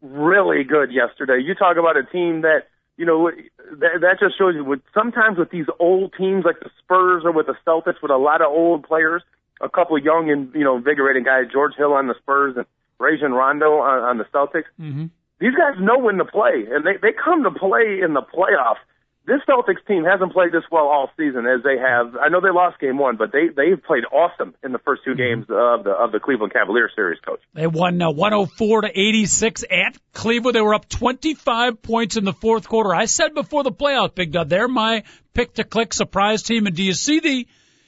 really 0.01 0.63
good 0.63 0.91
yesterday. 0.91 1.41
You 1.43 1.55
talk 1.55 1.77
about 1.77 1.97
a 1.97 2.03
team 2.03 2.41
that 2.41 2.67
you 2.97 3.05
know 3.05 3.29
that, 3.29 3.99
that 4.01 4.17
just 4.19 4.37
shows 4.37 4.55
you. 4.55 4.63
With 4.63 4.81
sometimes 4.93 5.37
with 5.37 5.49
these 5.49 5.65
old 5.79 6.13
teams 6.17 6.45
like 6.45 6.59
the 6.61 6.69
Spurs 6.79 7.23
or 7.25 7.31
with 7.31 7.47
the 7.47 7.55
Celtics, 7.67 8.01
with 8.01 8.11
a 8.11 8.17
lot 8.17 8.41
of 8.41 8.47
old 8.47 8.83
players, 8.83 9.23
a 9.59 9.69
couple 9.69 9.97
of 9.97 10.03
young 10.03 10.29
and 10.31 10.53
you 10.55 10.63
know 10.63 10.77
invigorating 10.77 11.23
guys, 11.23 11.45
George 11.51 11.73
Hill 11.75 11.93
on 11.93 12.07
the 12.07 12.15
Spurs 12.21 12.55
and 12.55 12.65
Rajon 12.97 13.33
Rondo 13.33 13.79
on, 13.79 14.03
on 14.03 14.17
the 14.17 14.25
Celtics. 14.25 14.71
Mm-hmm. 14.79 15.07
These 15.39 15.55
guys 15.55 15.79
know 15.79 15.99
when 15.99 16.17
to 16.17 16.25
play, 16.25 16.65
and 16.71 16.85
they 16.85 16.97
they 17.01 17.11
come 17.11 17.43
to 17.43 17.51
play 17.51 17.99
in 18.03 18.13
the 18.13 18.21
playoffs. 18.21 18.83
This 19.27 19.41
Celtics 19.49 19.83
team 19.87 20.03
hasn't 20.05 20.33
played 20.33 20.51
this 20.51 20.63
well 20.71 20.85
all 20.85 21.09
season 21.17 21.47
as 21.47 21.63
they 21.63 21.77
have. 21.79 22.15
I 22.15 22.29
know 22.29 22.41
they 22.41 22.51
lost 22.51 22.79
game 22.79 22.99
one, 22.99 23.17
but 23.17 23.31
they 23.31 23.47
they've 23.47 23.81
played 23.83 24.03
awesome 24.11 24.53
in 24.63 24.71
the 24.71 24.77
first 24.77 25.01
two 25.03 25.15
games 25.15 25.45
of 25.49 25.83
the 25.83 25.89
of 25.89 26.11
the 26.11 26.19
Cleveland 26.19 26.53
Cavaliers 26.53 26.91
series, 26.95 27.19
coach. 27.19 27.41
They 27.53 27.67
won 27.67 28.01
uh, 28.01 28.11
104 28.11 28.81
to 28.81 28.87
86 28.87 29.63
at 29.69 29.97
Cleveland. 30.13 30.55
They 30.55 30.61
were 30.61 30.75
up 30.75 30.87
25 30.87 31.81
points 31.81 32.17
in 32.17 32.23
the 32.23 32.33
fourth 32.33 32.69
quarter. 32.69 32.93
I 32.93 33.05
said 33.05 33.33
before 33.33 33.63
the 33.63 33.71
playoff, 33.71 34.13
Big 34.13 34.31
Dog, 34.31 34.47
they're 34.47 34.67
my 34.67 35.03
pick 35.33 35.55
to 35.55 35.63
click 35.63 35.93
surprise 35.93 36.43
team. 36.43 36.67
And 36.67 36.75
do 36.75 36.83
you 36.83 36.93
see 36.93 37.19
the 37.19 37.47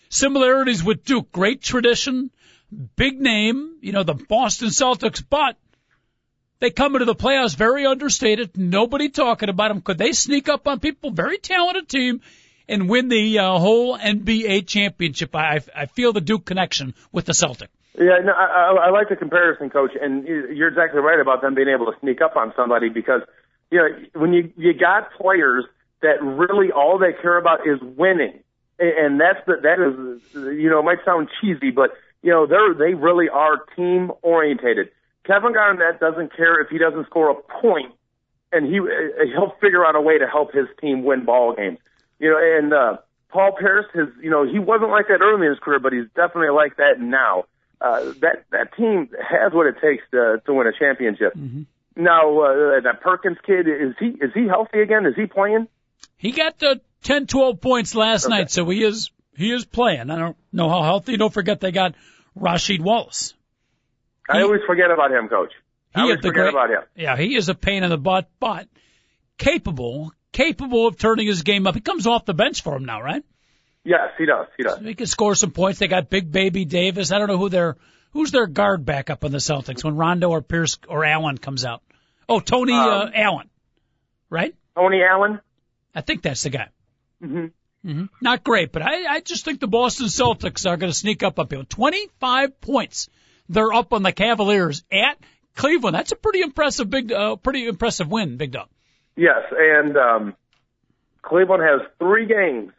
similarities 0.10 0.84
with 0.84 1.06
Duke? 1.06 1.32
Great 1.32 1.62
tradition, 1.62 2.32
big 2.96 3.22
name, 3.22 3.78
you 3.82 3.92
know, 3.92 4.04
the 4.04 4.16
Boston 4.16 4.70
Celtics, 4.70 5.24
but 5.28 5.56
they 6.60 6.70
come 6.72 6.96
into 6.96 7.06
the 7.06 7.16
playoffs 7.16 7.56
very 7.56 7.86
understated. 7.86 8.58
Nobody 8.58 9.10
talking 9.10 9.50
about 9.50 9.70
them. 9.70 9.82
Could 9.82 9.98
they 9.98 10.12
sneak 10.12 10.50
up 10.50 10.68
on 10.68 10.80
people? 10.80 11.12
Very 11.12 11.38
talented 11.38 11.88
team. 11.88 12.22
and 12.68 12.90
win 12.90 13.08
the 13.08 13.40
uh, 13.40 13.58
whole 13.58 13.98
NBA 13.98 14.68
championship. 14.68 15.36
I 15.36 15.60
I 15.76 15.86
feel 15.86 16.14
the 16.14 16.22
Duke 16.22 16.46
connection 16.46 16.94
with 17.12 17.26
the 17.26 17.34
Celtic. 17.34 17.70
Yeah, 17.98 18.20
no, 18.24 18.32
I, 18.34 18.88
I 18.88 18.90
like 18.92 19.10
the 19.10 19.16
comparison, 19.16 19.70
coach, 19.70 19.92
and 20.00 20.28
you're 20.28 20.68
exactly 20.68 21.00
right 21.00 21.20
about 21.20 21.42
them 21.42 21.56
being 21.56 21.70
able 21.70 21.88
to 21.92 22.00
sneak 22.00 22.22
up 22.22 22.36
on 22.36 22.54
somebody 22.56 22.90
because 22.90 23.22
you 23.72 23.80
know 23.80 24.20
when 24.20 24.34
you 24.34 24.52
you 24.56 24.74
got 24.74 25.12
players 25.14 25.66
that 26.02 26.22
really 26.22 26.72
all 26.72 27.00
they 27.00 27.14
care 27.14 27.38
about 27.38 27.66
is 27.66 27.80
winning, 27.82 28.44
and 28.80 29.20
that's 29.20 29.40
the 29.48 29.56
that 29.64 29.80
is 29.80 30.34
you 30.34 30.70
know 30.70 30.80
it 30.80 30.84
might 30.84 31.04
sound 31.06 31.30
cheesy, 31.42 31.72
but 31.72 31.92
you 32.22 32.32
know 32.32 32.46
they're 32.46 32.74
they 32.74 32.94
really 32.94 33.30
are 33.30 33.58
team 33.76 34.12
orientated. 34.22 34.90
Kevin 35.28 35.54
Garnett 35.54 36.00
doesn't 36.00 36.36
care 36.36 36.62
if 36.62 36.70
he 36.70 36.78
doesn't 36.78 37.06
score 37.08 37.30
a 37.30 37.36
point, 37.62 37.94
and 38.52 38.66
he 38.66 38.80
he'll 39.34 39.54
figure 39.62 39.86
out 39.86 39.96
a 39.96 40.02
way 40.02 40.18
to 40.18 40.26
help 40.28 40.54
his 40.54 40.68
team 40.82 41.04
win 41.04 41.26
ball 41.26 41.54
games. 41.56 41.80
You 42.20 42.32
know, 42.32 42.38
and 42.40 42.74
uh, 42.74 42.98
Paul 43.30 43.52
Pierce 43.60 43.86
has 43.94 44.08
you 44.24 44.30
know 44.30 44.46
he 44.50 44.58
wasn't 44.58 44.90
like 44.90 45.08
that 45.10 45.22
early 45.22 45.46
in 45.46 45.52
his 45.52 45.60
career, 45.60 45.80
but 45.80 45.94
he's 45.94 46.08
definitely 46.16 46.50
like 46.56 46.78
that 46.78 47.00
now. 47.00 47.44
Uh, 47.80 48.14
that 48.22 48.46
that 48.52 48.76
team 48.76 49.10
has 49.22 49.52
what 49.54 49.68
it 49.68 49.76
takes 49.82 50.04
to 50.12 50.42
to 50.46 50.54
win 50.54 50.66
a 50.66 50.72
championship. 50.78 51.36
Mm-hmm. 51.36 51.64
Now 52.02 52.40
uh, 52.40 52.80
that 52.82 53.02
Perkins 53.02 53.38
kid 53.46 53.68
is 53.68 53.96
he 54.00 54.08
is 54.08 54.32
he 54.34 54.48
healthy 54.48 54.80
again? 54.82 55.06
Is 55.06 55.16
he 55.16 55.26
playing? 55.26 55.68
He 56.18 56.32
got 56.32 56.58
the 56.58 56.82
10, 57.04 57.28
12 57.28 57.62
points 57.62 57.94
last 57.94 58.26
Okay. 58.26 58.34
night, 58.36 58.50
so 58.52 58.68
he 58.70 58.84
is 58.84 59.12
he 59.36 59.52
is 59.52 59.66
playing. 59.66 60.10
I 60.10 60.18
don't 60.18 60.38
know 60.52 60.70
how 60.70 60.82
healthy. 60.84 61.18
Don't 61.18 61.34
forget 61.34 61.60
they 61.60 61.72
got 61.72 61.94
Rasheed 62.40 62.82
Wallace. 62.82 63.34
I 64.30 64.38
He- 64.38 64.44
always 64.44 64.62
forget 64.68 64.92
about 64.92 65.12
him, 65.12 65.28
coach. 65.30 65.52
I 65.96 66.02
always 66.02 66.18
forget 66.18 66.34
great- 66.34 66.50
about 66.50 66.70
him. 66.70 66.82
Yeah, 66.96 67.16
he 67.18 67.36
is 67.36 67.50
a 67.50 67.56
pain 67.56 67.84
in 67.84 67.90
the 67.90 67.98
butt, 67.98 68.30
but 68.40 68.68
capable, 69.38 70.12
capable 70.32 70.88
of 70.88 70.98
turning 70.98 71.28
his 71.28 71.44
game 71.44 71.66
up. 71.68 71.76
He 71.76 71.82
comes 71.82 72.08
off 72.08 72.26
the 72.26 72.34
bench 72.34 72.62
for 72.62 72.76
him 72.76 72.86
now, 72.86 73.02
right? 73.02 73.24
Yes, 73.84 74.10
he 74.18 74.26
does. 74.26 74.48
He 74.58 74.64
does. 74.64 74.80
He 74.80 74.96
can 74.96 75.06
score 75.08 75.34
some 75.36 75.52
points. 75.52 75.80
They 75.80 75.88
got 75.88 76.10
Big 76.10 76.32
Baby 76.32 76.66
Davis. 76.66 77.12
I 77.12 77.20
don't 77.20 77.28
know 77.28 77.38
who 77.38 77.50
their 77.50 77.78
who's 78.12 78.32
their 78.32 78.48
guard 78.48 78.86
back 78.86 79.10
up 79.10 79.24
on 79.24 79.32
the 79.32 79.38
Celtics 79.38 79.84
when 79.84 79.96
Rondo 79.96 80.30
or 80.30 80.42
Pierce 80.42 80.78
or 80.90 81.06
Allen 81.06 81.38
comes 81.38 81.64
out. 81.64 81.82
Oh, 82.28 82.40
Tony 82.42 82.74
uh, 82.74 83.06
Um, 83.06 83.12
Allen, 83.16 83.50
right? 84.30 84.54
Tony 84.76 85.02
Allen. 85.04 85.40
I 85.96 86.02
think 86.02 86.22
that's 86.22 86.44
the 86.44 86.50
guy. 86.50 86.68
hmm 87.22 87.46
hmm 87.84 88.06
Not 88.22 88.44
great, 88.44 88.72
but 88.74 88.82
I, 88.82 89.06
I 89.06 89.20
just 89.22 89.46
think 89.46 89.62
the 89.62 89.68
Boston 89.68 90.08
Celtics 90.08 90.70
are 90.70 90.76
going 90.78 90.92
to 90.92 90.98
sneak 90.98 91.24
up 91.24 91.40
uphill. 91.40 91.64
25 91.64 92.60
points. 92.60 93.08
They're 93.50 93.74
up 93.74 93.94
on 93.94 94.04
the 94.04 94.12
Cavaliers 94.12 94.84
at 94.92 95.18
Cleveland. 95.56 95.96
That's 95.96 96.12
a 96.12 96.16
pretty 96.16 96.42
impressive 96.42 96.90
big, 96.90 97.12
uh, 97.12 97.36
pretty 97.38 97.68
impressive 97.68 98.10
win, 98.10 98.38
Big 98.38 98.52
Dog. 98.52 98.68
Yes, 99.16 99.44
and 99.52 99.98
um, 99.98 100.36
Cleveland 101.22 101.64
has 101.64 101.82
three 102.00 102.28
games 102.28 102.72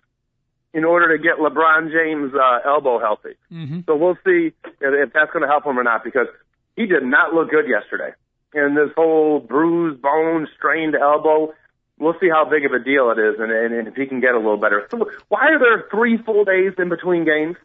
in 0.73 0.85
order 0.85 1.17
to 1.17 1.23
get 1.23 1.39
LeBron 1.39 1.91
James' 1.91 2.33
uh, 2.35 2.69
elbow 2.69 2.99
healthy. 3.01 3.37
Mm-hmm. 3.53 3.81
So 3.87 3.97
we'll 3.97 4.19
see 4.25 4.53
if, 4.65 4.75
if 4.81 5.13
that's 5.13 5.33
going 5.33 5.43
to 5.43 5.49
help 5.49 5.65
him 5.65 5.79
or 5.79 5.83
not 5.83 6.05
because 6.05 6.29
he 6.77 6.87
did 6.87 7.03
not 7.03 7.35
look 7.35 7.51
good 7.51 7.67
yesterday. 7.69 8.15
And 8.55 8.77
this 8.77 8.91
whole 8.97 9.41
bruised 9.41 10.01
bone, 10.01 10.47
strained 10.57 10.95
elbow, 10.95 11.53
we'll 11.99 12.15
see 12.21 12.29
how 12.29 12.49
big 12.49 12.65
of 12.65 12.73
a 12.73 12.79
deal 12.79 13.11
it 13.11 13.19
is 13.19 13.41
and, 13.41 13.51
and, 13.51 13.75
and 13.75 13.89
if 13.89 13.95
he 13.95 14.07
can 14.07 14.21
get 14.21 14.35
a 14.35 14.39
little 14.39 14.57
better. 14.57 14.87
So 14.91 15.11
why 15.29 15.49
are 15.49 15.59
there 15.59 15.89
three 15.91 16.19
full 16.19 16.45
days 16.45 16.73
in 16.79 16.89
between 16.89 17.25
games? 17.25 17.57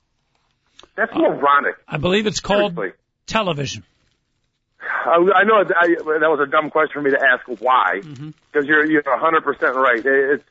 That's 0.95 1.13
moronic. 1.15 1.75
I 1.88 1.97
believe 1.97 2.27
it's 2.27 2.39
called 2.39 2.75
Seriously. 2.75 2.97
television. 3.27 3.84
I, 4.81 5.15
I 5.15 5.43
know 5.43 5.55
I, 5.55 5.88
that 6.19 6.29
was 6.29 6.39
a 6.45 6.49
dumb 6.49 6.69
question 6.69 6.93
for 6.93 7.01
me 7.01 7.11
to 7.11 7.19
ask 7.19 7.61
why, 7.61 7.99
mm-hmm. 8.01 8.31
because 8.51 8.67
you're 8.67 8.86
you're 8.86 9.03
100 9.05 9.43
percent 9.43 9.75
right. 9.75 9.99
It, 9.99 10.05
it's 10.05 10.43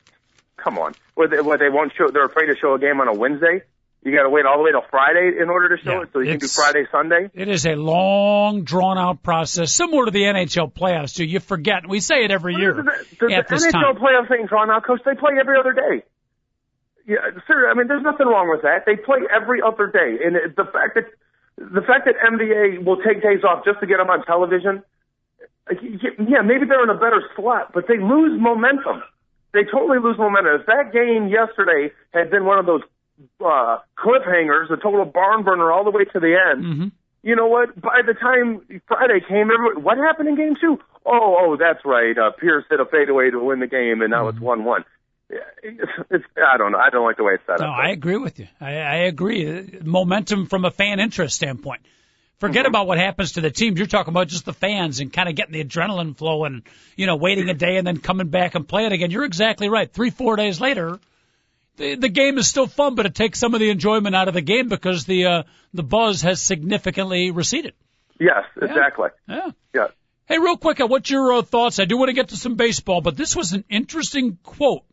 come 0.57 0.77
on, 0.79 0.93
what 1.15 1.29
they, 1.31 1.41
what 1.41 1.59
they 1.59 1.69
won't 1.69 1.91
show? 1.97 2.09
They're 2.11 2.25
afraid 2.25 2.47
to 2.47 2.55
show 2.59 2.73
a 2.73 2.79
game 2.79 2.99
on 2.99 3.07
a 3.07 3.13
Wednesday. 3.13 3.61
You 4.05 4.13
got 4.13 4.23
to 4.23 4.29
wait 4.29 4.45
all 4.45 4.57
the 4.57 4.63
way 4.63 4.71
till 4.71 4.83
Friday 4.91 5.31
in 5.41 5.49
order 5.49 5.77
to 5.77 5.81
show 5.81 5.93
Yeah, 5.93 6.01
it, 6.01 6.09
so 6.11 6.19
you 6.19 6.31
can 6.31 6.39
do 6.39 6.47
Friday, 6.47 6.85
Sunday. 6.91 7.29
It 7.33 7.47
is 7.47 7.65
a 7.65 7.75
long, 7.75 8.63
drawn 8.63 8.97
out 8.97 9.23
process, 9.23 9.71
similar 9.71 10.05
to 10.05 10.11
the 10.11 10.23
NHL 10.23 10.73
playoffs. 10.73 11.15
Too. 11.15 11.23
You 11.23 11.39
forget. 11.39 11.87
We 11.87 12.01
say 12.01 12.25
it 12.25 12.31
every 12.31 12.55
year 12.55 12.73
The, 12.73 12.83
the, 12.83 13.27
the 13.27 13.45
this 13.49 13.65
NHL 13.67 13.71
time. 13.71 13.95
playoff 13.95 14.27
thing 14.27 14.45
drawn 14.47 14.69
out, 14.69 14.83
coach. 14.83 14.99
They 15.05 15.15
play 15.15 15.31
every 15.39 15.57
other 15.57 15.71
day. 15.71 16.03
Yeah, 17.05 17.17
sir. 17.47 17.69
I 17.69 17.73
mean, 17.73 17.87
there's 17.87 18.03
nothing 18.03 18.27
wrong 18.27 18.49
with 18.49 18.61
that. 18.61 18.85
They 18.85 18.95
play 18.95 19.19
every 19.33 19.59
other 19.61 19.87
day, 19.87 20.23
and 20.23 20.35
the 20.35 20.63
fact 20.65 20.95
that 20.95 21.05
the 21.57 21.81
fact 21.81 22.05
that 22.05 22.15
NBA 22.17 22.85
will 22.85 22.97
take 22.97 23.21
days 23.21 23.43
off 23.43 23.65
just 23.65 23.79
to 23.81 23.85
get 23.85 23.97
them 23.97 24.09
on 24.09 24.25
television. 24.25 24.83
Yeah, 25.69 26.41
maybe 26.43 26.65
they're 26.67 26.83
in 26.83 26.89
a 26.89 26.99
better 26.99 27.23
slot, 27.35 27.71
but 27.73 27.87
they 27.87 27.97
lose 27.97 28.39
momentum. 28.39 29.03
They 29.53 29.63
totally 29.63 29.99
lose 29.99 30.17
momentum. 30.17 30.59
If 30.59 30.65
that 30.65 30.91
game 30.91 31.29
yesterday 31.29 31.93
had 32.13 32.29
been 32.31 32.43
one 32.43 32.59
of 32.59 32.65
those 32.65 32.81
uh, 33.39 33.77
cliffhangers, 33.97 34.71
a 34.71 34.77
total 34.77 35.05
barn 35.05 35.43
burner 35.43 35.71
all 35.71 35.85
the 35.85 35.91
way 35.91 36.03
to 36.05 36.19
the 36.19 36.35
end, 36.35 36.65
hmm 36.65 36.87
you 37.23 37.37
know 37.37 37.47
what? 37.47 37.79
By 37.79 38.01
the 38.05 38.13
time 38.13 38.61
Friday 38.85 39.21
came, 39.27 39.49
what 39.81 39.97
happened 39.97 40.27
in 40.27 40.35
game 40.35 40.55
two? 40.59 40.77
Oh, 41.05 41.37
oh, 41.39 41.57
that's 41.57 41.79
right. 41.85 42.17
Uh, 42.17 42.31
Pierce 42.31 42.65
hit 42.69 42.81
a 42.81 42.85
fadeaway 42.85 43.31
to 43.31 43.39
win 43.39 43.61
the 43.61 43.67
game, 43.67 44.01
and 44.01 44.11
now 44.11 44.27
it's 44.27 44.39
one 44.39 44.65
one. 44.65 44.83
It's, 45.63 45.91
it's 46.11 46.25
I 46.37 46.57
don't 46.57 46.71
know. 46.71 46.77
I 46.77 46.89
don't 46.89 47.05
like 47.05 47.17
the 47.17 47.23
way 47.23 47.33
it's 47.35 47.43
set 47.45 47.59
No, 47.59 47.65
up. 47.67 47.77
No, 47.77 47.83
I 47.83 47.89
agree 47.89 48.17
with 48.17 48.39
you. 48.39 48.47
I, 48.59 48.71
I 48.75 48.95
agree. 49.05 49.79
Momentum 49.83 50.47
from 50.47 50.65
a 50.65 50.71
fan 50.71 50.99
interest 50.99 51.35
standpoint. 51.35 51.81
Forget 52.39 52.65
Mm-hmm. 52.65 52.69
about 52.71 52.87
what 52.87 52.97
happens 52.97 53.33
to 53.33 53.41
the 53.41 53.51
teams. 53.51 53.77
You're 53.77 53.87
talking 53.87 54.11
about 54.13 54.27
just 54.27 54.43
the 54.45 54.53
fans 54.53 54.99
and 54.99 55.13
kind 55.13 55.29
of 55.29 55.35
getting 55.35 55.53
the 55.53 55.63
adrenaline 55.63 56.17
flow 56.17 56.43
and, 56.43 56.63
you 56.97 57.05
know, 57.05 57.15
waiting 57.15 57.49
a 57.49 57.53
day 57.53 57.77
and 57.77 57.87
then 57.87 57.97
coming 57.97 58.27
back 58.27 58.55
and 58.55 58.67
playing 58.67 58.91
again. 58.91 59.11
You're 59.11 59.23
exactly 59.23 59.69
right. 59.69 59.89
Three, 59.91 60.09
four 60.09 60.35
days 60.35 60.59
later, 60.59 60.99
the, 61.77 61.95
the 61.95 62.09
game 62.09 62.37
is 62.37 62.47
still 62.47 62.67
fun, 62.67 62.95
but 62.95 63.05
it 63.05 63.15
takes 63.15 63.39
some 63.39 63.53
of 63.53 63.61
the 63.61 63.69
enjoyment 63.69 64.13
out 64.15 64.27
of 64.27 64.33
the 64.33 64.41
game 64.41 64.67
because 64.67 65.05
the, 65.05 65.25
uh, 65.25 65.43
the 65.73 65.83
buzz 65.83 66.21
has 66.23 66.41
significantly 66.41 67.31
receded. 67.31 67.73
yes, 68.19 68.43
exactly. 68.61 69.09
Yeah. 69.29 69.51
Yeah. 69.73 69.87
Hey, 70.25 70.37
real 70.39 70.57
quick, 70.57 70.79
uh, 70.81 70.87
what's 70.87 71.09
your 71.09 71.33
uh, 71.33 71.41
thoughts? 71.43 71.79
I 71.79 71.85
do 71.85 71.97
want 71.97 72.09
to 72.09 72.13
get 72.13 72.29
to 72.29 72.37
some 72.37 72.55
baseball, 72.55 73.01
but 73.01 73.15
this 73.15 73.35
was 73.35 73.53
an 73.53 73.63
interesting 73.69 74.37
quote 74.43 74.83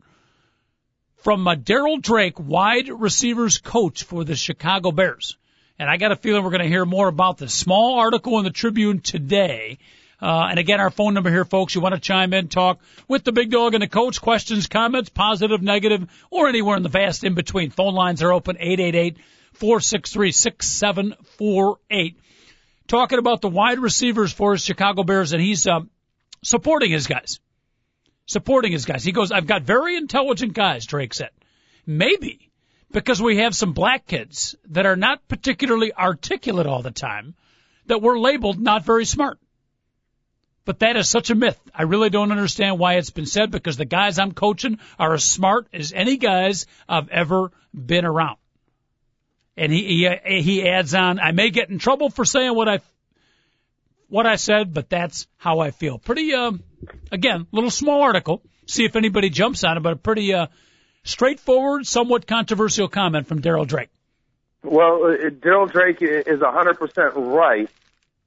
from 1.21 1.47
uh, 1.47 1.55
Darryl 1.55 2.01
Drake, 2.01 2.39
wide 2.39 2.89
receivers 2.89 3.59
coach 3.59 4.03
for 4.03 4.23
the 4.23 4.35
Chicago 4.35 4.91
Bears. 4.91 5.37
And 5.77 5.89
I 5.89 5.97
got 5.97 6.11
a 6.11 6.15
feeling 6.15 6.43
we're 6.43 6.51
going 6.51 6.61
to 6.61 6.67
hear 6.67 6.85
more 6.85 7.07
about 7.07 7.37
this. 7.37 7.53
Small 7.53 7.99
article 7.99 8.37
in 8.37 8.43
the 8.43 8.51
Tribune 8.51 8.99
today. 8.99 9.79
Uh, 10.21 10.47
and 10.49 10.59
again, 10.59 10.79
our 10.79 10.91
phone 10.91 11.15
number 11.15 11.31
here, 11.31 11.45
folks. 11.45 11.73
You 11.73 11.81
want 11.81 11.95
to 11.95 12.01
chime 12.01 12.33
in, 12.33 12.47
talk 12.47 12.79
with 13.07 13.23
the 13.23 13.31
big 13.31 13.49
dog 13.49 13.73
and 13.73 13.81
the 13.81 13.87
coach. 13.87 14.21
Questions, 14.21 14.67
comments, 14.67 15.09
positive, 15.09 15.61
negative, 15.61 16.07
or 16.29 16.47
anywhere 16.47 16.77
in 16.77 16.83
the 16.83 16.89
vast 16.89 17.23
in 17.23 17.33
between. 17.33 17.71
Phone 17.71 17.95
lines 17.95 18.21
are 18.21 18.31
open 18.31 18.57
888 18.59 19.17
463 19.53 20.31
6748. 20.31 22.19
Talking 22.87 23.19
about 23.19 23.41
the 23.41 23.49
wide 23.49 23.79
receivers 23.79 24.31
for 24.31 24.51
his 24.51 24.63
Chicago 24.63 25.03
Bears, 25.03 25.33
and 25.33 25.41
he's 25.41 25.65
um, 25.65 25.89
supporting 26.43 26.91
his 26.91 27.07
guys. 27.07 27.39
Supporting 28.31 28.71
his 28.71 28.85
guys. 28.85 29.03
He 29.03 29.11
goes, 29.11 29.33
I've 29.33 29.45
got 29.45 29.63
very 29.63 29.97
intelligent 29.97 30.53
guys, 30.53 30.85
Drake 30.85 31.13
said. 31.13 31.31
Maybe 31.85 32.49
because 32.89 33.21
we 33.21 33.37
have 33.37 33.53
some 33.53 33.73
black 33.73 34.07
kids 34.07 34.55
that 34.69 34.85
are 34.85 34.95
not 34.95 35.27
particularly 35.27 35.93
articulate 35.93 36.65
all 36.65 36.81
the 36.81 36.91
time 36.91 37.35
that 37.87 38.01
we're 38.01 38.17
labeled 38.17 38.57
not 38.57 38.85
very 38.85 39.03
smart. 39.03 39.37
But 40.63 40.79
that 40.79 40.95
is 40.95 41.09
such 41.09 41.29
a 41.29 41.35
myth. 41.35 41.59
I 41.75 41.83
really 41.83 42.09
don't 42.09 42.31
understand 42.31 42.79
why 42.79 42.93
it's 42.93 43.09
been 43.09 43.25
said 43.25 43.51
because 43.51 43.75
the 43.75 43.83
guys 43.83 44.17
I'm 44.17 44.31
coaching 44.31 44.79
are 44.97 45.13
as 45.13 45.25
smart 45.25 45.67
as 45.73 45.91
any 45.91 46.15
guys 46.15 46.67
I've 46.87 47.09
ever 47.09 47.51
been 47.73 48.05
around. 48.05 48.37
And 49.57 49.73
he 49.73 50.07
he, 50.25 50.41
he 50.41 50.69
adds 50.69 50.93
on, 50.93 51.19
I 51.19 51.33
may 51.33 51.49
get 51.49 51.69
in 51.69 51.79
trouble 51.79 52.09
for 52.09 52.23
saying 52.23 52.55
what 52.55 52.69
I 52.69 52.79
what 54.07 54.25
I 54.25 54.37
said, 54.37 54.73
but 54.73 54.89
that's 54.89 55.27
how 55.35 55.59
I 55.59 55.71
feel. 55.71 55.99
Pretty 55.99 56.33
um 56.33 56.63
again, 57.11 57.47
little 57.51 57.71
small 57.71 58.01
article. 58.01 58.41
See 58.65 58.85
if 58.85 58.95
anybody 58.95 59.29
jumps 59.29 59.63
on 59.63 59.77
it, 59.77 59.81
but 59.81 59.93
a 59.93 59.95
pretty 59.97 60.33
uh 60.33 60.47
straightforward, 61.03 61.85
somewhat 61.85 62.27
controversial 62.27 62.87
comment 62.87 63.27
from 63.27 63.41
Darryl 63.41 63.67
Drake. 63.67 63.89
Well, 64.63 65.05
uh, 65.05 65.29
Darryl 65.29 65.71
Drake 65.71 65.97
is 66.01 66.39
100% 66.39 67.13
right, 67.15 67.69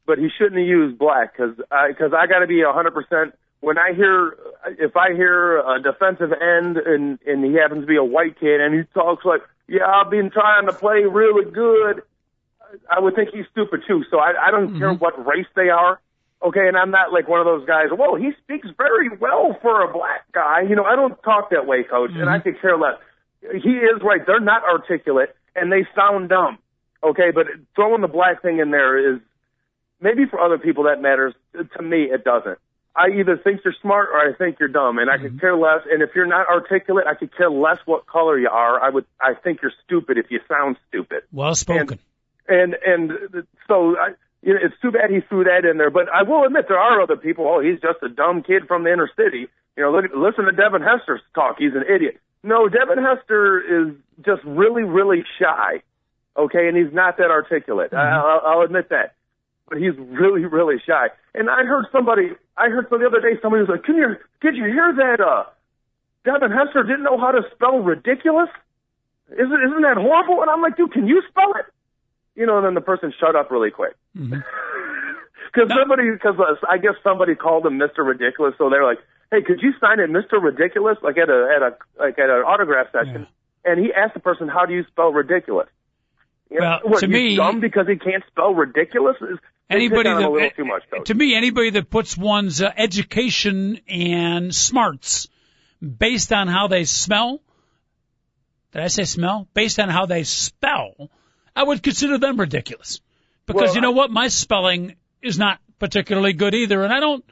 but 0.06 0.18
he 0.18 0.28
shouldn't 0.36 0.58
have 0.58 0.66
used 0.66 0.98
black 0.98 1.36
because 1.36 1.56
I, 1.70 1.92
cause 1.92 2.12
I 2.16 2.26
got 2.26 2.40
to 2.40 2.46
be 2.46 2.62
100%. 2.62 3.32
When 3.60 3.78
I 3.78 3.92
hear, 3.94 4.36
if 4.78 4.96
I 4.96 5.14
hear 5.14 5.58
a 5.58 5.80
defensive 5.80 6.32
end 6.32 6.76
and, 6.76 7.18
and 7.24 7.44
he 7.44 7.54
happens 7.54 7.82
to 7.82 7.86
be 7.86 7.96
a 7.96 8.04
white 8.04 8.38
kid 8.38 8.60
and 8.60 8.74
he 8.74 8.82
talks 8.92 9.24
like, 9.24 9.42
yeah, 9.68 9.86
I've 9.86 10.10
been 10.10 10.30
trying 10.30 10.66
to 10.66 10.72
play 10.72 11.04
really 11.04 11.50
good, 11.50 12.02
I 12.90 13.00
would 13.00 13.14
think 13.14 13.30
he's 13.32 13.46
stupid 13.52 13.84
too. 13.86 14.04
So 14.10 14.18
I, 14.18 14.48
I 14.48 14.50
don't 14.50 14.78
care 14.78 14.92
what 14.92 15.24
race 15.24 15.46
they 15.54 15.70
are. 15.70 16.00
Okay, 16.44 16.68
and 16.68 16.76
I'm 16.76 16.90
not 16.90 17.12
like 17.12 17.26
one 17.26 17.40
of 17.40 17.46
those 17.46 17.66
guys. 17.66 17.86
Whoa, 17.90 18.16
he 18.16 18.32
speaks 18.42 18.68
very 18.76 19.08
well 19.08 19.56
for 19.62 19.82
a 19.82 19.92
black 19.92 20.30
guy. 20.32 20.60
You 20.68 20.76
know, 20.76 20.84
I 20.84 20.94
don't 20.94 21.20
talk 21.22 21.50
that 21.50 21.66
way, 21.66 21.84
coach, 21.84 22.10
and 22.14 22.28
I 22.28 22.38
mm-hmm. 22.38 22.50
could 22.50 22.60
care 22.60 22.76
less. 22.76 23.00
He 23.40 23.70
is 23.70 24.02
right. 24.02 24.20
They're 24.26 24.40
not 24.40 24.62
articulate 24.62 25.34
and 25.54 25.70
they 25.70 25.86
sound 25.94 26.28
dumb. 26.28 26.58
Okay, 27.02 27.30
but 27.34 27.46
throwing 27.74 28.00
the 28.00 28.08
black 28.08 28.42
thing 28.42 28.58
in 28.58 28.70
there 28.70 29.14
is 29.14 29.20
maybe 30.00 30.24
for 30.26 30.40
other 30.40 30.58
people 30.58 30.84
that 30.84 31.02
matters. 31.02 31.34
To 31.76 31.82
me, 31.82 32.04
it 32.04 32.24
doesn't. 32.24 32.58
I 32.96 33.08
either 33.18 33.36
think 33.36 33.60
you're 33.64 33.74
smart 33.82 34.08
or 34.12 34.18
I 34.18 34.34
think 34.36 34.58
you're 34.58 34.68
dumb, 34.68 34.98
and 34.98 35.10
I 35.10 35.18
could 35.18 35.32
mm-hmm. 35.32 35.38
care 35.38 35.56
less. 35.56 35.80
And 35.90 36.02
if 36.02 36.10
you're 36.14 36.26
not 36.26 36.46
articulate, 36.48 37.06
I 37.06 37.14
could 37.14 37.36
care 37.36 37.50
less 37.50 37.78
what 37.84 38.06
color 38.06 38.38
you 38.38 38.48
are. 38.48 38.80
I 38.80 38.88
would, 38.88 39.04
I 39.20 39.34
think 39.34 39.60
you're 39.62 39.72
stupid 39.84 40.16
if 40.16 40.30
you 40.30 40.40
sound 40.48 40.76
stupid. 40.88 41.24
Well 41.32 41.54
spoken. 41.54 41.98
And 42.48 42.76
and 42.86 43.12
so 43.66 43.96
I, 43.98 44.10
you 44.44 44.52
know, 44.52 44.60
it's 44.62 44.74
too 44.82 44.90
bad 44.90 45.10
he 45.10 45.20
threw 45.28 45.44
that 45.44 45.64
in 45.64 45.78
there. 45.78 45.90
But 45.90 46.08
I 46.12 46.22
will 46.22 46.44
admit 46.44 46.66
there 46.68 46.78
are 46.78 47.00
other 47.00 47.16
people. 47.16 47.48
Oh, 47.48 47.60
he's 47.60 47.80
just 47.80 48.02
a 48.02 48.08
dumb 48.08 48.42
kid 48.42 48.68
from 48.68 48.84
the 48.84 48.92
inner 48.92 49.10
city. 49.16 49.48
You 49.76 49.82
know, 49.82 49.90
look, 49.90 50.04
listen 50.14 50.44
to 50.44 50.52
Devin 50.52 50.82
Hester 50.82 51.20
talk. 51.34 51.56
He's 51.58 51.74
an 51.74 51.84
idiot. 51.88 52.20
No, 52.42 52.68
Devin 52.68 53.02
Hester 53.02 53.58
is 53.58 53.94
just 54.24 54.44
really, 54.44 54.84
really 54.84 55.24
shy. 55.40 55.82
Okay, 56.36 56.68
and 56.68 56.76
he's 56.76 56.92
not 56.92 57.16
that 57.16 57.30
articulate. 57.30 57.94
I, 57.94 58.10
I'll, 58.10 58.42
I'll 58.44 58.60
admit 58.60 58.90
that. 58.90 59.14
But 59.68 59.78
he's 59.78 59.96
really, 59.96 60.44
really 60.44 60.76
shy. 60.86 61.08
And 61.34 61.48
I 61.48 61.64
heard 61.64 61.86
somebody, 61.90 62.32
I 62.56 62.68
heard 62.68 62.86
the 62.90 62.96
other 63.06 63.20
day 63.20 63.40
somebody 63.40 63.62
was 63.62 63.70
like, 63.70 63.84
"Can 63.84 63.96
you, 63.96 64.16
did 64.42 64.56
you 64.56 64.64
hear 64.64 64.92
that? 64.92 65.24
Uh, 65.24 65.44
Devin 66.24 66.50
Hester 66.50 66.82
didn't 66.82 67.04
know 67.04 67.18
how 67.18 67.30
to 67.30 67.42
spell 67.54 67.78
ridiculous. 67.78 68.50
Isn't 69.32 69.62
isn't 69.66 69.82
that 69.82 69.96
horrible?" 69.96 70.42
And 70.42 70.50
I'm 70.50 70.60
like, 70.60 70.76
"Dude, 70.76 70.92
can 70.92 71.06
you 71.06 71.22
spell 71.30 71.54
it?" 71.56 71.64
You 72.36 72.44
know, 72.44 72.58
and 72.58 72.66
then 72.66 72.74
the 72.74 72.82
person 72.82 73.12
shut 73.18 73.36
up 73.36 73.50
really 73.50 73.70
quick. 73.70 73.94
Because 75.54 75.70
somebody, 75.70 76.10
because 76.10 76.34
uh, 76.38 76.66
I 76.68 76.78
guess 76.78 76.94
somebody 77.04 77.36
called 77.36 77.64
him 77.64 77.78
Mr. 77.78 78.04
Ridiculous, 78.04 78.54
so 78.58 78.70
they're 78.70 78.84
like, 78.84 78.98
"Hey, 79.30 79.42
could 79.42 79.62
you 79.62 79.72
sign 79.80 80.00
it, 80.00 80.10
Mr. 80.10 80.42
Ridiculous?" 80.42 80.98
Like 81.00 81.16
at 81.16 81.28
a 81.28 81.48
at 81.54 81.62
a 81.62 81.76
like 81.96 82.18
at 82.18 82.28
an 82.28 82.42
autograph 82.42 82.88
session, 82.90 83.28
and 83.64 83.78
he 83.78 83.92
asked 83.92 84.14
the 84.14 84.20
person, 84.20 84.48
"How 84.48 84.66
do 84.66 84.74
you 84.74 84.84
spell 84.90 85.12
ridiculous?" 85.12 85.68
You 86.50 86.58
know, 86.58 86.80
Well, 86.84 86.92
what, 86.92 87.00
to 87.00 87.06
me- 87.06 87.36
dumb 87.36 87.60
because 87.60 87.86
he 87.86 87.96
can't 87.96 88.24
spell 88.26 88.52
ridiculous. 88.52 89.16
They 89.20 89.76
Anybody 89.76 90.08
on 90.08 90.22
a 90.22 90.30
little 90.30 90.40
that, 90.40 90.56
too 90.56 90.64
much, 90.64 90.82
to 91.06 91.14
me, 91.14 91.34
anybody 91.34 91.70
that 91.70 91.88
puts 91.88 92.16
one's 92.16 92.60
uh, 92.60 92.70
education 92.76 93.80
and 93.88 94.54
smarts 94.54 95.28
based 95.80 96.32
on 96.32 96.48
how 96.48 96.66
they 96.66 96.84
smell, 96.84 97.40
did 98.72 98.82
I 98.82 98.88
say 98.88 99.04
smell? 99.04 99.48
Based 99.54 99.78
on 99.78 99.88
how 99.88 100.06
they 100.06 100.24
spell, 100.24 101.10
I 101.54 101.62
would 101.62 101.82
consider 101.82 102.18
them 102.18 102.38
ridiculous. 102.38 103.00
Because 103.46 103.68
Well, 103.68 103.74
you 103.74 103.80
know 103.80 103.92
I- 103.92 103.94
what? 103.94 104.10
My 104.10 104.28
spelling 104.28 104.96
is 105.22 105.38
not 105.38 105.58
particularly 105.78 106.32
good 106.32 106.54
either, 106.54 106.82
and 106.82 106.92
I 106.92 107.00
don't 107.00 107.24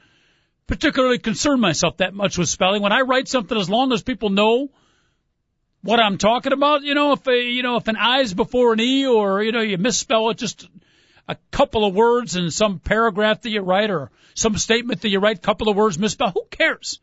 particularly 0.66 1.18
concern 1.18 1.60
myself 1.60 1.98
that 1.98 2.14
much 2.14 2.38
with 2.38 2.48
spelling. 2.48 2.82
When 2.82 2.92
I 2.92 3.00
write 3.02 3.28
something, 3.28 3.56
as 3.56 3.68
long 3.68 3.92
as 3.92 4.02
people 4.02 4.30
know 4.30 4.70
what 5.82 6.00
I'm 6.00 6.18
talking 6.18 6.52
about, 6.52 6.82
you 6.82 6.94
know, 6.94 7.12
if 7.12 7.26
a, 7.26 7.36
you 7.36 7.62
know, 7.62 7.76
if 7.76 7.88
an 7.88 7.96
I's 7.96 8.32
before 8.34 8.72
an 8.72 8.80
E 8.80 9.06
or, 9.06 9.42
you 9.42 9.52
know, 9.52 9.60
you 9.60 9.78
misspell 9.78 10.30
it 10.30 10.38
just 10.38 10.68
a 11.28 11.36
couple 11.50 11.84
of 11.84 11.94
words 11.94 12.36
in 12.36 12.50
some 12.50 12.78
paragraph 12.78 13.42
that 13.42 13.50
you 13.50 13.60
write 13.60 13.90
or 13.90 14.10
some 14.34 14.56
statement 14.56 15.02
that 15.02 15.08
you 15.08 15.18
write, 15.18 15.42
couple 15.42 15.68
of 15.68 15.76
words 15.76 15.98
misspelled, 15.98 16.32
who 16.34 16.44
cares? 16.50 17.00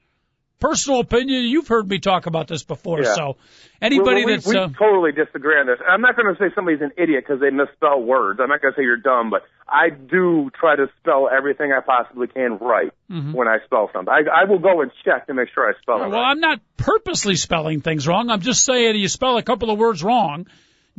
Personal 0.59 0.99
opinion, 0.99 1.43
you've 1.43 1.69
heard 1.69 1.87
me 1.87 1.99
talk 1.99 2.25
about 2.25 2.49
this 2.49 2.63
before, 2.63 3.01
Yeah. 3.01 3.13
so 3.13 3.37
anybody 3.81 4.17
Well, 4.17 4.25
we, 4.25 4.31
that's, 4.33 4.45
we 4.45 4.57
uh, 4.57 4.67
totally 4.77 5.13
disagree 5.13 5.57
on 5.57 5.67
this. 5.67 5.79
I'm 5.87 6.01
not 6.01 6.17
going 6.17 6.35
to 6.35 6.37
say 6.37 6.53
somebody's 6.53 6.81
an 6.81 6.91
idiot 6.97 7.23
because 7.25 7.39
they 7.39 7.49
misspell 7.49 8.01
words. 8.01 8.41
I'm 8.43 8.49
not 8.49 8.61
going 8.61 8.73
to 8.73 8.77
say 8.77 8.83
you're 8.83 8.97
dumb, 8.97 9.29
but 9.29 9.43
I 9.69 9.89
do 9.89 10.49
try 10.59 10.75
to 10.75 10.87
spell 10.99 11.29
everything 11.29 11.71
I 11.71 11.79
possibly 11.79 12.27
can 12.27 12.57
right 12.57 12.91
when 13.07 13.47
I 13.47 13.59
spell 13.65 13.89
something. 13.93 14.13
I, 14.13 14.41
I 14.41 14.43
will 14.49 14.59
go 14.59 14.81
and 14.81 14.91
check 15.05 15.27
to 15.27 15.33
make 15.33 15.47
sure 15.53 15.67
I 15.67 15.79
spell 15.81 15.95
it 16.03 16.09
well, 16.09 16.19
right. 16.19 16.31
I'm 16.31 16.41
not 16.41 16.59
purposely 16.75 17.37
spelling 17.37 17.79
things 17.79 18.05
wrong. 18.05 18.29
I'm 18.29 18.41
just 18.41 18.65
saying 18.65 18.97
you 18.97 19.07
spell 19.07 19.37
a 19.37 19.43
couple 19.43 19.71
of 19.71 19.79
words 19.79 20.03
wrong. 20.03 20.47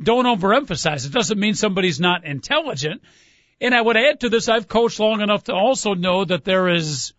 Don't 0.03 0.25
overemphasize. 0.25 1.05
It 1.05 1.13
doesn't 1.13 1.39
mean 1.39 1.53
somebody's 1.53 2.01
not 2.01 2.25
intelligent. 2.25 3.03
And 3.61 3.75
I 3.75 3.81
would 3.83 3.99
add 3.99 4.21
to 4.21 4.31
this, 4.31 4.49
I've 4.49 4.69
coached 4.69 4.99
long 4.99 5.21
enough 5.21 5.45
to 5.45 5.53
also 5.53 5.93
know 5.93 6.25
that 6.25 6.45
there 6.45 6.69
is 6.69 7.13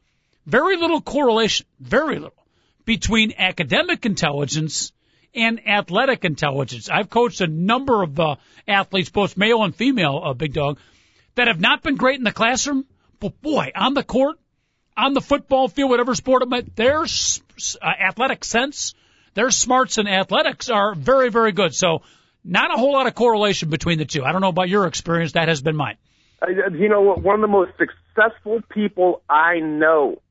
very 0.45 0.77
little 0.77 1.01
correlation, 1.01 1.65
very 1.79 2.15
little, 2.15 2.45
between 2.85 3.33
academic 3.37 4.05
intelligence 4.05 4.91
and 5.33 5.67
athletic 5.67 6.25
intelligence. 6.25 6.89
I've 6.89 7.09
coached 7.09 7.41
a 7.41 7.47
number 7.47 8.03
of 8.03 8.19
uh, 8.19 8.35
athletes, 8.67 9.09
both 9.09 9.37
male 9.37 9.63
and 9.63 9.75
female, 9.75 10.21
uh, 10.23 10.33
big 10.33 10.53
dog, 10.53 10.79
that 11.35 11.47
have 11.47 11.59
not 11.59 11.83
been 11.83 11.95
great 11.95 12.17
in 12.17 12.23
the 12.23 12.31
classroom, 12.31 12.85
but 13.19 13.41
boy, 13.41 13.71
on 13.75 13.93
the 13.93 14.03
court, 14.03 14.37
on 14.97 15.13
the 15.13 15.21
football 15.21 15.67
field, 15.67 15.89
whatever 15.89 16.15
sport 16.15 16.43
it 16.43 16.49
might, 16.49 16.75
their 16.75 17.01
uh, 17.01 17.05
athletic 17.85 18.43
sense, 18.43 18.93
their 19.33 19.51
smarts 19.51 19.97
in 19.97 20.07
athletics 20.07 20.69
are 20.69 20.93
very, 20.95 21.29
very 21.29 21.53
good. 21.53 21.73
So 21.73 22.01
not 22.43 22.73
a 22.73 22.77
whole 22.77 22.91
lot 22.93 23.07
of 23.07 23.15
correlation 23.15 23.69
between 23.69 23.97
the 23.97 24.05
two. 24.05 24.23
I 24.23 24.31
don't 24.31 24.41
know 24.41 24.49
about 24.49 24.69
your 24.69 24.87
experience. 24.87 25.33
That 25.33 25.47
has 25.47 25.61
been 25.61 25.75
mine. 25.75 25.97
You 26.47 26.89
know? 26.89 27.01
One 27.01 27.35
of 27.35 27.41
the 27.41 27.47
most 27.47 27.71
successful 27.77 28.61
people 28.69 29.21
I 29.29 29.59
know. 29.59 30.21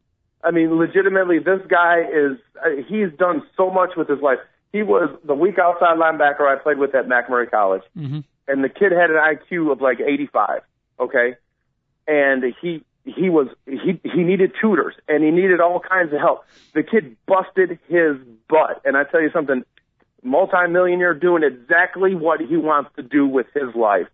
I 0.42 0.50
mean, 0.50 0.74
legitimately, 0.78 1.38
this 1.38 1.60
guy 1.68 2.00
is, 2.00 2.38
uh, 2.64 2.82
he's 2.88 3.12
done 3.18 3.42
so 3.56 3.70
much 3.70 3.90
with 3.96 4.08
his 4.08 4.20
life. 4.20 4.38
He 4.72 4.82
was 4.82 5.10
the 5.24 5.34
weak 5.34 5.58
outside 5.58 5.98
linebacker 5.98 6.42
I 6.42 6.56
played 6.56 6.78
with 6.78 6.94
at 6.94 7.06
McMurry 7.06 7.50
College. 7.50 7.82
Mhm. 7.96 8.24
And 8.48 8.64
the 8.64 8.68
kid 8.68 8.92
had 8.92 9.10
an 9.10 9.16
IQ 9.16 9.70
of 9.72 9.80
like 9.80 10.00
85. 10.00 10.62
Okay. 10.98 11.36
And 12.06 12.42
he, 12.60 12.82
he 13.04 13.28
was, 13.28 13.48
he, 13.66 14.00
he 14.02 14.22
needed 14.22 14.52
tutors 14.60 14.94
and 15.08 15.22
he 15.22 15.30
needed 15.30 15.60
all 15.60 15.80
kinds 15.80 16.12
of 16.12 16.18
help. 16.20 16.44
The 16.74 16.82
kid 16.82 17.16
busted 17.26 17.78
his 17.88 18.16
butt. 18.48 18.80
And 18.84 18.96
I 18.96 19.04
tell 19.04 19.20
you 19.20 19.30
something, 19.32 19.64
multimillionaire 20.22 21.14
doing 21.14 21.42
exactly 21.42 22.14
what 22.14 22.40
he 22.40 22.56
wants 22.56 22.90
to 22.96 23.02
do 23.02 23.26
with 23.26 23.46
his 23.54 23.74
life 23.74 24.08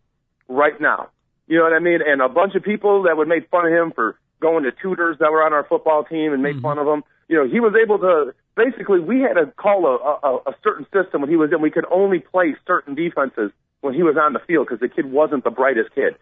right 0.49 0.79
now. 0.81 1.09
You 1.47 1.59
know 1.59 1.65
what 1.65 1.73
I 1.73 1.79
mean? 1.79 2.01
And 2.05 2.21
a 2.21 2.29
bunch 2.29 2.55
of 2.55 2.63
people 2.63 3.05
that 3.05 3.17
would 3.17 3.29
make 3.29 3.49
fun 3.51 3.67
of 3.67 3.73
him 3.73 3.93
for 3.93 4.19
going 4.41 4.65
to 4.65 4.73
tutors 4.73 5.17
that 5.21 5.33
were 5.33 5.43
on 5.45 5.53
our 5.53 5.65
football 5.65 6.05
team 6.05 6.33
and 6.33 6.43
make 6.43 6.55
mm-hmm. 6.55 6.63
fun 6.63 6.79
of 6.79 6.87
him. 6.87 7.03
You 7.29 7.37
know, 7.37 7.49
he 7.49 7.61
was 7.61 7.75
able 7.75 7.99
to 7.99 8.35
basically 8.57 9.01
we 9.01 9.21
had 9.21 9.35
to 9.35 9.47
call 9.57 9.87
a, 9.87 10.27
a, 10.27 10.37
a 10.51 10.55
certain 10.63 10.87
system 10.93 11.21
when 11.21 11.31
he 11.31 11.37
was 11.37 11.51
in. 11.53 11.61
We 11.61 11.71
could 11.71 11.87
only 11.91 12.21
play 12.21 12.57
certain 12.67 12.95
defenses 12.95 13.51
when 13.81 13.95
he 13.95 14.03
was 14.03 14.17
on 14.21 14.33
the 14.33 14.41
field 14.41 14.67
because 14.69 14.81
the 14.81 14.89
kid 14.89 15.11
wasn't 15.11 15.45
the 15.45 15.51
brightest 15.51 15.95
kid. 15.95 16.17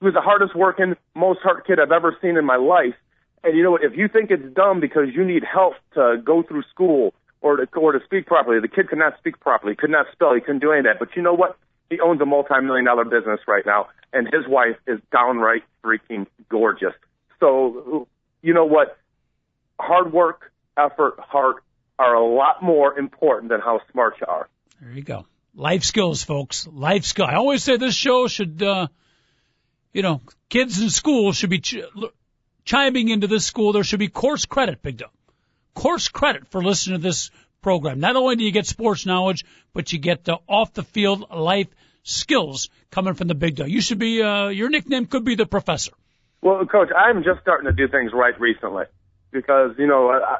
He 0.00 0.04
was 0.04 0.14
the 0.14 0.20
hardest 0.20 0.54
working, 0.54 0.94
most 1.14 1.40
hard 1.42 1.64
kid 1.66 1.80
I've 1.80 1.92
ever 1.92 2.16
seen 2.22 2.36
in 2.36 2.44
my 2.44 2.56
life. 2.56 2.94
And 3.42 3.56
you 3.56 3.62
know 3.62 3.70
what? 3.70 3.84
If 3.84 3.96
you 3.96 4.08
think 4.08 4.30
it's 4.30 4.54
dumb 4.54 4.80
because 4.80 5.08
you 5.14 5.24
need 5.24 5.42
help 5.44 5.74
to 5.94 6.20
go 6.24 6.42
through 6.42 6.62
school 6.70 7.14
or 7.40 7.56
to 7.56 7.66
or 7.76 7.92
to 7.92 8.00
speak 8.04 8.26
properly, 8.26 8.60
the 8.60 8.68
kid 8.68 8.88
could 8.88 8.98
not 8.98 9.16
speak 9.18 9.40
properly, 9.40 9.74
could 9.76 9.90
not 9.90 10.06
spell, 10.12 10.34
he 10.34 10.40
couldn't 10.40 10.60
do 10.60 10.72
any 10.72 10.80
of 10.80 10.84
that. 10.86 10.98
But 10.98 11.16
you 11.16 11.22
know 11.22 11.34
what? 11.34 11.56
He 11.90 12.00
owns 12.00 12.20
a 12.20 12.26
multi-million 12.26 12.84
dollar 12.84 13.04
business 13.04 13.40
right 13.46 13.64
now, 13.64 13.88
and 14.12 14.26
his 14.26 14.46
wife 14.46 14.76
is 14.86 15.00
downright 15.10 15.62
freaking 15.82 16.26
gorgeous. 16.50 16.92
So, 17.40 18.08
you 18.42 18.54
know 18.54 18.64
what? 18.64 18.98
Hard 19.80 20.12
work, 20.12 20.52
effort, 20.76 21.18
heart 21.20 21.62
are 21.98 22.14
a 22.14 22.24
lot 22.24 22.62
more 22.62 22.98
important 22.98 23.50
than 23.50 23.60
how 23.60 23.80
smart 23.90 24.14
you 24.20 24.26
are. 24.26 24.48
There 24.80 24.92
you 24.92 25.02
go. 25.02 25.26
Life 25.54 25.82
skills, 25.84 26.22
folks. 26.22 26.66
Life 26.66 27.04
skill. 27.04 27.26
I 27.26 27.34
always 27.34 27.64
say 27.64 27.76
this 27.76 27.94
show 27.94 28.28
should, 28.28 28.62
uh, 28.62 28.88
you 29.92 30.02
know, 30.02 30.20
kids 30.48 30.80
in 30.80 30.90
school 30.90 31.32
should 31.32 31.50
be 31.50 31.58
ch- 31.60 31.82
chiming 32.64 33.08
into 33.08 33.26
this 33.26 33.44
school. 33.44 33.72
There 33.72 33.82
should 33.82 33.98
be 33.98 34.08
course 34.08 34.44
credit, 34.44 34.82
Big 34.82 34.98
Dog. 34.98 35.10
Course 35.74 36.08
credit 36.08 36.46
for 36.48 36.62
listening 36.62 36.98
to 36.98 37.02
this 37.02 37.30
program. 37.62 37.98
Not 37.98 38.14
only 38.14 38.36
do 38.36 38.44
you 38.44 38.52
get 38.52 38.66
sports 38.66 39.06
knowledge, 39.06 39.44
but 39.72 39.92
you 39.92 39.98
get 39.98 40.24
the 40.24 40.38
off 40.48 40.74
the 40.74 40.84
field 40.84 41.30
life 41.30 41.68
skills 42.04 42.68
coming 42.90 43.14
from 43.14 43.28
the 43.28 43.34
Big 43.34 43.56
Dog. 43.56 43.68
You 43.68 43.80
should 43.80 43.98
be, 43.98 44.22
uh, 44.22 44.48
your 44.48 44.70
nickname 44.70 45.06
could 45.06 45.24
be 45.24 45.34
the 45.34 45.46
professor. 45.46 45.92
Well, 46.40 46.64
Coach, 46.66 46.88
I'm 46.96 47.24
just 47.24 47.40
starting 47.42 47.66
to 47.66 47.72
do 47.72 47.88
things 47.88 48.12
right 48.14 48.38
recently 48.40 48.84
because 49.32 49.72
you 49.78 49.86
know, 49.86 50.10
I, 50.10 50.38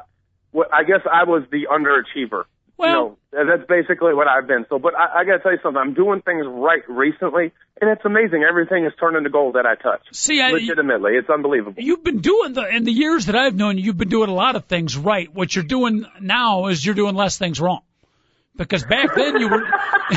I 0.73 0.83
guess 0.83 1.01
I 1.11 1.23
was 1.25 1.43
the 1.51 1.67
underachiever. 1.71 2.43
Well- 2.77 3.17
you 3.33 3.37
know, 3.37 3.45
that's 3.45 3.67
basically 3.67 4.13
what 4.15 4.27
I've 4.27 4.47
been. 4.47 4.65
So, 4.69 4.79
but 4.79 4.95
I, 4.95 5.19
I 5.19 5.23
got 5.25 5.33
to 5.33 5.39
tell 5.39 5.51
you 5.51 5.59
something. 5.61 5.79
I'm 5.79 5.93
doing 5.93 6.21
things 6.21 6.47
right 6.47 6.81
recently, 6.89 7.51
and 7.79 7.89
it's 7.91 8.03
amazing. 8.03 8.43
Everything 8.47 8.85
is 8.85 8.93
turning 8.99 9.23
to 9.23 9.29
gold 9.29 9.53
that 9.55 9.67
I 9.67 9.75
touch. 9.75 10.01
See, 10.13 10.41
I, 10.41 10.49
Legitimately, 10.51 11.11
it's 11.13 11.29
unbelievable. 11.29 11.83
you've 11.83 12.03
been 12.03 12.21
doing 12.21 12.53
the 12.53 12.67
in 12.75 12.85
the 12.85 12.91
years 12.91 13.27
that 13.27 13.35
I've 13.35 13.53
known 13.55 13.77
you, 13.77 13.83
you've 13.83 13.97
been 13.97 14.09
doing 14.09 14.29
a 14.29 14.33
lot 14.33 14.55
of 14.55 14.65
things 14.65 14.97
right. 14.97 15.31
What 15.31 15.55
you're 15.55 15.65
doing 15.65 16.05
now 16.19 16.67
is 16.67 16.83
you're 16.83 16.95
doing 16.95 17.15
less 17.15 17.37
things 17.37 17.59
wrong. 17.59 17.81
Because 18.55 18.83
back 18.83 19.13
then 19.15 19.39
you 19.39 19.47
were 19.47 19.63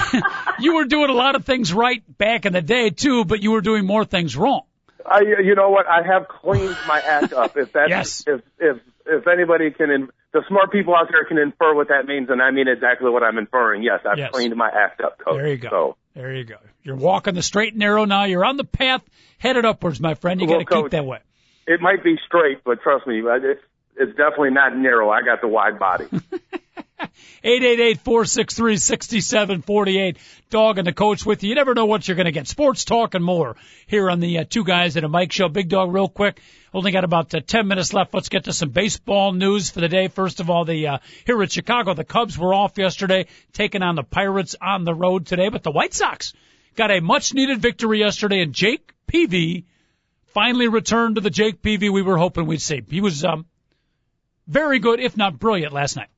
you 0.58 0.74
were 0.76 0.84
doing 0.86 1.10
a 1.10 1.14
lot 1.14 1.34
of 1.34 1.44
things 1.44 1.72
right 1.72 2.02
back 2.16 2.46
in 2.46 2.52
the 2.54 2.62
day 2.62 2.90
too, 2.90 3.24
but 3.24 3.42
you 3.42 3.50
were 3.50 3.60
doing 3.60 3.84
more 3.86 4.04
things 4.04 4.36
wrong. 4.36 4.62
I, 5.06 5.20
you 5.42 5.54
know 5.54 5.70
what? 5.70 5.86
I 5.86 6.02
have 6.06 6.28
cleaned 6.28 6.76
my 6.84 7.00
act 7.00 7.32
up. 7.32 7.56
If 7.56 7.72
that's 7.72 7.88
Yes. 7.90 8.24
if 8.26 8.40
if 8.58 8.76
if 9.06 9.26
anybody 9.26 9.70
can, 9.70 9.90
in, 9.90 10.08
the 10.32 10.42
smart 10.48 10.70
people 10.70 10.94
out 10.94 11.08
there 11.10 11.24
can 11.24 11.38
infer 11.38 11.74
what 11.74 11.88
that 11.88 12.06
means, 12.06 12.28
and 12.30 12.40
I 12.40 12.50
mean 12.52 12.68
exactly 12.68 13.10
what 13.10 13.22
I'm 13.22 13.36
inferring. 13.38 13.82
Yes, 13.82 14.00
I've 14.08 14.18
Yes. 14.18 14.30
cleaned 14.32 14.54
my 14.56 14.68
act 14.72 15.00
up, 15.00 15.18
Coach. 15.18 15.36
There 15.36 15.48
you 15.48 15.56
go. 15.58 15.68
So, 15.70 15.96
There 16.14 16.32
you 16.34 16.44
go. 16.44 16.56
You're 16.82 16.96
walking 16.96 17.34
the 17.34 17.42
straight 17.42 17.72
and 17.72 17.80
narrow 17.80 18.04
now. 18.04 18.24
You're 18.24 18.44
on 18.44 18.56
the 18.56 18.64
path 18.64 19.02
headed 19.38 19.64
upwards, 19.64 20.00
my 20.00 20.14
friend. 20.14 20.40
You 20.40 20.46
Well, 20.46 20.60
got 20.64 20.68
to 20.76 20.82
keep 20.82 20.90
that 20.92 21.04
way. 21.04 21.18
it 21.66 21.80
might 21.80 22.02
be 22.04 22.16
straight, 22.26 22.62
but 22.64 22.80
trust 22.82 23.06
me, 23.06 23.22
it's 23.24 23.60
it's 23.96 24.16
definitely 24.16 24.50
not 24.50 24.76
narrow. 24.76 25.10
I 25.10 25.22
got 25.22 25.40
the 25.40 25.48
wide 25.48 25.78
body. 25.78 26.06
Eight 27.44 27.62
eight 27.64 27.80
eight 27.80 28.00
four 28.00 28.24
six 28.24 28.54
three 28.54 28.76
sixty 28.76 29.20
seven 29.20 29.62
forty 29.62 29.98
eight. 29.98 30.18
Dog 30.50 30.78
and 30.78 30.86
the 30.86 30.92
coach 30.92 31.26
with 31.26 31.42
you. 31.42 31.48
You 31.48 31.54
never 31.54 31.74
know 31.74 31.86
what 31.86 32.06
you're 32.06 32.16
going 32.16 32.26
to 32.26 32.32
get. 32.32 32.46
Sports 32.46 32.84
talk 32.84 33.14
and 33.14 33.24
more 33.24 33.56
here 33.86 34.10
on 34.10 34.20
the 34.20 34.38
uh, 34.38 34.44
Two 34.48 34.64
Guys 34.64 34.96
at 34.96 35.04
a 35.04 35.08
Mic 35.08 35.32
Show. 35.32 35.48
Big 35.48 35.68
Dog, 35.68 35.92
real 35.92 36.08
quick. 36.08 36.40
Only 36.74 36.92
got 36.92 37.04
about 37.04 37.34
uh, 37.34 37.40
10 37.40 37.66
minutes 37.66 37.92
left. 37.92 38.14
Let's 38.14 38.28
get 38.28 38.44
to 38.44 38.52
some 38.52 38.70
baseball 38.70 39.32
news 39.32 39.70
for 39.70 39.80
the 39.80 39.88
day. 39.88 40.08
First 40.08 40.40
of 40.40 40.50
all, 40.50 40.64
the 40.64 40.86
uh, 40.86 40.98
here 41.26 41.42
in 41.42 41.48
Chicago, 41.48 41.94
the 41.94 42.04
Cubs 42.04 42.38
were 42.38 42.54
off 42.54 42.78
yesterday, 42.78 43.26
taking 43.52 43.82
on 43.82 43.94
the 43.94 44.02
Pirates 44.02 44.54
on 44.60 44.84
the 44.84 44.94
road 44.94 45.26
today, 45.26 45.48
but 45.48 45.62
the 45.62 45.70
White 45.70 45.94
Sox 45.94 46.32
got 46.74 46.90
a 46.90 47.00
much 47.00 47.34
needed 47.34 47.60
victory 47.60 47.98
yesterday, 47.98 48.42
and 48.42 48.52
Jake 48.52 48.92
Peavy 49.06 49.66
finally 50.26 50.68
returned 50.68 51.16
to 51.16 51.20
the 51.20 51.30
Jake 51.30 51.62
Peavy 51.62 51.90
we 51.90 52.02
were 52.02 52.16
hoping 52.16 52.46
we'd 52.46 52.62
see. 52.62 52.82
He 52.88 53.00
was 53.00 53.24
um, 53.24 53.46
very 54.46 54.78
good, 54.78 55.00
if 55.00 55.16
not 55.16 55.38
brilliant, 55.38 55.72
last 55.72 55.96
night. 55.96 56.08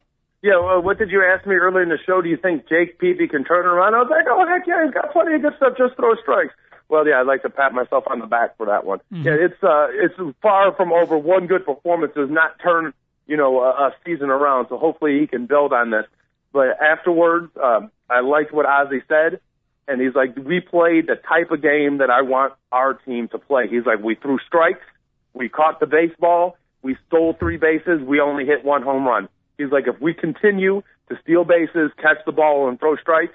Yeah, 0.45 0.61
well, 0.61 0.83
what 0.83 0.99
did 0.99 1.11
you 1.11 1.25
ask 1.25 1.47
me 1.47 1.55
earlier 1.55 1.83
in 1.83 1.89
the 1.89 1.97
show? 2.05 2.21
Do 2.21 2.29
you 2.29 2.37
think 2.37 2.69
Jake 2.69 2.99
Peavy 2.99 3.27
can 3.29 3.45
turn 3.45 3.65
around? 3.65 3.95
I 3.95 4.05
was 4.05 4.11
like, 4.11 4.27
oh 4.29 4.45
heck 4.47 4.67
yeah, 4.67 4.85
he's 4.85 4.93
got 4.93 5.11
plenty 5.11 5.37
of 5.37 5.41
good 5.41 5.55
stuff. 5.57 5.73
Just 5.79 5.97
throw 5.97 6.15
strikes. 6.21 6.53
Well, 6.91 7.09
yeah, 7.09 7.21
I'd 7.21 7.27
like 7.27 7.41
to 7.43 7.49
pat 7.49 7.73
myself 7.73 8.05
on 8.11 8.19
the 8.19 8.27
back 8.27 8.55
for 8.59 8.67
that 8.67 8.85
one. 8.85 8.99
Mm-hmm. 9.11 9.23
Yeah, 9.25 9.37
it's 9.41 9.63
uh, 9.63 9.87
it's 9.89 10.37
far 10.43 10.75
from 10.75 10.93
over. 10.93 11.17
One 11.17 11.47
good 11.47 11.65
performance 11.65 12.13
does 12.15 12.29
not 12.29 12.61
turn, 12.63 12.93
you 13.27 13.39
know, 13.39 13.61
a, 13.61 13.71
a 13.71 13.95
season 14.05 14.29
around. 14.29 14.67
So 14.69 14.77
hopefully 14.77 15.19
he 15.19 15.27
can 15.27 15.47
build 15.47 15.73
on 15.73 15.91
this. 15.91 16.05
But 16.53 16.77
afterwards, 16.79 17.51
um, 17.57 17.91
I 18.11 18.21
liked 18.21 18.53
what 18.53 18.67
Ozzie 18.67 19.01
said, 19.09 19.41
and 19.89 19.99
he's 19.99 20.15
like, 20.15 20.37
we 20.37 20.61
played 20.61 21.07
the 21.07 21.17
type 21.17 21.53
of 21.53 21.63
game 21.63 21.99
that 21.99 22.11
I 22.11 22.21
want 22.21 22.53
our 22.71 22.93
team 22.93 23.29
to 23.29 23.39
play. 23.39 23.67
He's 23.69 23.87
like, 23.87 24.05
we 24.05 24.15
threw 24.15 24.39
strikes, 24.47 24.85
we 25.33 25.49
caught 25.49 25.81
the 25.81 25.87
baseball, 25.87 26.59
we 26.83 26.99
stole 27.07 27.33
three 27.33 27.57
bases, 27.57 28.03
we 28.07 28.21
only 28.21 28.45
hit 28.45 28.63
one 28.63 28.83
home 28.83 29.07
run. 29.09 29.31
He's 29.59 29.71
like, 29.71 29.87
if 29.87 30.01
we 30.01 30.15
continue 30.15 30.83
to 31.09 31.19
steal 31.23 31.45
bases, 31.45 31.91
catch 32.01 32.19
the 32.27 32.33
ball, 32.33 32.69
and 32.69 32.79
throw 32.79 32.97
strikes, 32.97 33.35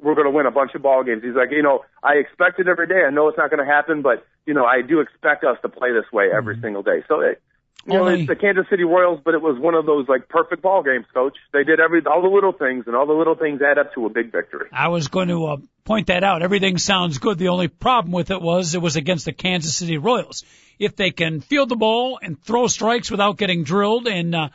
we're 0.00 0.14
going 0.14 0.26
to 0.26 0.30
win 0.30 0.46
a 0.46 0.50
bunch 0.50 0.74
of 0.74 0.82
ball 0.82 1.02
games. 1.02 1.22
He's 1.22 1.34
like, 1.34 1.50
you 1.50 1.62
know, 1.62 1.84
I 2.02 2.14
expect 2.14 2.60
it 2.60 2.68
every 2.68 2.86
day. 2.86 3.02
I 3.06 3.10
know 3.10 3.28
it's 3.28 3.38
not 3.38 3.50
going 3.50 3.64
to 3.64 3.70
happen, 3.70 4.02
but 4.02 4.24
you 4.46 4.54
know, 4.54 4.64
I 4.64 4.82
do 4.82 5.00
expect 5.00 5.44
us 5.44 5.58
to 5.62 5.68
play 5.68 5.92
this 5.92 6.10
way 6.12 6.28
every 6.34 6.58
single 6.60 6.82
day. 6.82 7.04
So, 7.08 7.20
it, 7.20 7.42
you 7.86 7.94
know, 7.94 8.06
it's 8.06 8.26
the 8.26 8.36
Kansas 8.36 8.66
City 8.68 8.84
Royals, 8.84 9.20
but 9.24 9.34
it 9.34 9.40
was 9.40 9.58
one 9.58 9.74
of 9.74 9.86
those 9.86 10.08
like 10.08 10.28
perfect 10.28 10.62
ball 10.62 10.82
games, 10.82 11.06
Coach. 11.14 11.36
They 11.52 11.64
did 11.64 11.80
every 11.80 12.04
all 12.04 12.22
the 12.22 12.28
little 12.28 12.52
things, 12.52 12.84
and 12.86 12.94
all 12.94 13.06
the 13.06 13.14
little 13.14 13.34
things 13.34 13.62
add 13.62 13.78
up 13.78 13.94
to 13.94 14.04
a 14.06 14.10
big 14.10 14.30
victory. 14.30 14.68
I 14.72 14.88
was 14.88 15.08
going 15.08 15.28
to 15.28 15.46
uh, 15.46 15.56
point 15.84 16.08
that 16.08 16.22
out. 16.22 16.42
Everything 16.42 16.76
sounds 16.76 17.18
good. 17.18 17.38
The 17.38 17.48
only 17.48 17.68
problem 17.68 18.12
with 18.12 18.30
it 18.30 18.42
was 18.42 18.74
it 18.74 18.82
was 18.82 18.96
against 18.96 19.24
the 19.24 19.32
Kansas 19.32 19.74
City 19.74 19.96
Royals. 19.96 20.44
If 20.78 20.96
they 20.96 21.10
can 21.12 21.40
field 21.40 21.70
the 21.70 21.76
ball 21.76 22.18
and 22.20 22.40
throw 22.42 22.66
strikes 22.66 23.10
without 23.10 23.38
getting 23.38 23.64
drilled 23.64 24.06
and 24.06 24.34
uh, 24.34 24.48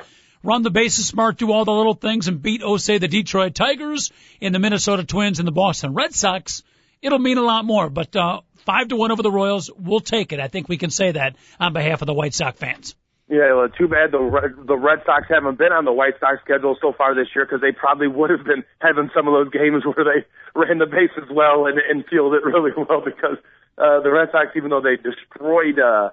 run 0.43 0.61
the 0.61 0.69
bases 0.69 1.07
smart, 1.07 1.37
do 1.37 1.51
all 1.51 1.65
the 1.65 1.71
little 1.71 1.93
things, 1.93 2.27
and 2.27 2.41
beat, 2.41 2.61
oh, 2.63 2.77
say, 2.77 2.97
the 2.97 3.07
Detroit 3.07 3.55
Tigers 3.55 4.11
and 4.41 4.53
the 4.53 4.59
Minnesota 4.59 5.03
Twins 5.03 5.39
and 5.39 5.47
the 5.47 5.51
Boston 5.51 5.93
Red 5.93 6.13
Sox, 6.13 6.63
it'll 7.01 7.19
mean 7.19 7.37
a 7.37 7.41
lot 7.41 7.65
more. 7.65 7.89
But 7.89 8.15
uh, 8.15 8.41
five 8.57 8.89
to 8.89 8.95
one 8.95 9.11
over 9.11 9.23
the 9.23 9.31
Royals, 9.31 9.71
we'll 9.75 10.01
take 10.01 10.33
it. 10.33 10.39
I 10.39 10.47
think 10.49 10.69
we 10.69 10.77
can 10.77 10.89
say 10.89 11.13
that 11.13 11.35
on 11.59 11.73
behalf 11.73 12.01
of 12.01 12.05
the 12.05 12.13
White 12.13 12.33
Sox 12.33 12.59
fans. 12.59 12.95
Yeah, 13.29 13.55
well, 13.55 13.69
too 13.69 13.87
bad 13.87 14.11
the 14.11 14.19
Red, 14.19 14.67
the 14.67 14.77
Red 14.77 14.99
Sox 15.05 15.25
haven't 15.29 15.57
been 15.57 15.71
on 15.71 15.85
the 15.85 15.93
White 15.93 16.19
Sox 16.19 16.37
schedule 16.43 16.77
so 16.81 16.91
far 16.91 17.15
this 17.15 17.27
year 17.33 17.45
because 17.45 17.61
they 17.61 17.71
probably 17.71 18.07
would 18.07 18.29
have 18.29 18.43
been 18.43 18.63
having 18.79 19.09
some 19.15 19.27
of 19.27 19.33
those 19.33 19.49
games 19.49 19.83
where 19.87 20.03
they 20.03 20.27
ran 20.59 20.77
the 20.77 20.85
bases 20.85 21.31
well 21.31 21.65
and, 21.65 21.79
and 21.79 22.05
fielded 22.09 22.43
it 22.43 22.45
really 22.45 22.71
well 22.75 23.01
because 23.03 23.37
uh, 23.77 24.01
the 24.01 24.11
Red 24.11 24.29
Sox, 24.31 24.51
even 24.55 24.69
though 24.69 24.81
they 24.81 24.97
destroyed 24.97 25.79
uh, 25.79 26.09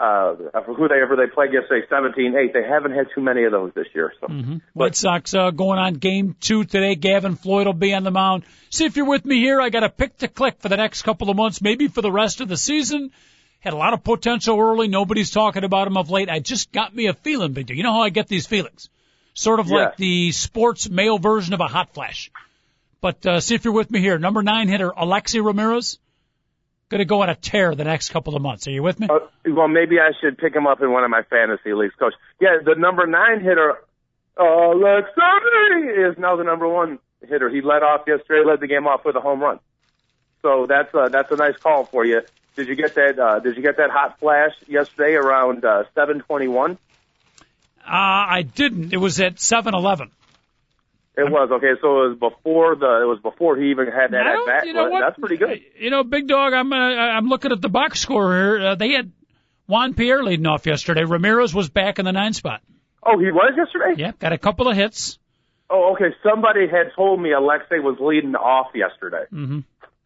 uh, 0.00 0.34
who 0.62 0.88
they 0.88 1.00
ever 1.02 1.14
they 1.14 1.26
played 1.32 1.52
yesterday, 1.52 1.86
17-8, 1.90 2.52
they 2.54 2.62
haven't 2.66 2.92
had 2.92 3.08
too 3.14 3.20
many 3.20 3.44
of 3.44 3.52
those 3.52 3.72
this 3.74 3.86
year. 3.94 4.12
So, 4.20 4.28
White 4.72 4.96
Sox 4.96 5.34
uh, 5.34 5.50
going 5.50 5.78
on 5.78 5.94
game 5.94 6.34
two 6.40 6.64
today. 6.64 6.94
Gavin 6.94 7.36
Floyd 7.36 7.66
will 7.66 7.74
be 7.74 7.92
on 7.92 8.02
the 8.02 8.10
mound. 8.10 8.44
See 8.70 8.86
if 8.86 8.96
you're 8.96 9.04
with 9.06 9.24
me 9.26 9.36
here. 9.40 9.60
I 9.60 9.68
got 9.68 9.84
a 9.84 9.90
pick 9.90 10.16
to 10.18 10.28
click 10.28 10.60
for 10.60 10.70
the 10.70 10.78
next 10.78 11.02
couple 11.02 11.28
of 11.28 11.36
months, 11.36 11.60
maybe 11.60 11.88
for 11.88 12.00
the 12.00 12.10
rest 12.10 12.40
of 12.40 12.48
the 12.48 12.56
season. 12.56 13.10
Had 13.60 13.74
a 13.74 13.76
lot 13.76 13.92
of 13.92 14.02
potential 14.02 14.58
early. 14.58 14.88
Nobody's 14.88 15.30
talking 15.30 15.64
about 15.64 15.86
him 15.86 15.98
of 15.98 16.08
late. 16.10 16.30
I 16.30 16.38
just 16.38 16.72
got 16.72 16.96
me 16.96 17.06
a 17.08 17.12
feeling, 17.12 17.52
Victor. 17.52 17.74
You 17.74 17.82
know 17.82 17.92
how 17.92 18.00
I 18.00 18.08
get 18.08 18.26
these 18.26 18.46
feelings? 18.46 18.88
Sort 19.34 19.60
of 19.60 19.68
Yeah. 19.68 19.76
like 19.76 19.96
the 19.98 20.32
sports 20.32 20.88
male 20.88 21.18
version 21.18 21.52
of 21.52 21.60
a 21.60 21.66
hot 21.66 21.92
flash. 21.92 22.30
But 23.02 23.26
uh, 23.26 23.40
see 23.40 23.54
if 23.54 23.64
you're 23.66 23.74
with 23.74 23.90
me 23.90 24.00
here. 24.00 24.18
Number 24.18 24.42
nine 24.42 24.68
hitter 24.68 24.90
Alexei 24.96 25.40
Ramirez 25.40 25.98
going 26.90 26.98
to 26.98 27.04
go 27.06 27.22
on 27.22 27.30
a 27.30 27.34
tear 27.34 27.74
the 27.74 27.84
next 27.84 28.10
couple 28.10 28.36
of 28.36 28.42
months. 28.42 28.66
Are 28.66 28.72
you 28.72 28.82
with 28.82 29.00
me? 29.00 29.08
uh, 29.08 29.20
well, 29.46 29.68
maybe 29.68 29.98
I 29.98 30.10
should 30.20 30.36
pick 30.36 30.54
him 30.54 30.66
up 30.66 30.82
in 30.82 30.92
one 30.92 31.04
of 31.04 31.10
my 31.10 31.22
fantasy 31.22 31.72
leagues, 31.72 31.94
Coach. 31.94 32.14
Yeah, 32.40 32.58
the 32.62 32.74
number 32.74 33.06
nine 33.06 33.40
hitter, 33.40 33.78
Alexander, 34.36 36.10
is 36.10 36.18
now 36.18 36.36
the 36.36 36.44
number 36.44 36.68
one 36.68 36.98
hitter. 37.26 37.48
He 37.48 37.62
led 37.62 37.82
off 37.82 38.02
yesterday, 38.06 38.44
led 38.44 38.60
the 38.60 38.66
game 38.66 38.86
off 38.86 39.04
with 39.04 39.16
a 39.16 39.20
home 39.20 39.40
run. 39.40 39.60
So 40.42 40.66
that's 40.66 40.94
uh, 40.94 41.08
that's 41.08 41.30
a 41.30 41.36
nice 41.36 41.56
call 41.56 41.84
for 41.84 42.04
you. 42.04 42.22
Did 42.56 42.68
you 42.68 42.74
get 42.74 42.94
that? 42.94 43.18
Uh, 43.18 43.38
did 43.40 43.56
you 43.56 43.62
get 43.62 43.76
that 43.76 43.90
hot 43.90 44.18
flash 44.18 44.52
yesterday 44.66 45.14
around 45.14 45.64
uh, 45.64 45.84
7:21? 45.96 46.72
Uh, 46.72 46.76
I 47.86 48.42
didn't. 48.42 48.92
It 48.92 48.98
was 48.98 49.20
at 49.20 49.36
7-Eleven. 49.36 50.10
It 51.20 51.30
was 51.30 51.50
okay. 51.52 51.72
So 51.80 52.04
it 52.04 52.08
was 52.08 52.18
before 52.18 52.76
the. 52.76 53.02
It 53.02 53.06
was 53.06 53.20
before 53.22 53.56
he 53.56 53.70
even 53.70 53.86
had 53.86 54.12
that 54.12 54.26
at 54.26 54.46
bat. 54.46 54.66
you 54.66 54.72
know 54.72 54.88
what? 54.88 55.00
That's 55.00 55.18
pretty 55.18 55.36
good. 55.36 55.60
You 55.78 55.90
know, 55.90 56.02
big 56.04 56.26
dog. 56.26 56.52
I'm 56.52 56.72
uh, 56.72 56.76
I'm 56.76 57.28
looking 57.28 57.52
at 57.52 57.60
the 57.60 57.68
box 57.68 58.00
score 58.00 58.32
here. 58.34 58.66
Uh, 58.68 58.74
they 58.74 58.92
had 58.92 59.12
Juan 59.66 59.94
Pierre 59.94 60.22
leading 60.22 60.46
off 60.46 60.66
yesterday. 60.66 61.04
Ramirez 61.04 61.54
was 61.54 61.68
back 61.68 61.98
in 61.98 62.04
the 62.04 62.12
nine 62.12 62.32
spot. 62.32 62.62
Oh, 63.02 63.18
he 63.18 63.30
was 63.30 63.52
yesterday. 63.56 64.00
Yeah, 64.00 64.12
got 64.18 64.32
a 64.32 64.38
couple 64.38 64.68
of 64.68 64.76
hits. 64.76 65.18
Oh, 65.70 65.92
okay. 65.92 66.14
Somebody 66.22 66.66
had 66.68 66.92
told 66.96 67.20
me 67.20 67.32
Alexei 67.32 67.78
was 67.78 67.96
leading 68.00 68.34
off 68.34 68.72
yesterday. 68.74 69.24
Mm-hmm. 69.32 69.60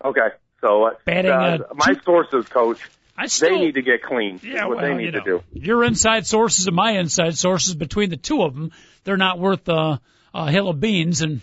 Okay. 0.04 0.28
So 0.60 0.84
uh, 0.84 0.90
Batting, 1.04 1.30
uh, 1.30 1.58
my 1.74 1.94
sources, 2.04 2.46
coach, 2.48 2.78
I 3.16 3.26
still 3.26 3.58
they 3.58 3.64
need 3.66 3.74
to 3.74 3.82
get 3.82 4.02
clean. 4.02 4.40
yeah, 4.42 4.66
what 4.66 4.76
well, 4.76 4.86
they 4.86 4.94
need 4.94 5.04
you 5.06 5.12
know, 5.12 5.20
to 5.20 5.24
do. 5.24 5.42
your 5.52 5.84
inside 5.84 6.26
sources 6.26 6.66
and 6.66 6.76
my 6.76 6.92
inside 6.92 7.36
sources. 7.36 7.74
Between 7.74 8.10
the 8.10 8.16
two 8.16 8.42
of 8.42 8.54
them, 8.54 8.72
they're 9.04 9.16
not 9.16 9.38
worth 9.38 9.68
uh, 9.68 9.98
a 10.34 10.50
hill 10.50 10.68
of 10.68 10.80
beans. 10.80 11.22
And 11.22 11.40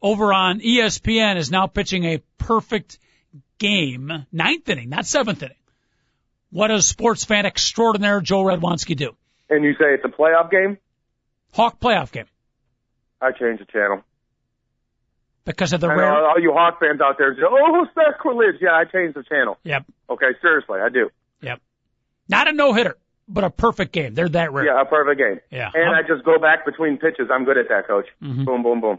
over 0.00 0.32
on 0.32 0.60
ESPN 0.60 1.36
is 1.36 1.50
now 1.50 1.66
pitching 1.66 2.04
a 2.04 2.22
perfect 2.38 2.98
game, 3.58 4.26
ninth 4.30 4.68
inning, 4.68 4.90
not 4.90 5.06
seventh 5.06 5.42
inning. 5.42 5.56
What 6.50 6.68
does 6.68 6.86
sports 6.86 7.24
fan 7.24 7.46
extraordinaire 7.46 8.20
Joe 8.20 8.44
Redwanski 8.44 8.94
do? 8.96 9.16
And 9.50 9.64
you 9.64 9.72
say 9.74 9.94
it's 9.94 10.04
a 10.04 10.08
playoff 10.08 10.50
game, 10.50 10.78
Hawk 11.52 11.78
playoff 11.80 12.10
game 12.12 12.26
I 13.20 13.30
change 13.32 13.58
the 13.60 13.66
channel. 13.66 14.02
because 15.44 15.72
of 15.72 15.80
the 15.80 15.88
I 15.88 15.94
know 15.96 16.00
rare. 16.00 16.26
all 16.28 16.40
you 16.40 16.52
Hawk 16.52 16.80
fans 16.80 17.00
out 17.00 17.16
there 17.18 17.34
say, 17.34 17.42
"Oh, 17.44 17.86
sacrilege!" 17.94 18.56
Yeah, 18.60 18.72
I 18.74 18.84
changed 18.84 19.16
the 19.16 19.22
channel. 19.22 19.58
Yep, 19.64 19.84
Okay, 20.10 20.28
seriously, 20.40 20.80
I 20.80 20.88
do. 20.88 21.10
yep. 21.40 21.60
Not 22.28 22.48
a 22.48 22.52
no 22.52 22.72
hitter, 22.72 22.96
but 23.28 23.44
a 23.44 23.50
perfect 23.50 23.92
game. 23.92 24.14
They're 24.14 24.28
that 24.30 24.52
rare. 24.52 24.64
Yeah, 24.66 24.80
a 24.80 24.84
perfect 24.86 25.18
game. 25.18 25.40
Yeah. 25.50 25.70
And 25.74 25.84
I'm- 25.94 26.04
I 26.04 26.08
just 26.08 26.24
go 26.24 26.38
back 26.38 26.64
between 26.64 26.96
pitches. 26.98 27.28
I'm 27.30 27.44
good 27.44 27.58
at 27.58 27.68
that, 27.68 27.86
coach. 27.86 28.06
Mhm. 28.22 28.44
Boom, 28.46 28.62
boom, 28.62 28.80
boom. 28.80 28.98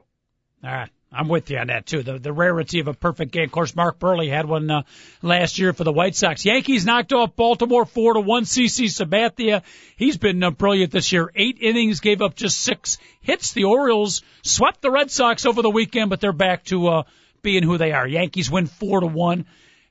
All 0.64 0.72
right. 0.72 0.90
I'm 1.12 1.28
with 1.30 1.50
you 1.50 1.58
on 1.58 1.68
that 1.68 1.86
too. 1.86 2.04
The 2.04 2.20
the 2.20 2.34
rarity 2.34 2.80
of 2.80 2.88
a 2.88 2.94
perfect 2.94 3.32
game. 3.32 3.46
Of 3.46 3.52
course, 3.52 3.76
Mark 3.76 4.00
Buehrle 4.00 4.30
had 4.30 4.48
one 4.48 4.70
uh, 4.70 4.84
last 5.22 5.58
year 5.58 5.72
for 5.72 5.84
the 5.84 5.92
White 5.94 6.16
Sox. 6.16 6.44
Yankees 6.44 6.86
knocked 6.86 7.14
off 7.14 7.36
Baltimore 7.36 7.86
four 7.86 8.16
to 8.16 8.20
one. 8.20 8.44
CC 8.44 8.86
Sabathia, 8.86 9.64
he's 9.96 10.18
been 10.18 10.44
uh, 10.44 10.52
brilliant 10.52 10.92
this 10.92 11.12
year. 11.12 11.32
Eight 11.36 11.58
innings, 11.62 12.02
gave 12.02 12.22
up 12.22 12.36
just 12.36 12.60
six 12.60 12.98
hits. 13.22 13.54
The 13.54 13.64
Orioles 13.64 14.24
swept 14.42 14.82
the 14.82 14.92
Red 14.92 15.10
Sox 15.10 15.46
over 15.46 15.62
the 15.62 15.70
weekend, 15.70 16.10
but 16.10 16.20
they're 16.20 16.34
back 16.34 16.66
to 16.66 16.88
uh, 16.88 17.04
being 17.42 17.64
who 17.64 17.78
they 17.78 17.94
are. 17.94 18.08
Yankees 18.08 18.52
win 18.52 18.68
four 18.68 19.00
to 19.00 19.08
one. 19.08 19.46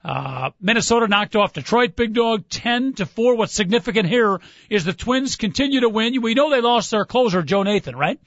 Uh, 0.05 0.51
Minnesota 0.61 1.09
knocked 1.09 1.35
off 1.35 1.55
Detroit, 1.55 1.97
big 1.97 2.13
dog, 2.13 2.47
10 2.51 2.95
to 2.95 3.07
4. 3.07 3.37
What's 3.37 3.55
significant 3.55 4.07
here 4.07 4.39
is 4.69 4.85
the 4.85 4.93
Twins 4.93 5.37
continue 5.37 5.81
to 5.81 5.89
win. 5.89 6.21
We 6.21 6.35
know 6.35 6.51
they 6.51 6.61
lost 6.61 6.91
their 6.91 7.07
closer, 7.07 7.43
Joe 7.43 7.63
Nathan, 7.63 7.97
right? 7.97 8.21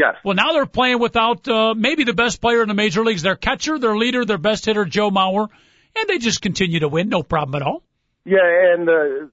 Yes. 0.00 0.16
Well, 0.24 0.34
now 0.34 0.52
they're 0.52 0.64
playing 0.64 0.98
without 0.98 1.46
uh, 1.46 1.74
maybe 1.76 2.04
the 2.04 2.14
best 2.14 2.40
player 2.40 2.62
in 2.62 2.68
the 2.68 2.74
major 2.74 3.04
leagues, 3.04 3.20
their 3.20 3.36
catcher, 3.36 3.78
their 3.78 3.94
leader, 3.94 4.24
their 4.24 4.38
best 4.38 4.64
hitter, 4.64 4.86
Joe 4.86 5.10
Mauer, 5.10 5.48
and 5.94 6.08
they 6.08 6.16
just 6.16 6.40
continue 6.40 6.80
to 6.80 6.88
win, 6.88 7.10
no 7.10 7.22
problem 7.22 7.60
at 7.60 7.66
all. 7.66 7.82
Yeah, 8.24 8.38
and 8.72 8.88
uh, 8.88 9.26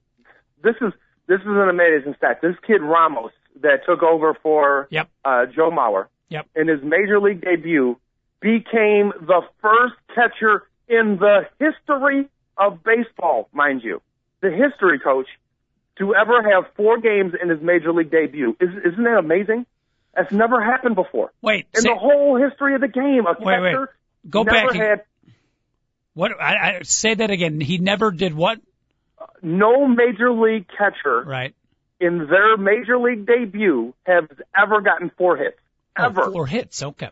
this 0.62 0.74
is 0.82 0.92
this 1.26 1.40
is 1.40 1.46
an 1.46 1.68
amazing 1.70 2.14
stat. 2.18 2.40
This 2.42 2.54
kid 2.66 2.82
Ramos 2.82 3.32
that 3.62 3.86
took 3.86 4.02
over 4.02 4.34
for 4.42 4.88
Yep. 4.90 5.08
uh, 5.24 5.46
Joe 5.46 5.70
Mauer 5.70 6.08
Yep. 6.28 6.46
in 6.54 6.68
his 6.68 6.82
major 6.82 7.18
league 7.18 7.40
debut 7.40 7.96
became 8.40 9.12
the 9.20 9.40
first 9.62 9.94
catcher 10.14 10.64
in 10.86 11.16
the 11.18 11.46
history 11.58 12.28
of 12.58 12.82
baseball, 12.84 13.48
mind 13.52 13.82
you, 13.82 14.02
the 14.42 14.50
history 14.50 14.98
coach 14.98 15.28
to 15.96 16.14
ever 16.14 16.42
have 16.42 16.64
four 16.76 16.98
games 16.98 17.32
in 17.40 17.48
his 17.48 17.60
major 17.62 17.90
league 17.92 18.10
debut. 18.10 18.54
Is, 18.60 18.68
isn't 18.92 19.04
that 19.04 19.18
amazing? 19.18 19.64
That's 20.18 20.32
never 20.32 20.60
happened 20.62 20.96
before. 20.96 21.32
Wait, 21.42 21.66
In 21.74 21.82
say, 21.82 21.88
the 21.90 21.94
whole 21.94 22.36
history 22.36 22.74
of 22.74 22.80
the 22.80 22.88
game, 22.88 23.24
a 23.26 23.32
Wait, 23.38 23.60
wait. 23.60 23.70
catcher 23.72 23.94
go 24.28 24.42
never 24.42 24.68
back. 24.72 24.76
had 24.76 25.02
what? 26.14 26.32
I, 26.40 26.78
I 26.78 26.80
say 26.82 27.14
that 27.14 27.30
again. 27.30 27.60
He 27.60 27.78
never 27.78 28.10
did 28.10 28.34
what? 28.34 28.58
no 29.42 29.86
major 29.86 30.32
league 30.32 30.66
catcher 30.76 31.22
Right. 31.24 31.54
in 32.00 32.26
their 32.28 32.56
major 32.56 32.98
league 32.98 33.26
debut 33.26 33.94
has 34.04 34.24
ever 34.56 34.80
gotten 34.80 35.10
four 35.16 35.36
hits. 35.36 35.58
Oh, 35.96 36.06
Ever. 36.06 36.30
four 36.32 36.46
hits. 36.46 36.82
Okay. 36.82 37.08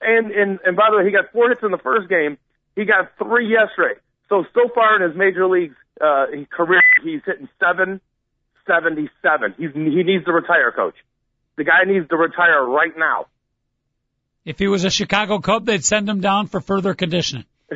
And, 0.00 0.30
and, 0.30 0.58
and 0.64 0.76
by 0.76 0.88
the 0.90 0.98
way, 0.98 1.04
he 1.06 1.10
got 1.10 1.32
four 1.32 1.48
hits 1.48 1.62
in 1.62 1.70
the 1.70 1.78
first 1.78 2.08
game. 2.08 2.36
He 2.76 2.84
got 2.84 3.12
three 3.18 3.50
yesterday. 3.50 3.98
So, 4.28 4.44
so 4.54 4.68
far 4.74 4.96
in 4.96 5.08
his 5.08 5.16
major 5.18 5.46
league, 5.46 5.74
uh, 6.00 6.26
career, 6.50 6.82
he's 7.02 7.20
hitting 7.26 7.48
seven 7.60 8.00
seventy-seven. 8.66 9.54
He's, 9.58 9.72
he 9.72 10.02
needs 10.02 10.24
to 10.26 10.32
retire, 10.32 10.70
coach. 10.72 10.94
The 11.58 11.64
guy 11.64 11.84
needs 11.86 12.08
to 12.08 12.16
retire 12.16 12.64
right 12.64 12.96
now. 12.96 13.26
If 14.46 14.58
he 14.58 14.66
was 14.68 14.84
a 14.84 14.90
Chicago 14.90 15.40
Cub, 15.40 15.66
they'd 15.66 15.84
send 15.84 16.08
him 16.08 16.20
down 16.20 16.46
for 16.46 16.60
further 16.62 16.94
conditioning. 16.94 17.44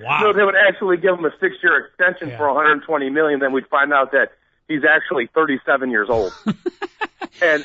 Wow. 0.00 0.20
No, 0.24 0.32
they 0.34 0.42
would 0.42 0.54
actually 0.68 0.98
give 0.98 1.14
him 1.18 1.24
a 1.24 1.30
six-year 1.40 1.86
extension 1.86 2.28
Yeah. 2.28 2.36
for 2.36 2.46
120 2.52 3.08
million. 3.10 3.40
Then 3.40 3.52
we'd 3.52 3.66
find 3.68 3.92
out 3.92 4.12
that 4.12 4.32
he's 4.68 4.82
actually 4.84 5.28
37 5.34 5.90
years 5.90 6.08
old, 6.10 6.32
and 7.42 7.64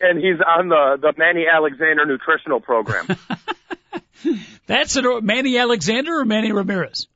and 0.00 0.18
he's 0.18 0.40
on 0.46 0.68
the 0.68 0.98
the 1.00 1.12
Manny 1.18 1.46
Alexander 1.52 2.06
nutritional 2.06 2.60
program. 2.60 3.06
That's 4.66 4.96
it. 4.96 5.04
Manny 5.24 5.58
Alexander 5.58 6.20
or 6.20 6.24
Manny 6.24 6.52
Ramirez? 6.52 7.08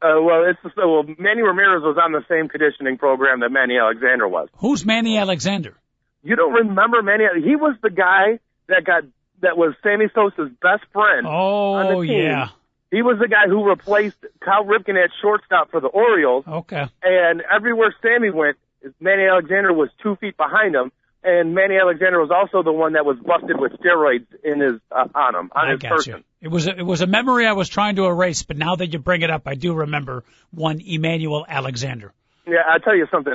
Uh, 0.00 0.20
well, 0.22 0.44
it's 0.48 0.76
well, 0.76 1.02
Manny 1.18 1.42
Ramirez 1.42 1.82
was 1.82 1.98
on 2.02 2.12
the 2.12 2.24
same 2.28 2.48
conditioning 2.48 2.96
program 2.98 3.40
that 3.40 3.50
Manny 3.50 3.76
Alexander 3.78 4.26
was. 4.26 4.48
Who's 4.58 4.84
Manny 4.86 5.18
Alexander? 5.18 5.76
You 6.22 6.36
don't 6.36 6.52
remember 6.52 7.02
Manny? 7.02 7.24
He 7.42 7.56
was 7.56 7.76
the 7.82 7.90
guy 7.90 8.38
that 8.68 8.84
got 8.84 9.04
that 9.40 9.56
was 9.56 9.74
Sammy 9.82 10.06
Sosa's 10.14 10.50
best 10.60 10.82
friend. 10.92 11.26
on 11.26 11.86
Oh 11.86 12.00
the 12.02 12.06
team. 12.06 12.22
yeah. 12.22 12.48
He 12.90 13.02
was 13.02 13.18
the 13.20 13.28
guy 13.28 13.46
who 13.48 13.68
replaced 13.68 14.16
Cal 14.42 14.64
Ripken 14.64 15.02
at 15.02 15.10
shortstop 15.20 15.70
for 15.70 15.80
the 15.80 15.88
Orioles. 15.88 16.44
Okay. 16.46 16.86
and 17.02 17.42
everywhere 17.54 17.94
Sammy 18.02 18.30
went, 18.30 18.56
Manny 18.98 19.24
Alexander 19.24 19.72
was 19.72 19.90
two 20.02 20.16
feet 20.16 20.36
behind 20.36 20.74
him, 20.74 20.90
and 21.22 21.54
Manny 21.54 21.76
Alexander 21.76 22.18
was 22.20 22.30
also 22.30 22.62
the 22.62 22.72
one 22.72 22.94
that 22.94 23.04
was 23.04 23.18
busted 23.18 23.60
with 23.60 23.72
steroids 23.72 24.26
in 24.42 24.60
his 24.60 24.80
uh, 24.90 25.06
on 25.14 25.34
him 25.34 25.50
on 25.54 25.68
I 25.68 25.72
his 25.72 25.80
person. 25.82 26.14
you. 26.14 26.24
It 26.40 26.48
was 26.48 26.66
a, 26.66 26.76
it 26.78 26.82
was 26.86 27.02
a 27.02 27.06
memory 27.06 27.46
I 27.46 27.52
was 27.52 27.68
trying 27.68 27.96
to 27.96 28.06
erase, 28.06 28.42
but 28.42 28.56
now 28.56 28.76
that 28.76 28.92
you 28.92 28.98
bring 28.98 29.22
it 29.22 29.30
up, 29.30 29.42
I 29.46 29.54
do 29.54 29.74
remember 29.74 30.24
one 30.50 30.80
Emmanuel 30.80 31.44
Alexander. 31.48 32.12
Yeah, 32.46 32.58
I'll 32.68 32.80
tell 32.80 32.96
you 32.96 33.06
something. 33.10 33.34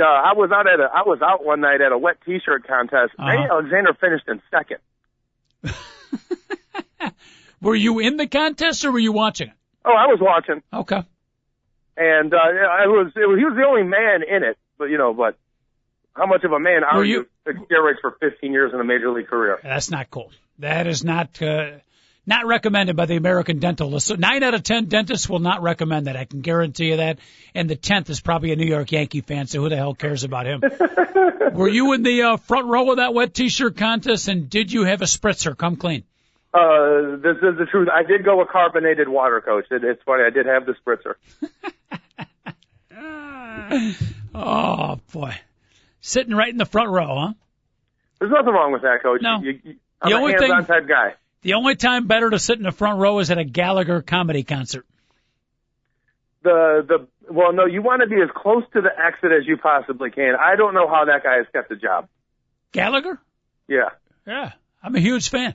Uh, 0.00 0.04
I 0.04 0.32
was 0.34 0.50
out 0.52 0.66
at 0.66 0.80
a 0.80 0.84
I 0.92 1.02
was 1.06 1.20
out 1.22 1.44
one 1.44 1.60
night 1.60 1.80
at 1.80 1.92
a 1.92 1.98
wet 1.98 2.16
T-shirt 2.24 2.66
contest. 2.66 3.12
Uh-huh. 3.18 3.26
Manny 3.26 3.46
Alexander 3.50 3.94
finished 4.00 4.24
in 4.28 4.40
second. 4.50 4.78
Were 7.62 7.74
you 7.74 7.98
in 7.98 8.16
the 8.16 8.26
contest 8.26 8.84
or 8.84 8.92
were 8.92 8.98
you 8.98 9.12
watching 9.12 9.48
it? 9.48 9.54
Oh, 9.84 9.92
I 9.94 10.06
was 10.06 10.18
watching, 10.20 10.62
Okay. 10.72 11.02
and 11.96 12.34
uh, 12.34 12.36
I 12.36 12.86
was, 12.86 13.12
it 13.16 13.26
was 13.28 13.38
he 13.38 13.44
was 13.44 13.54
the 13.56 13.64
only 13.66 13.82
man 13.82 14.22
in 14.22 14.42
it. 14.44 14.56
But 14.78 14.86
you 14.86 14.96
know, 14.98 15.12
but 15.14 15.36
how 16.14 16.26
much 16.26 16.42
of 16.44 16.52
a 16.52 16.58
man 16.60 16.84
are 16.84 16.98
Were 16.98 17.04
you? 17.04 17.26
steroids 17.46 18.00
for 18.00 18.16
15 18.20 18.52
years 18.52 18.72
in 18.74 18.80
a 18.80 18.84
major 18.84 19.10
league 19.10 19.26
career. 19.28 19.58
That's 19.62 19.90
not 19.90 20.10
cool. 20.10 20.30
That 20.58 20.86
is 20.86 21.02
not 21.04 21.40
uh, 21.42 21.78
not 22.30 22.46
recommended 22.46 22.96
by 22.96 23.04
the 23.04 23.16
American 23.16 23.58
Dental 23.58 23.90
List. 23.90 24.06
So 24.06 24.14
nine 24.14 24.42
out 24.42 24.54
of 24.54 24.62
ten 24.62 24.86
dentists 24.86 25.28
will 25.28 25.38
not 25.40 25.62
recommend 25.62 26.06
that. 26.06 26.16
I 26.16 26.24
can 26.24 26.40
guarantee 26.40 26.86
you 26.86 26.96
that. 26.96 27.18
And 27.54 27.68
the 27.68 27.76
tenth 27.76 28.08
is 28.08 28.20
probably 28.22 28.52
a 28.52 28.56
New 28.56 28.64
York 28.66 28.90
Yankee 28.92 29.20
fan, 29.20 29.46
so 29.48 29.60
who 29.60 29.68
the 29.68 29.76
hell 29.76 29.94
cares 29.94 30.24
about 30.24 30.46
him? 30.46 30.62
Were 31.52 31.68
you 31.68 31.92
in 31.92 32.02
the 32.02 32.22
uh, 32.22 32.36
front 32.38 32.66
row 32.68 32.90
of 32.92 32.96
that 32.96 33.12
wet 33.12 33.34
T-shirt 33.34 33.76
contest, 33.76 34.28
and 34.28 34.48
did 34.48 34.72
you 34.72 34.84
have 34.84 35.02
a 35.02 35.06
spritzer? 35.06 35.54
Come 35.58 35.76
clean. 35.76 36.04
Uh, 36.54 37.16
this 37.22 37.36
is 37.42 37.58
the 37.58 37.66
truth. 37.70 37.88
I 37.92 38.02
did 38.04 38.24
go 38.24 38.38
with 38.38 38.48
carbonated 38.48 39.08
water, 39.08 39.40
coach. 39.40 39.66
It, 39.70 39.84
it's 39.84 40.02
funny. 40.04 40.22
I 40.24 40.30
did 40.30 40.46
have 40.46 40.64
the 40.66 40.74
spritzer. 40.74 41.14
Oh 44.34 44.98
boy, 45.12 45.34
sitting 46.00 46.34
right 46.34 46.48
in 46.48 46.56
the 46.56 46.66
front 46.66 46.90
row, 46.90 47.06
huh? 47.18 47.32
There's 48.18 48.30
nothing 48.32 48.52
wrong 48.52 48.72
with 48.72 48.82
that, 48.82 49.02
coach. 49.02 49.20
No. 49.22 49.40
You, 49.42 49.60
you, 49.62 49.74
I'm 50.00 50.10
The 50.10 50.16
a 50.16 50.20
only 50.20 50.32
hands-on 50.32 50.64
thing- 50.64 50.66
type 50.66 50.88
guy. 50.88 51.14
The 51.42 51.54
only 51.54 51.74
time 51.74 52.06
better 52.06 52.28
to 52.28 52.38
sit 52.38 52.58
in 52.58 52.64
the 52.64 52.72
front 52.72 52.98
row 52.98 53.18
is 53.18 53.30
at 53.30 53.38
a 53.38 53.44
Gallagher 53.44 54.02
comedy 54.02 54.42
concert. 54.42 54.86
The 56.42 56.84
the 56.86 57.32
well, 57.32 57.52
no, 57.52 57.66
you 57.66 57.82
want 57.82 58.02
to 58.02 58.08
be 58.08 58.16
as 58.16 58.28
close 58.34 58.64
to 58.72 58.80
the 58.80 58.90
exit 58.98 59.30
as 59.32 59.46
you 59.46 59.56
possibly 59.56 60.10
can. 60.10 60.34
I 60.34 60.56
don't 60.56 60.74
know 60.74 60.88
how 60.88 61.04
that 61.06 61.22
guy 61.22 61.36
has 61.36 61.46
kept 61.52 61.68
the 61.68 61.76
job. 61.76 62.08
Gallagher? 62.72 63.20
Yeah. 63.68 63.90
Yeah, 64.26 64.52
I'm 64.82 64.94
a 64.94 65.00
huge 65.00 65.28
fan. 65.28 65.54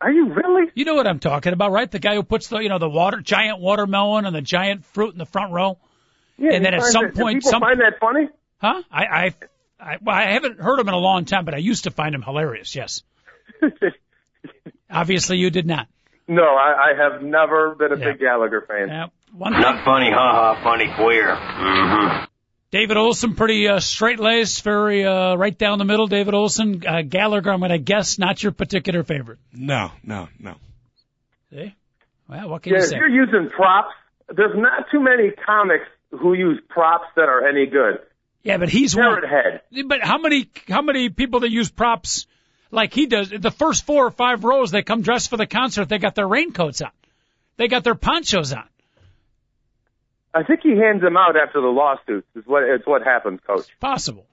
Are 0.00 0.10
you 0.10 0.32
really? 0.32 0.70
You 0.74 0.84
know 0.84 0.94
what 0.94 1.06
I'm 1.06 1.18
talking 1.18 1.52
about, 1.52 1.72
right? 1.72 1.90
The 1.90 1.98
guy 1.98 2.14
who 2.14 2.22
puts 2.22 2.48
the, 2.48 2.58
you 2.58 2.68
know, 2.68 2.78
the 2.78 2.88
water, 2.88 3.20
giant 3.20 3.58
watermelon 3.58 4.26
and 4.26 4.34
the 4.34 4.42
giant 4.42 4.84
fruit 4.84 5.12
in 5.12 5.18
the 5.18 5.26
front 5.26 5.52
row. 5.52 5.78
Yeah. 6.36 6.52
And 6.52 6.64
then 6.64 6.74
at 6.74 6.84
some 6.84 7.10
do 7.10 7.12
point 7.20 7.38
people 7.38 7.50
some- 7.50 7.60
find 7.60 7.80
that 7.80 7.98
funny. 8.00 8.28
Huh? 8.60 8.82
I, 8.90 9.04
I, 9.04 9.34
I, 9.80 9.96
well, 10.00 10.16
I 10.16 10.32
haven't 10.32 10.60
heard 10.60 10.78
him 10.78 10.88
in 10.88 10.94
a 10.94 10.98
long 10.98 11.24
time, 11.24 11.44
but 11.44 11.54
I 11.54 11.58
used 11.58 11.84
to 11.84 11.90
find 11.90 12.14
him 12.14 12.22
hilarious. 12.22 12.74
Yes. 12.74 13.02
Obviously 14.90 15.36
you 15.38 15.50
did 15.50 15.66
not. 15.66 15.86
no, 16.26 16.42
I, 16.42 16.90
I 16.92 17.02
have 17.12 17.22
never 17.22 17.74
been 17.74 17.92
a 17.92 17.96
Yeah. 17.98 18.12
big 18.12 18.20
Gallagher 18.20 18.62
fan. 18.68 18.88
Yeah. 18.88 19.06
One 19.32 19.52
Not 19.52 19.84
funny, 19.84 20.10
ha 20.10 20.54
ha, 20.54 20.62
funny 20.64 20.86
queer. 20.96 21.34
Mm-hmm. 21.36 22.24
David 22.70 22.96
Olson, 22.96 23.34
pretty 23.34 23.66
uh, 23.68 23.80
straight 23.80 24.18
laced, 24.20 24.62
very 24.62 25.04
uh, 25.04 25.36
right 25.36 25.56
down 25.56 25.78
the 25.78 25.84
middle. 25.84 26.06
David 26.06 26.34
Olson, 26.34 26.82
uh, 26.86 27.02
Gallagher, 27.02 27.50
I'm 27.50 27.60
going 27.60 27.70
to 27.70 27.78
guess 27.78 28.18
not 28.18 28.42
your 28.42 28.52
particular 28.52 29.04
favorite. 29.04 29.38
No, 29.52 29.90
no, 30.02 30.28
no. 30.38 30.54
See? 31.50 31.74
Well, 32.28 32.48
what 32.50 32.62
can 32.62 32.72
Yeah, 32.72 32.78
you 32.78 32.84
if 32.84 32.90
say? 32.90 32.96
you're 32.96 33.08
using 33.08 33.48
props, 33.50 33.94
there's 34.34 34.54
not 34.56 34.86
too 34.90 35.00
many 35.00 35.30
comics 35.30 35.86
who 36.10 36.34
use 36.34 36.60
props 36.68 37.06
that 37.16 37.28
are 37.28 37.46
any 37.46 37.66
good. 37.66 38.00
Yeah, 38.42 38.58
but 38.58 38.68
he's 38.68 38.94
one. 38.96 39.04
Parrot 39.20 39.28
Head. 39.70 39.86
But 39.86 40.00
how 40.02 40.18
many 40.18 40.48
how 40.68 40.80
many 40.82 41.08
people 41.10 41.40
that 41.40 41.50
use 41.50 41.70
props 41.70 42.26
like 42.70 42.92
he 42.92 43.06
does? 43.06 43.30
The 43.30 43.50
first 43.50 43.86
four 43.86 44.06
or 44.06 44.10
five 44.10 44.44
rows, 44.44 44.70
they 44.70 44.82
come 44.82 45.02
dressed 45.02 45.30
for 45.30 45.36
the 45.36 45.46
concert. 45.46 45.88
They 45.88 45.98
got 45.98 46.14
their 46.14 46.28
raincoats 46.28 46.82
on. 46.82 46.90
They 47.56 47.68
got 47.68 47.84
their 47.84 47.94
ponchos 47.94 48.52
on. 48.52 48.68
I 50.34 50.42
think 50.42 50.60
he 50.62 50.70
hands 50.70 51.02
them 51.02 51.16
out 51.16 51.36
after 51.36 51.60
the 51.60 51.68
lawsuits. 51.68 52.26
Is 52.34 52.46
what 52.46 52.62
it's 52.62 52.86
what 52.86 53.02
happens, 53.02 53.40
Coach. 53.46 53.66
Possible. 53.80 54.26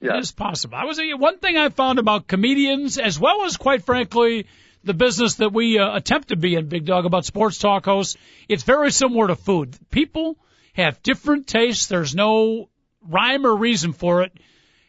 Yeah. 0.00 0.16
It 0.16 0.20
is 0.20 0.32
possible. 0.32 0.76
I 0.76 0.84
was 0.84 1.00
one 1.16 1.38
thing 1.38 1.56
I 1.56 1.68
found 1.70 1.98
about 1.98 2.26
comedians, 2.26 2.98
as 2.98 3.18
well 3.18 3.44
as 3.44 3.56
quite 3.56 3.84
frankly 3.84 4.46
the 4.84 4.94
business 4.94 5.34
that 5.34 5.52
we 5.52 5.78
uh, 5.78 5.96
attempt 5.96 6.28
to 6.28 6.36
be 6.36 6.54
in 6.54 6.68
Big 6.68 6.86
Dog 6.86 7.04
about 7.04 7.24
sports 7.24 7.58
talk 7.58 7.84
hosts. 7.84 8.16
It's 8.48 8.62
very 8.62 8.90
similar 8.90 9.26
to 9.26 9.36
food. 9.36 9.76
People 9.90 10.38
have 10.74 11.02
different 11.02 11.46
tastes. 11.46 11.86
There's 11.86 12.14
no 12.14 12.68
rhyme 13.06 13.44
or 13.44 13.56
reason 13.56 13.92
for 13.92 14.22
it. 14.22 14.32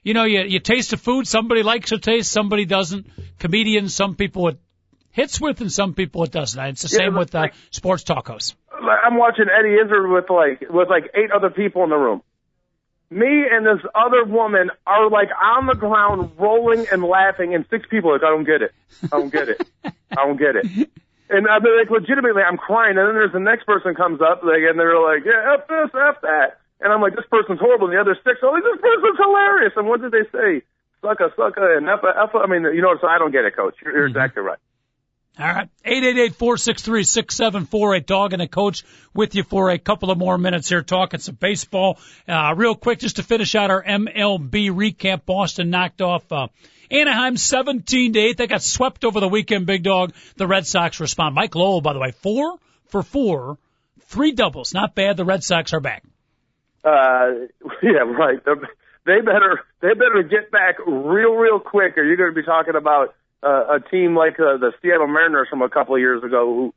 You 0.04 0.14
know, 0.14 0.24
you 0.24 0.42
you 0.42 0.60
taste 0.60 0.94
a 0.94 0.98
food. 0.98 1.28
Somebody 1.28 1.64
likes 1.64 1.92
a 1.92 1.98
taste, 1.98 2.32
somebody 2.32 2.66
doesn't. 2.66 3.08
Comedians, 3.40 3.94
some 3.94 4.16
people 4.16 4.48
it 4.50 4.58
hits 5.12 5.40
with, 5.42 5.60
and 5.62 5.72
some 5.72 5.94
people 5.94 6.24
it 6.24 6.32
doesn't. 6.32 6.64
It's 6.68 6.82
the 6.84 6.90
Yeah, 6.92 7.06
same 7.08 7.16
with 7.18 7.34
uh, 7.36 7.40
like- 7.40 7.54
sports 7.72 8.04
talk 8.04 8.28
hosts. 8.28 8.56
I'm 8.72 9.18
watching 9.18 9.46
Eddie 9.50 9.76
Izzard 9.76 10.10
with 10.10 10.30
like 10.30 10.62
with 10.70 10.90
like 10.90 11.12
eight 11.16 11.32
other 11.32 11.50
people 11.50 11.84
in 11.84 11.90
the 11.90 11.98
room. 11.98 12.22
me 13.10 13.44
and 13.52 13.66
this 13.66 13.84
other 13.94 14.24
woman 14.24 14.70
are 14.88 15.10
like 15.10 15.30
on 15.42 15.66
the 15.66 15.74
ground 15.76 16.32
rolling 16.38 16.86
and 16.92 17.04
laughing, 17.04 17.54
and 17.56 17.66
six 17.70 17.86
people 17.90 18.12
are 18.12 18.14
like, 18.14 18.24
I 18.24 18.30
don't 18.30 18.46
get 18.46 18.62
it. 18.62 18.72
I 19.04 19.08
don't 19.20 19.32
get 19.34 19.50
it. 19.50 19.68
I 19.84 20.16
don't 20.26 20.38
get 20.38 20.56
it. 20.56 20.90
And 21.32 21.48
I 21.48 21.60
mean, 21.60 21.78
like, 21.78 21.92
legitimately, 21.92 22.42
I'm 22.42 22.58
crying. 22.58 22.98
And 22.98 23.06
then 23.08 23.14
there's 23.14 23.32
the 23.32 23.40
next 23.40 23.68
person 23.68 23.94
comes 23.94 24.20
up, 24.20 24.42
like, 24.42 24.64
and 24.68 24.80
they're 24.80 25.00
like, 25.00 25.24
yeah, 25.24 25.58
F 25.60 25.68
this, 25.68 25.92
F 25.94 26.22
that. 26.24 26.59
And 26.82 26.94
I'm 26.94 27.02
like, 27.02 27.16
this 27.16 27.26
person's 27.30 27.60
horrible. 27.60 27.88
And 27.88 27.96
the 27.96 28.02
other 28.02 28.18
six 28.24 28.40
are 28.42 28.52
like, 28.52 28.64
this 28.64 28.82
person's 28.82 29.18
hilarious. 29.18 29.74
And 29.76 29.88
what 29.88 30.02
did 30.02 30.12
they 30.12 30.24
say? 30.32 30.64
Sucka, 31.04 31.34
sucka, 31.36 31.78
and 31.78 31.90
F, 31.90 32.00
F. 32.04 32.36
I 32.36 32.48
mean, 32.48 32.64
you 32.64 32.82
know, 32.82 32.98
so 33.00 33.08
I 33.08 33.18
don't 33.18 33.32
get 33.32 33.46
it, 33.46 33.56
coach. 33.56 33.76
You're, 33.84 33.96
you're 33.96 34.08
exactly 34.08 34.44
right. 34.44 34.58
All 35.40 35.48
right. 35.48 35.70
888-463-6748. 35.86 38.06
Dog 38.06 38.34
and 38.34 38.42
a 38.42 38.48
coach 38.48 38.84
with 39.14 39.36
you 39.36 39.44
for 39.44 39.70
a 39.70 39.78
couple 39.78 40.12
of 40.12 40.18
more 40.18 40.38
minutes 40.38 40.68
here 40.68 40.82
talking 40.82 41.22
some 41.22 41.36
baseball. 41.36 41.98
Uh, 42.28 42.54
real 42.58 42.76
quick, 42.76 43.00
just 43.00 43.16
to 43.18 43.24
finish 43.24 43.56
out 43.56 43.72
our 43.72 43.82
MLB 43.82 44.70
recap. 44.72 45.26
Boston 45.26 45.70
knocked 45.70 46.02
off, 46.02 46.30
uh, 46.32 46.48
Anaheim 46.92 47.38
17 47.38 48.14
to 48.14 48.20
8. 48.20 48.38
They 48.38 48.48
got 48.48 48.62
swept 48.62 49.06
over 49.06 49.22
the 49.22 49.30
weekend, 49.30 49.66
big 49.66 49.84
dog. 49.84 50.14
The 50.36 50.48
Red 50.48 50.68
Sox 50.68 51.00
respond. 51.00 51.36
Mike 51.36 51.56
Lowell, 51.56 51.80
by 51.82 51.94
the 51.94 52.00
way, 52.00 52.12
four 52.12 52.58
for 52.88 53.02
four, 53.04 53.58
three 54.08 54.34
doubles. 54.34 54.74
Not 54.74 54.96
bad. 54.96 55.16
The 55.16 55.24
Red 55.24 55.42
Sox 55.44 55.72
are 55.74 55.80
back. 55.80 56.04
Uh, 56.84 57.48
yeah, 57.84 58.06
right. 58.06 58.40
They 59.06 59.22
better, 59.22 59.62
they 59.82 59.94
better 59.94 60.24
get 60.24 60.52
back 60.52 60.76
real, 60.86 61.34
real 61.34 61.60
quick 61.60 61.98
or 61.98 62.04
you're 62.04 62.18
going 62.18 62.34
to 62.34 62.36
be 62.36 62.46
talking 62.46 62.76
about 62.76 63.16
uh, 63.42 63.78
a 63.78 63.80
team 63.80 64.16
like 64.16 64.40
uh, 64.40 64.58
the 64.58 64.72
Seattle 64.82 65.08
Mariners 65.08 65.48
from 65.50 65.62
a 65.62 65.70
couple 65.70 65.96
of 65.96 66.02
years 66.02 66.24
ago 66.24 66.46
who 66.46 66.74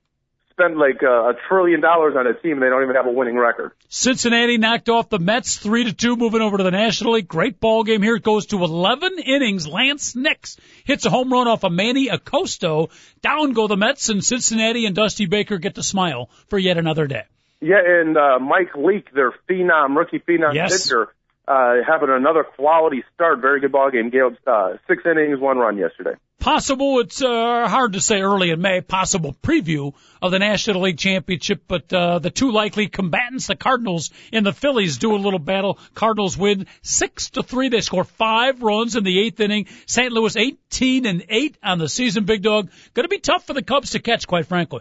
spent 0.53 0.77
like 0.77 1.03
uh, 1.03 1.31
a 1.31 1.35
trillion 1.49 1.81
dollars 1.81 2.15
on 2.17 2.27
a 2.27 2.35
team 2.35 2.53
and 2.53 2.63
they 2.63 2.69
don't 2.69 2.83
even 2.83 2.95
have 2.95 3.07
a 3.07 3.11
winning 3.11 3.37
record. 3.37 3.73
Cincinnati 3.89 4.59
knocked 4.59 4.89
off 4.89 5.09
the 5.09 5.19
Mets 5.19 5.57
three 5.57 5.85
to 5.85 5.93
two, 5.93 6.17
moving 6.17 6.41
over 6.41 6.59
to 6.59 6.63
the 6.63 6.71
National 6.71 7.15
League. 7.15 7.29
Great 7.29 7.59
ball 7.59 7.85
game 7.85 8.03
here. 8.03 8.17
It 8.17 8.23
goes 8.23 8.47
to 8.47 8.63
11 8.63 9.19
innings. 9.19 9.67
Laynce 9.67 10.15
Nix 10.15 10.57
hits 10.85 11.05
a 11.05 11.11
home 11.11 11.33
run 11.33 11.49
off 11.49 11.65
of 11.65 11.73
Manny 11.73 12.09
Acosta. 12.09 12.87
Down 13.23 13.53
go 13.53 13.67
the 13.67 13.77
Mets 13.77 14.09
and 14.09 14.25
Cincinnati 14.25 14.87
and 14.87 14.95
Dusty 14.95 15.27
Baker 15.27 15.59
get 15.59 15.75
to 15.77 15.83
smile 15.83 16.31
for 16.49 16.59
yet 16.59 16.79
another 16.79 17.07
day. 17.07 17.25
Yeah, 17.63 17.77
and 17.85 18.17
uh, 18.17 18.41
Mike 18.41 18.75
Leake, 18.77 19.15
their 19.15 19.33
phenom, 19.49 19.97
rookie 19.97 20.19
phenom 20.19 20.53
Yes. 20.53 20.83
pitcher, 20.85 21.15
uh, 21.47 21.75
having 21.87 22.09
another 22.11 22.43
quality 22.43 23.05
start. 23.15 23.39
Very 23.41 23.61
good 23.61 23.71
ball 23.71 23.89
game. 23.91 24.11
Gave 24.11 24.37
uh, 24.47 24.79
six 24.89 25.05
innings, 25.07 25.39
one 25.39 25.59
run 25.59 25.79
yesterday. 25.79 26.15
Possible, 26.41 26.99
it's 26.99 27.23
uh, 27.23 27.69
hard 27.69 27.93
to 27.93 28.01
say 28.01 28.21
early 28.21 28.51
in 28.51 28.61
May, 28.61 28.81
possible 28.81 29.37
preview 29.45 29.93
of 30.21 30.33
the 30.33 30.41
National 30.41 30.81
League 30.83 30.99
Championship, 30.99 31.63
but 31.69 31.93
uh, 31.93 32.19
the 32.19 32.31
two 32.31 32.51
likely 32.51 32.89
combatants, 32.89 33.47
the 33.47 33.55
Cardinals 33.55 34.11
and 34.33 34.45
the 34.45 34.53
Phillies, 34.53 34.99
do 34.99 35.15
a 35.15 35.19
little 35.19 35.39
battle. 35.39 35.79
Cardinals 35.95 36.37
win 36.37 36.67
six 36.83 37.31
to 37.31 37.45
three. 37.45 37.69
They 37.69 37.81
score 37.81 38.03
five 38.03 38.61
runs 38.61 38.97
in 38.97 39.05
the 39.05 39.21
eighth 39.21 39.39
inning. 39.39 39.67
St. 39.87 40.11
Louis 40.11 40.35
18 40.37 41.07
and 41.07 41.25
eight 41.29 41.59
on 41.63 41.79
the 41.79 41.89
season, 41.89 42.25
big 42.25 42.43
dog. 42.43 42.71
Going 42.95 43.05
to 43.05 43.09
be 43.09 43.21
tough 43.21 43.47
for 43.47 43.53
the 43.53 43.63
Cubs 43.63 43.91
to 43.91 44.01
catch, 44.01 44.27
quite 44.27 44.47
frankly. 44.47 44.81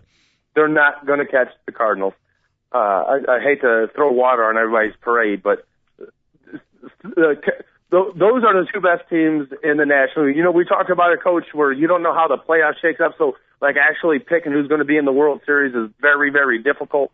They're 0.55 0.67
not 0.67 1.05
going 1.05 1.19
to 1.19 1.27
catch 1.27 1.49
the 1.67 1.71
Cardinals. 1.73 2.13
Uh, 2.73 2.77
I, 2.77 3.17
I 3.27 3.39
hate 3.41 3.61
to 3.61 3.87
throw 3.95 4.11
water 4.11 4.45
on 4.45 4.57
everybody's 4.57 4.95
parade, 5.01 5.43
but 5.43 5.65
uh, 5.99 7.35
th- 7.91 8.13
those 8.15 8.43
are 8.43 8.53
the 8.53 8.67
two 8.73 8.79
best 8.79 9.09
teams 9.09 9.49
in 9.63 9.77
the 9.77 9.85
National 9.85 10.27
League. 10.27 10.37
You 10.37 10.43
know, 10.43 10.51
we 10.51 10.65
talked 10.65 10.89
about 10.89 11.13
a 11.13 11.17
coach 11.17 11.45
where 11.53 11.71
you 11.71 11.87
don't 11.87 12.01
know 12.01 12.13
how 12.13 12.27
the 12.27 12.37
playoff 12.37 12.73
shakes 12.81 13.01
up, 13.01 13.15
so 13.17 13.35
like 13.61 13.75
actually 13.77 14.19
picking 14.19 14.53
who's 14.53 14.67
going 14.67 14.79
to 14.79 14.85
be 14.85 14.97
in 14.97 15.05
the 15.05 15.11
World 15.11 15.41
Series 15.45 15.75
is 15.75 15.89
very, 15.99 16.31
very 16.31 16.63
difficult. 16.63 17.11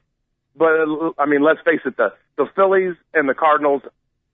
But 0.55 0.79
uh, 0.79 1.11
I 1.17 1.25
mean, 1.25 1.43
let's 1.43 1.59
face 1.65 1.81
it, 1.85 1.97
the 1.97 2.13
the 2.37 2.45
Phillies 2.55 2.95
and 3.13 3.27
the 3.27 3.33
Cardinals 3.33 3.81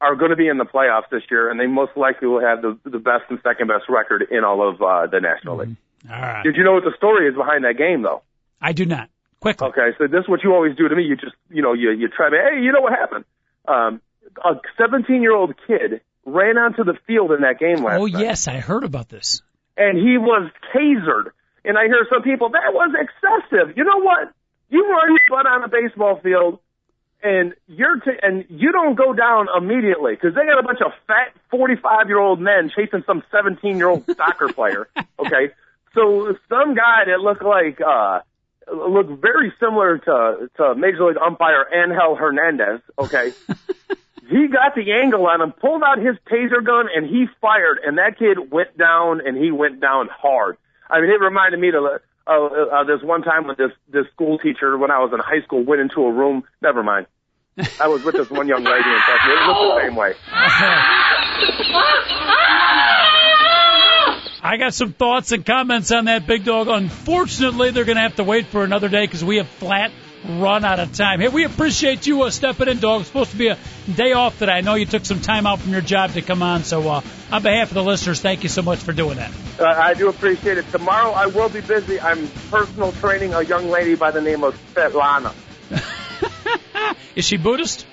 are 0.01 0.15
going 0.15 0.31
to 0.31 0.35
be 0.35 0.49
in 0.49 0.57
the 0.57 0.65
playoffs 0.65 1.09
this 1.09 1.23
year, 1.31 1.49
and 1.49 1.57
they 1.59 1.67
most 1.67 1.95
likely 1.95 2.27
will 2.27 2.41
have 2.41 2.61
the 2.61 2.77
the 2.83 2.99
best 2.99 3.23
and 3.29 3.39
second 3.43 3.67
best 3.67 3.85
record 3.87 4.27
in 4.29 4.43
all 4.43 4.67
of 4.67 4.81
uh, 4.81 5.07
the 5.07 5.21
National 5.21 5.57
League. 5.57 5.77
All 6.09 6.19
right. 6.19 6.43
Did 6.43 6.57
you 6.57 6.63
know 6.63 6.73
what 6.73 6.83
the 6.83 6.93
story 6.97 7.29
is 7.29 7.35
behind 7.35 7.63
that 7.63 7.77
game, 7.77 8.01
though? 8.01 8.21
I 8.61 8.73
do 8.73 8.85
not. 8.85 9.09
Quickly. 9.43 9.67
Okay, 9.69 9.89
so 9.97 10.07
this 10.07 10.21
is 10.23 10.27
what 10.29 10.43
you 10.43 10.53
always 10.53 10.75
do 10.75 10.87
to 10.87 10.95
me. 10.95 11.03
You 11.03 11.15
just, 11.15 11.35
you 11.51 11.61
know, 11.61 11.73
you 11.73 11.91
you 11.91 12.07
try 12.07 12.29
to, 12.29 12.37
hey, 12.37 12.61
you 12.63 12.71
know 12.71 12.81
what 12.81 12.93
happened? 12.93 13.25
Um, 13.67 14.01
a 14.43 14.55
17 14.77 15.21
year 15.21 15.35
old 15.35 15.53
kid 15.67 16.01
ran 16.25 16.57
onto 16.57 16.83
the 16.83 16.97
field 17.05 17.31
in 17.33 17.41
that 17.41 17.59
game 17.59 17.83
last 17.83 17.99
Oh, 17.99 18.05
night, 18.07 18.21
yes, 18.23 18.47
I 18.47 18.57
heard 18.59 18.83
about 18.83 19.09
this. 19.09 19.41
and 19.77 19.97
he 19.97 20.17
was 20.17 20.49
tasered. 20.73 21.31
And 21.65 21.77
I 21.77 21.85
hear 21.85 22.05
some 22.11 22.23
people 22.23 22.49
that 22.49 22.73
was 22.73 22.91
excessive. 22.93 23.77
You 23.77 23.83
know 23.85 23.99
what? 23.99 24.31
You 24.69 24.89
run 24.89 25.09
your 25.09 25.19
butt 25.29 25.45
on 25.47 25.63
a 25.63 25.67
baseball 25.69 26.19
field, 26.21 26.59
and 27.21 27.53
you're 27.67 27.99
t- 28.01 28.19
and 28.21 28.43
you 28.49 28.71
don't 28.73 28.95
go 28.95 29.13
down 29.13 29.47
immediately 29.55 30.13
because 30.15 30.35
they 30.35 30.45
got 30.45 30.59
a 30.59 30.63
bunch 30.63 30.79
of 30.85 30.91
fat 31.07 31.33
45 31.51 32.07
year 32.09 32.19
old 32.19 32.41
men 32.41 32.69
chasing 32.75 33.03
some 33.07 33.23
17 33.31 33.77
year 33.77 33.87
old 33.87 34.03
soccer 34.17 34.51
player. 34.51 34.87
Okay, 35.19 35.53
so 35.95 36.35
some 36.49 36.73
guy 36.75 37.03
that 37.05 37.19
looked 37.21 37.43
like 37.43 37.79
uh 37.79 38.19
looked 38.71 39.21
very 39.21 39.51
similar 39.59 39.97
to 39.97 40.49
to 40.57 40.75
Major 40.75 41.05
League 41.05 41.17
umpire 41.17 41.65
Angel 41.73 42.15
Hernandez. 42.15 42.81
Okay. 42.99 43.33
He 44.29 44.47
got 44.47 44.73
the 44.73 44.91
angle 44.93 45.27
on 45.27 45.41
him, 45.41 45.51
pulled 45.51 45.83
out 45.83 45.97
his 45.99 46.15
taser 46.31 46.63
gun, 46.65 46.87
and 46.95 47.05
he 47.05 47.25
fired. 47.41 47.79
And 47.85 47.97
that 47.97 48.17
kid 48.17 48.51
went 48.51 48.77
down, 48.77 49.21
and 49.25 49.35
he 49.37 49.51
went 49.51 49.81
down 49.81 50.07
hard. 50.09 50.57
I 50.89 51.01
mean, 51.01 51.09
it 51.09 51.19
reminded 51.19 51.59
me 51.59 51.71
to 51.71 51.99
uh, 52.25 52.31
uh, 52.31 52.83
this 52.85 53.03
one 53.03 53.21
time 53.21 53.47
when 53.47 53.55
this 53.57 53.71
this 53.89 54.05
school 54.13 54.37
teacher, 54.37 54.77
when 54.77 54.91
I 54.91 54.99
was 54.99 55.11
in 55.13 55.19
high 55.19 55.41
school, 55.43 55.63
went 55.63 55.81
into 55.81 56.01
a 56.01 56.11
room. 56.11 56.43
Never 56.61 56.83
mind. 56.83 57.07
I 57.79 57.87
was 57.87 58.03
with 58.03 58.15
this 58.15 58.29
one 58.29 58.47
young 58.47 58.63
lady, 58.63 58.89
and. 58.89 59.03
It 59.31 59.47
looked 59.47 59.75
the 59.75 59.81
same 59.81 59.95
way. 59.95 60.13
I 64.45 64.57
got 64.57 64.73
some 64.73 64.91
thoughts 64.91 65.31
and 65.31 65.45
comments 65.45 65.89
on 65.93 66.05
that 66.05 66.27
big 66.27 66.43
dog. 66.43 66.67
Unfortunately, 66.67 67.71
they're 67.71 67.85
going 67.85 67.95
to 67.95 68.01
have 68.01 68.17
to 68.17 68.25
wait 68.25 68.47
for 68.47 68.65
another 68.65 68.89
day 68.89 69.05
because 69.05 69.23
we 69.23 69.37
have 69.37 69.47
flat 69.47 69.89
run 70.27 70.65
out 70.65 70.79
of 70.79 70.93
time. 70.93 71.21
Hey, 71.21 71.29
we 71.29 71.45
appreciate 71.45 72.05
you 72.05 72.23
uh, 72.23 72.29
stepping 72.29 72.67
in, 72.67 72.79
dog. 72.79 73.01
It's 73.01 73.07
supposed 73.07 73.31
to 73.31 73.37
be 73.37 73.47
a 73.47 73.57
day 73.95 74.11
off 74.11 74.37
today. 74.37 74.51
I 74.51 74.61
know 74.61 74.75
you 74.75 74.85
took 74.85 75.05
some 75.05 75.21
time 75.21 75.47
out 75.47 75.59
from 75.59 75.71
your 75.71 75.79
job 75.79 76.11
to 76.11 76.21
come 76.21 76.43
on. 76.43 76.65
So, 76.65 76.81
uh, 76.89 77.01
on 77.31 77.41
behalf 77.41 77.69
of 77.69 77.75
the 77.75 77.83
listeners, 77.83 78.19
thank 78.19 78.43
you 78.43 78.49
so 78.49 78.61
much 78.61 78.79
for 78.79 78.91
doing 78.91 79.15
that. 79.15 79.31
Uh, 79.57 79.65
I 79.65 79.93
do 79.93 80.09
appreciate 80.09 80.57
it. 80.57 80.69
Tomorrow 80.71 81.11
I 81.11 81.27
will 81.27 81.47
be 81.47 81.61
busy. 81.61 82.01
I'm 82.01 82.27
personal 82.51 82.91
training 82.93 83.33
a 83.33 83.43
young 83.43 83.69
lady 83.69 83.95
by 83.95 84.11
the 84.11 84.21
name 84.21 84.43
of 84.43 84.59
Svetlana. 84.73 85.33
Is 87.15 87.23
she 87.23 87.37
Buddhist? 87.37 87.85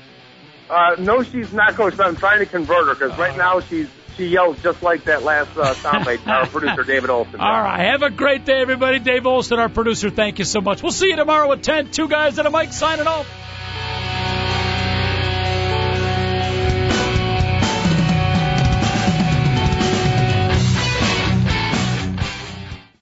Uh, 0.69 0.97
no, 0.99 1.23
she's 1.23 1.53
not, 1.53 1.75
coach. 1.75 1.97
But 1.97 2.09
I'm 2.09 2.17
trying 2.17 2.41
to 2.41 2.47
convert 2.47 2.89
her 2.89 2.95
because 2.95 3.17
right 3.19 3.37
now 3.37 3.61
she's 3.61 3.89
she 4.21 4.27
yells 4.27 4.63
just 4.63 4.83
like 4.83 5.05
that 5.05 5.23
last 5.23 5.57
uh, 5.57 5.73
soundbite. 5.77 6.27
Our 6.27 6.47
producer 6.55 6.83
David 6.83 7.09
Olson. 7.09 7.41
All 7.41 7.63
right. 7.63 7.91
Have 7.91 8.03
a 8.03 8.11
great 8.11 8.45
day, 8.45 8.61
everybody. 8.61 8.99
Dave 8.99 9.27
Olson, 9.27 9.59
our 9.59 9.71
producer, 9.71 10.11
thank 10.11 10.39
you 10.39 10.45
so 10.45 10.61
much. 10.61 10.83
We'll 10.83 10.93
see 10.93 11.09
you 11.09 11.17
tomorrow 11.17 11.51
at 11.53 11.63
10. 11.63 11.91
Two 11.91 12.07
guys 12.07 12.37
and 12.39 12.47
a 12.47 12.51
mic 12.51 12.71
signing 12.75 13.07
off. 13.07 13.27